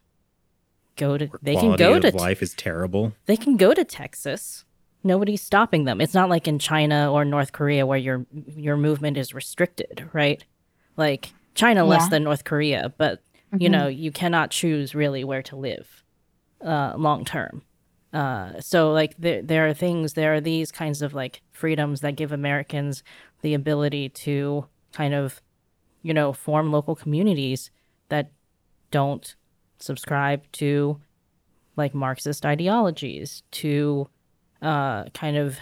[0.96, 3.12] Go to they can go to life is terrible.
[3.26, 4.64] they can go to Texas.
[5.04, 6.00] Nobody's stopping them.
[6.00, 8.26] It's not like in China or North Korea where your
[8.56, 10.42] your movement is restricted, right?
[10.96, 12.08] Like China less Yeah.
[12.10, 13.22] than North Korea, but
[13.58, 16.02] you know, you cannot choose really where to live
[16.64, 17.62] uh long term.
[18.12, 22.16] Uh so like there there are things there are these kinds of like freedoms that
[22.16, 23.02] give Americans
[23.42, 25.40] the ability to kind of
[26.02, 27.70] you know, form local communities
[28.10, 28.30] that
[28.90, 29.36] don't
[29.78, 31.00] subscribe to
[31.76, 34.08] like Marxist ideologies, to
[34.62, 35.58] uh, kind of,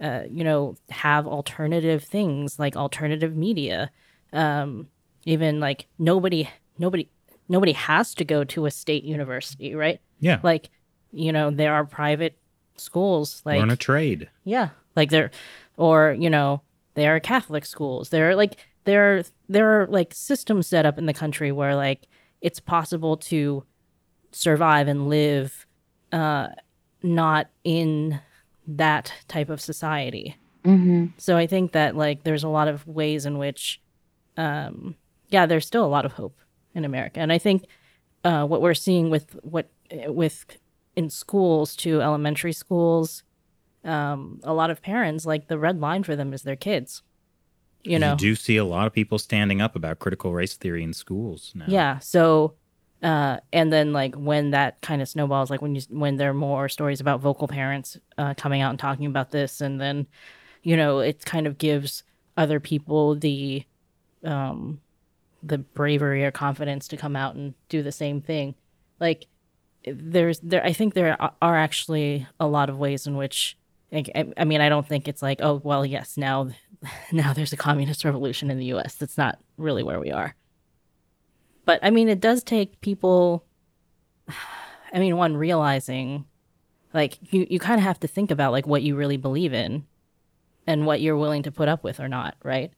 [0.00, 3.90] uh, you know, have alternative things like alternative media.
[4.32, 4.88] Um,
[5.24, 6.48] even like nobody,
[6.78, 7.08] nobody,
[7.48, 10.00] nobody has to go to a state university, right?
[10.20, 10.40] Yeah.
[10.42, 10.70] Like,
[11.12, 12.38] you know, there are private
[12.76, 14.28] schools like Learn a trade.
[14.44, 15.30] yeah, like there,
[15.76, 16.62] or you know,
[16.94, 18.08] there are Catholic schools.
[18.08, 21.76] There are like there are there are like systems set up in the country where
[21.76, 22.08] like
[22.40, 23.64] it's possible to
[24.32, 25.66] survive and live,
[26.12, 26.48] uh,
[27.02, 28.20] not in
[28.66, 30.36] that type of society.
[30.64, 31.06] mm-hmm.
[31.18, 33.80] So I think that like there's a lot of ways in which,
[34.36, 34.96] um,
[35.28, 36.38] yeah, there's still a lot of hope
[36.74, 37.66] in America, and I think
[38.24, 39.68] uh, what we're seeing with what
[40.06, 40.44] with
[40.96, 43.22] in schools to elementary schools,
[43.84, 47.02] um, a lot of parents like the red line for them is their kids.
[47.82, 50.92] You know, do see a lot of people standing up about critical race theory in
[50.92, 51.64] schools now.
[51.66, 51.98] yeah.
[51.98, 52.54] So,
[53.02, 56.34] uh, and then like when that kind of snowballs, like when you when there are
[56.34, 60.06] more stories about vocal parents uh, coming out and talking about this, and then,
[60.62, 62.04] you know, it kind of gives
[62.36, 63.64] other people the,
[64.24, 64.80] um,
[65.42, 68.54] the bravery or confidence to come out and do the same thing.
[69.00, 69.26] Like,
[69.84, 73.56] there's there, I think there are- actually a lot of ways in which.
[73.90, 76.48] Like, I I mean, I don't think it's like, oh, well, yes, now,
[77.12, 78.94] now there's a communist revolution in the U.S.
[78.94, 80.34] That's not really where we are.
[81.64, 83.44] But I mean, it does take people.
[84.92, 86.26] I mean, one realizing,
[86.92, 89.86] like you, you kind of have to think about like what you really believe in,
[90.66, 92.72] and what you're willing to put up with or not, right?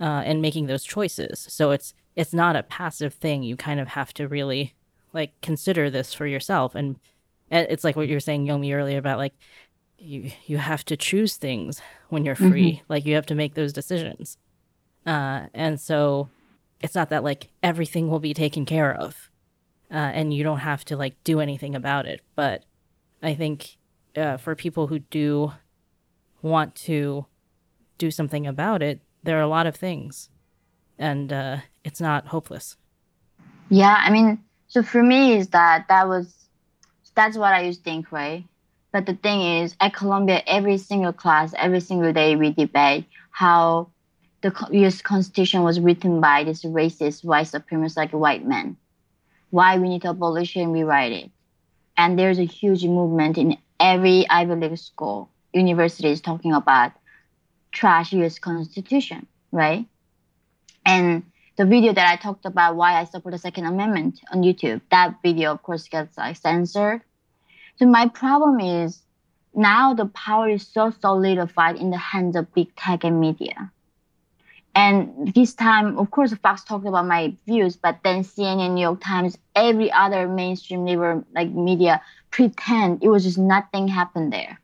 [0.00, 1.46] Uh, and making those choices.
[1.48, 3.42] So it's it's not a passive thing.
[3.42, 4.74] You kind of have to really
[5.12, 6.96] like consider this for yourself, and,
[7.50, 9.34] and it's like what you were saying, Yeonmi, earlier about like
[9.98, 12.82] you you have to choose things when you're free.
[12.88, 14.38] Like you have to make those decisions,
[15.06, 16.28] uh, and so
[16.80, 19.30] it's not that like everything will be taken care of
[19.90, 22.20] uh, and you don't have to like do anything about it.
[22.34, 22.64] But
[23.22, 23.76] I think
[24.16, 25.52] uh, for people who do
[26.42, 27.26] want to
[27.98, 30.28] do something about it, there are a lot of things,
[30.98, 32.76] and uh, it's not hopeless.
[33.70, 36.34] Yeah, I mean, so for me is that that was
[37.14, 38.44] that's what I used to think, right?
[38.92, 43.90] But the thing is, at Columbia, every single class, every single day, we debate how
[44.44, 45.00] the U.S.
[45.00, 48.76] Constitution was written by this racist, white supremacist, like white men.
[49.48, 51.30] Why we need to abolish it and rewrite it.
[51.96, 56.92] And there's a huge movement in every Ivy League school, universities talking about
[57.72, 58.38] trash U.S.
[58.38, 59.86] Constitution, right?
[60.84, 61.22] And
[61.56, 65.22] the video that I talked about why I support the Second Amendment on YouTube, that
[65.22, 67.00] video, of course, gets like censored.
[67.76, 69.00] So my problem is
[69.54, 73.70] now the power is so solidified in the hands of big tech and media.
[74.74, 79.00] And this time, of course, Fox talked about my views, but then CNN, New York
[79.00, 84.58] Times, every other mainstream liberal like media pretend it was just nothing happened there.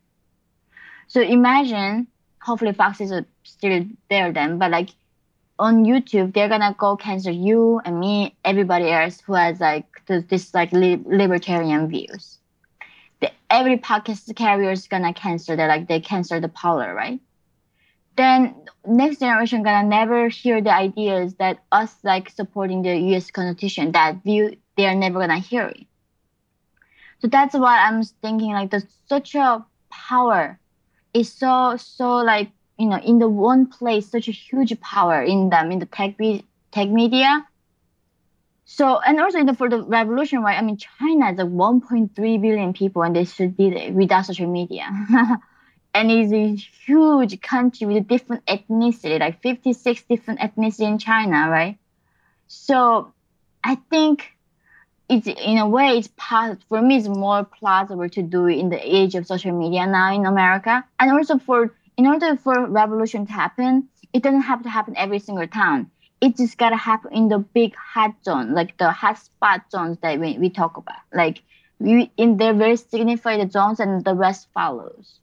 [1.07, 2.09] So imagine,
[2.43, 4.91] hopefully Fox is uh, still there then, but like
[5.61, 10.53] on YouTube, they're gonna go cancel you and me, everybody else who has like this
[10.55, 12.39] like li- libertarian views.
[13.21, 17.21] The, every podcast carrier is gonna cancel that, like they cancel the Parler, right?
[18.17, 18.55] Then
[18.87, 23.31] next generation gonna never hear the ideas that us like supporting the U.S.
[23.31, 23.93] Constitution.
[23.93, 25.87] That view they are never gonna hear it.
[27.21, 28.53] So that's what I'm thinking.
[28.53, 30.59] Like the such a power
[31.15, 35.51] is so so like you know in the one place such a huge power in
[35.51, 36.17] them in the tech
[36.73, 37.47] tech media
[38.65, 42.73] so and also the, for the revolution right i mean china is like 1.3 billion
[42.73, 44.87] people and they should be it without social media
[45.95, 46.55] and it's a
[46.87, 51.79] huge country with different ethnicity like 56 different ethnicity in china right
[52.47, 53.13] so
[53.65, 54.33] i think
[55.09, 56.09] it's in a way it's
[56.69, 60.15] for me it's more plausible to do it in the age of social media now
[60.15, 64.71] in america and also for in order for revolution to happen, it doesn't have to
[64.71, 65.91] happen every single town.
[66.23, 70.19] It just gotta happen in the big hot zone, like the hot spot zones that
[70.19, 71.03] we, we talk about.
[71.13, 71.43] Like
[71.79, 75.21] we in the very significant zones and the rest follows.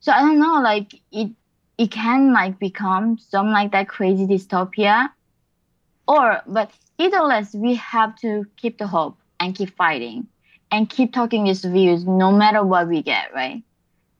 [0.00, 1.30] So I don't know, like it
[1.78, 5.10] it can like become some like that crazy dystopia.
[6.06, 10.28] Or but either less we have to keep the hope and keep fighting
[10.70, 13.62] and keep talking these views no matter what we get, right?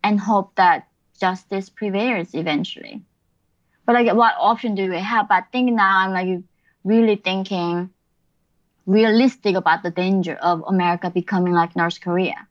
[0.03, 0.89] And hope that
[1.21, 3.03] justice prevails eventually.
[3.87, 5.29] But like, what option do we have?
[5.29, 6.43] But I think now I'm like
[6.85, 7.91] really thinking
[8.87, 12.48] realistic about the danger of America becoming like North Korea.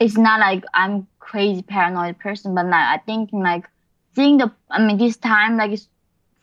[0.00, 3.68] It's not like I'm crazy paranoid person, but now I think like
[4.14, 5.78] seeing the I mean this time like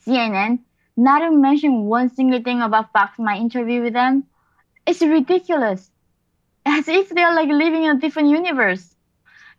[0.06, 0.60] CNN
[0.98, 4.26] not even mention one single thing about Fox my interview with them.
[4.86, 5.90] It's ridiculous.
[6.66, 8.96] As if they're like living in a different universe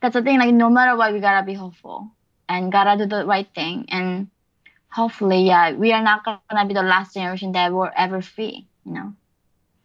[0.02, 0.38] that's the thing.
[0.40, 2.10] Like no matter what, we gotta be hopeful
[2.48, 3.86] and gotta do the right thing.
[3.88, 4.28] And
[4.90, 8.66] hopefully, yeah, we are not gonna be the last generation that will ever free.
[8.84, 9.12] You know,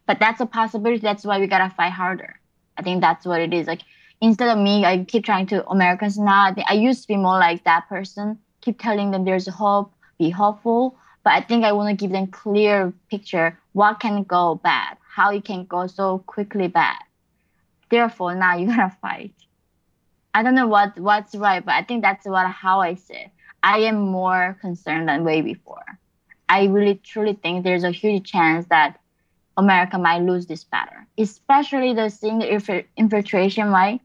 [0.07, 0.99] but that's a possibility.
[1.01, 2.39] That's why we gotta fight harder.
[2.77, 3.67] I think that's what it is.
[3.67, 3.81] Like
[4.21, 6.53] instead of me, I keep trying to Americans now.
[6.67, 8.39] I, used to be more like that person.
[8.61, 10.97] Keep telling them there's hope, be hopeful.
[11.23, 15.31] But I think I want to give them clear picture what can go bad, how
[15.31, 16.97] it can go so quickly bad.
[17.89, 19.33] Therefore, now you gotta fight.
[20.33, 23.27] I don't know what what's right, but I think that's what how I see.
[23.63, 25.83] I am more concerned than way before.
[26.47, 28.99] I really truly think there's a huge chance that
[29.57, 33.99] America might lose this battle, especially the seeing the infiltration, right?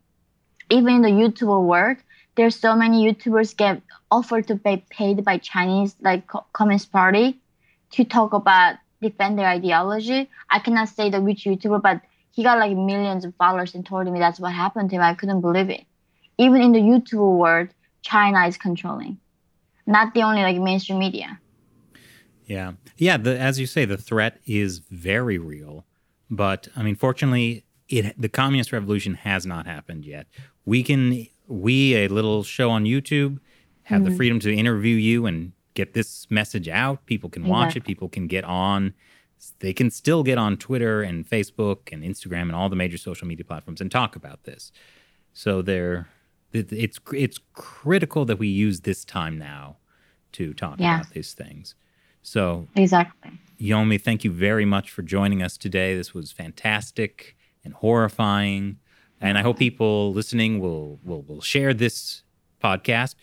[0.70, 1.98] Even in the YouTuber world,
[2.36, 7.38] there's so many YouTubers get offered to be paid by Chinese like Communist Party
[7.92, 10.30] to talk about defend their ideology.
[10.48, 14.10] I cannot say the which YouTuber, but he got like millions of followers and told
[14.10, 15.02] me that's what happened to him.
[15.02, 15.84] I couldn't believe it
[16.38, 17.68] even in the YouTube world,
[18.02, 19.18] China is controlling,
[19.86, 21.38] not the only like mainstream media.
[22.46, 23.16] Yeah, yeah.
[23.16, 25.84] The, as you say, the threat is very real,
[26.30, 30.26] but I mean, fortunately, it the communist revolution has not happened yet.
[30.64, 33.38] We can, we a little show on YouTube,
[33.84, 34.10] have mm-hmm.
[34.10, 37.04] the freedom to interview you and get this message out.
[37.06, 37.80] People can watch exactly.
[37.80, 37.84] it.
[37.86, 38.94] People can get on.
[39.58, 43.26] They can still get on Twitter and Facebook and Instagram and all the major social
[43.26, 44.70] media platforms and talk about this.
[45.32, 46.08] So they're
[46.52, 49.76] it's it's critical that we use this time now
[50.32, 51.00] to talk yeah.
[51.00, 51.74] about these things.
[52.22, 55.96] So exactly, Yeonmi, thank you very much for joining us today.
[55.96, 58.78] This was fantastic and horrifying,
[59.22, 62.22] and I hope people listening will will will share this
[62.62, 63.14] podcast.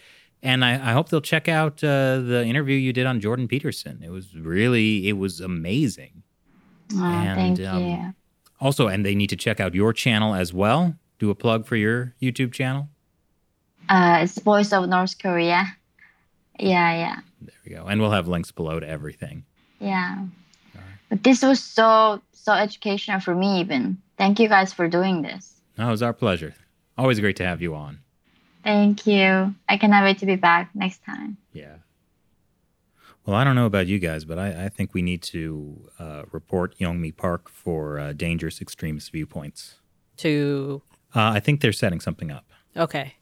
[0.42, 4.02] And I, I hope they'll check out uh, the interview you did on Jordan Peterson.
[4.02, 6.24] It was really, it was amazing.
[6.96, 8.14] Oh, and, thank um, you.
[8.62, 10.96] Also, and they need to check out your channel as well.
[11.20, 12.88] Do a plug for your YouTube channel.
[13.90, 15.76] Uh, it's Voice of North Korea.
[16.58, 17.86] Yeah, yeah, There we go.
[17.86, 19.44] And we'll have links below to everything.
[19.80, 20.26] yeah.
[21.10, 23.60] But this was so so educational for me.
[23.60, 25.59] Even thank you guys for doing this.
[25.80, 26.53] Oh, it was our pleasure.
[26.97, 27.99] Always great to have you on.
[28.64, 29.56] Thank you.
[29.69, 31.38] I cannot wait to be back next time.
[31.53, 31.77] Yeah.
[33.26, 36.23] Well, I don't know about you guys, but I, I think we need to uh,
[36.31, 39.76] report Yeonmi Park for uh, dangerous extremist viewpoints.
[40.18, 40.81] To
[41.15, 42.45] Uh, I think they're setting something up.
[42.76, 43.15] okay,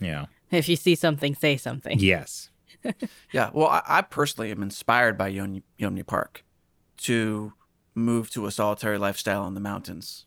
[0.00, 0.26] Yeah.
[0.50, 1.98] if you see something, say something.
[1.98, 2.50] Yes.
[3.32, 3.50] Yeah.
[3.52, 6.44] Well, I, I personally am inspired by Yeonmi, Yeonmi Park
[6.98, 7.52] to
[7.94, 10.26] move to a solitary lifestyle in the mountains.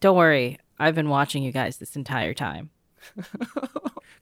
[0.00, 2.70] Don't worry, I've been watching you guys this entire time.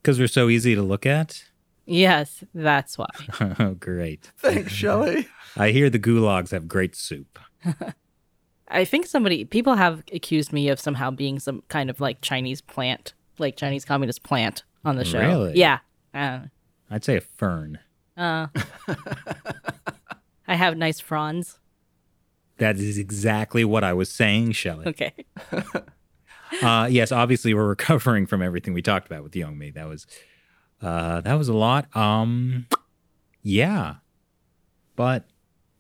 [0.03, 1.45] Because we're so easy to look at.
[1.85, 3.09] Yes, that's why.
[3.59, 4.33] oh, great.
[4.39, 5.29] Thanks, Shelley.
[5.59, 7.39] I hear the gulags have great soup.
[8.69, 12.63] I think somebody people have accused me of somehow being some kind of like Chinese
[12.63, 15.21] plant, like Chinese communist plant on the show.
[15.21, 15.59] Really?
[15.59, 15.81] Yeah.
[16.15, 16.41] Uh,
[16.91, 17.79] I'd say a fern.
[18.17, 18.47] uh,
[20.49, 21.59] I have nice fronds.
[22.57, 24.87] That is exactly what I was saying, Shelley.
[24.87, 25.13] Okay.
[26.63, 29.75] Uh, yes, obviously we're recovering from everything we talked about with Yeonmi.
[29.75, 30.07] That was
[30.83, 31.95] uh, that was a lot.
[31.97, 32.67] Um,
[33.43, 33.97] yeah,
[34.97, 35.27] but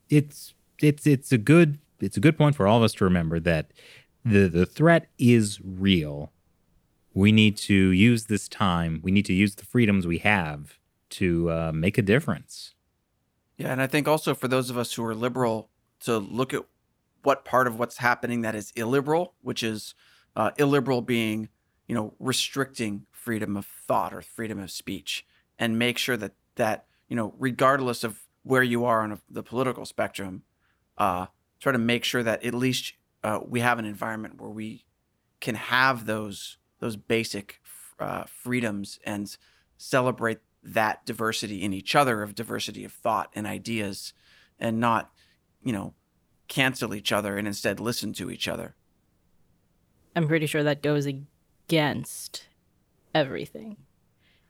[0.09, 3.41] it's it's it's a good it's a good point for all of us to remember
[3.41, 3.73] that
[4.25, 6.33] the the threat is real.
[7.13, 9.01] We need to use this time.
[9.03, 10.79] We need to use the freedoms we have
[11.11, 12.75] to uh, make a difference.
[13.57, 15.71] Yeah, and I think also for those of us who are liberal
[16.01, 16.65] to look at
[17.23, 19.95] what part of what's happening that is illiberal, which is
[20.37, 21.49] uh, illiberal being,
[21.87, 25.27] you know, restricting freedom of thought or freedom of speech,
[25.59, 29.43] and make sure that that you know, regardless of where you are on a, the
[29.43, 30.43] political spectrum,
[30.97, 31.27] uh,
[31.59, 34.87] try to make sure that at least uh, we have an environment where we
[35.41, 37.61] can have those those basic
[37.99, 39.37] uh, freedoms and
[39.77, 44.13] celebrate that diversity in each other of diversity of thought and ideas
[44.59, 45.11] and not
[45.63, 45.95] you know
[46.49, 48.75] cancel each other and instead listen to each other
[50.17, 52.47] I'm pretty sure that goes against
[53.15, 53.77] everything.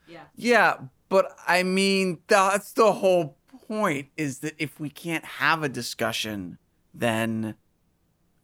[0.07, 0.77] yeah Yeah,
[1.09, 6.57] but i mean that's the whole point is that if we can't have a discussion
[6.93, 7.55] then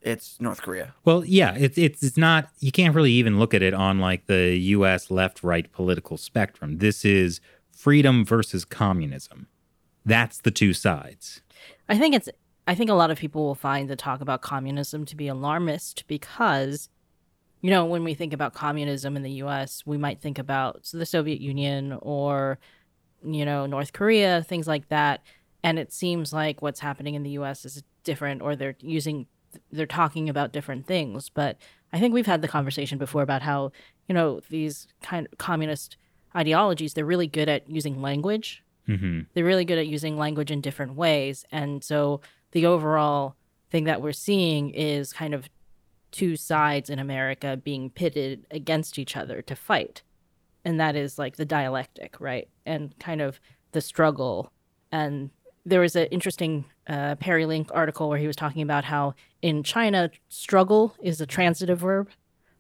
[0.02, 2.50] it's north korea Well, yeah, it's it's it's not.
[2.60, 5.12] You can't really even look at it on like the U.S.
[5.12, 6.78] left-right political spectrum.
[6.78, 7.42] This is
[7.72, 9.48] freedom versus communism.
[10.06, 11.42] That's the two sides.
[11.90, 12.30] I think it's
[12.68, 16.06] I think a lot of people will find the talk about communism to be alarmist
[16.08, 16.90] because
[17.62, 21.06] you know, when we think about communism in the US, we might think about the
[21.06, 22.60] Soviet Union or
[23.24, 25.22] you know, North Korea, things like that.
[25.64, 29.28] And it seems like what's happening in the US is different or they're using
[29.72, 31.58] they're talking about different things, but
[31.92, 33.72] I think we've had the conversation before about how,
[34.08, 35.98] you know, these kind of communist
[36.36, 38.64] ideologies, they're really good at using language.
[38.86, 41.46] Hmm they're really good at using language in different ways.
[41.52, 42.22] And so
[42.52, 43.36] the overall
[43.70, 45.50] thing that we're seeing is kind of
[46.12, 50.04] two sides in america being pitted against each other to fight.
[50.66, 52.48] And that is like the dialectic right?
[52.66, 53.40] And kind of
[53.72, 54.52] the struggle.
[54.92, 55.30] And
[55.66, 59.64] there was an interesting uh, perry link article where he was talking about how in
[59.64, 62.10] china struggle is a transitive verb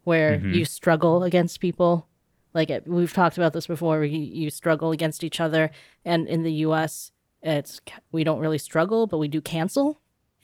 [0.04, 0.54] where Mhm.
[0.56, 2.08] you struggle against people.
[2.54, 5.70] Like it, we've talked about this before you, you struggle against each other.
[6.06, 7.12] And in the us
[7.42, 7.80] it's
[8.12, 10.00] we don't really struggle but we do cancel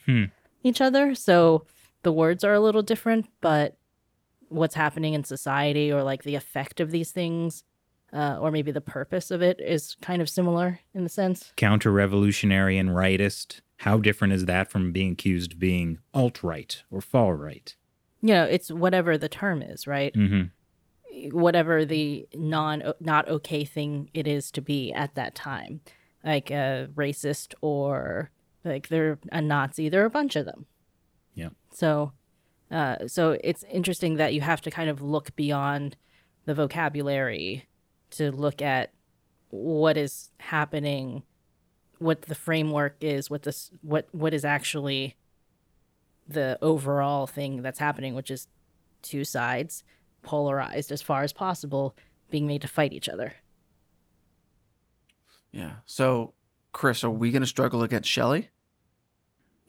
[0.05, 0.25] Hmm.
[0.63, 1.15] each other.
[1.15, 1.65] So
[2.03, 3.77] the words are a little different but
[4.49, 7.63] what's happening in society or like the effect of these things
[8.13, 12.77] uh, or maybe the purpose of it is kind of similar in the sense Counter-revolutionary
[12.77, 13.61] and rightist.
[13.77, 17.75] How different is that from being accused of being alt-right or far-right?
[18.21, 21.37] you know it's whatever the term is right Mm-hmm.
[21.37, 25.81] whatever the non not okay thing it is to be at that time
[26.23, 28.31] like a racist or
[28.63, 30.65] like they're a nazi there are a bunch of them.
[31.73, 32.11] So
[32.71, 35.97] uh so it's interesting that you have to kind of look beyond
[36.45, 37.67] the vocabulary
[38.09, 38.91] to look at
[39.49, 41.23] what is happening
[41.99, 45.15] what the framework is what this what what is actually
[46.27, 48.47] the overall thing that's happening which is
[49.01, 49.83] two sides
[50.23, 51.95] polarized as far as possible
[52.31, 53.33] being made to fight each other.
[55.51, 55.73] Yeah.
[55.85, 56.33] So
[56.71, 58.49] chris are we going to struggle against shelley?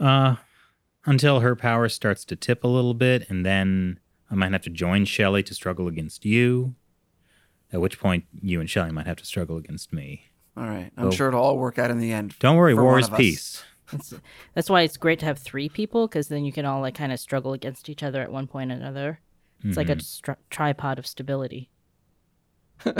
[0.01, 0.37] Uh,
[1.07, 4.01] until her power starts to tip a little bit, and then
[4.31, 6.75] I might have to join Shelley to struggle against you.
[7.73, 10.31] At which point, you and Shelley might have to struggle against me.
[10.57, 13.09] all right i'm sure it'll all work out in the end Don't worry, war is
[13.11, 13.63] peace.
[13.93, 14.15] It's,
[14.55, 17.13] that's why it's great to have three people because then you can all like kind
[17.13, 19.21] of struggle against each other at one point or another.
[19.63, 21.71] It's like a stri- tripod of stability.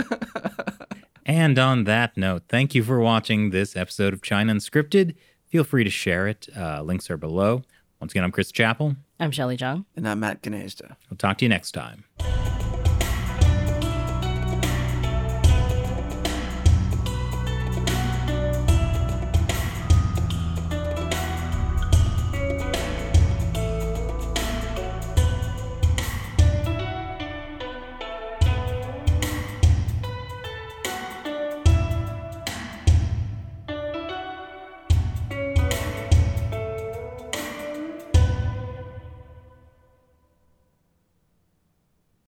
[1.27, 5.15] And on that note, thank you for watching this episode of China Unscripted.
[5.47, 6.47] Feel free to share it.
[6.55, 7.63] Uh, links are below.
[7.99, 8.95] Once again, I'm Chris Chappell.
[9.19, 9.85] I'm Shelley Zhang.
[9.95, 10.95] And I'm Matt Gnezda.
[11.09, 12.03] We'll talk to you next time.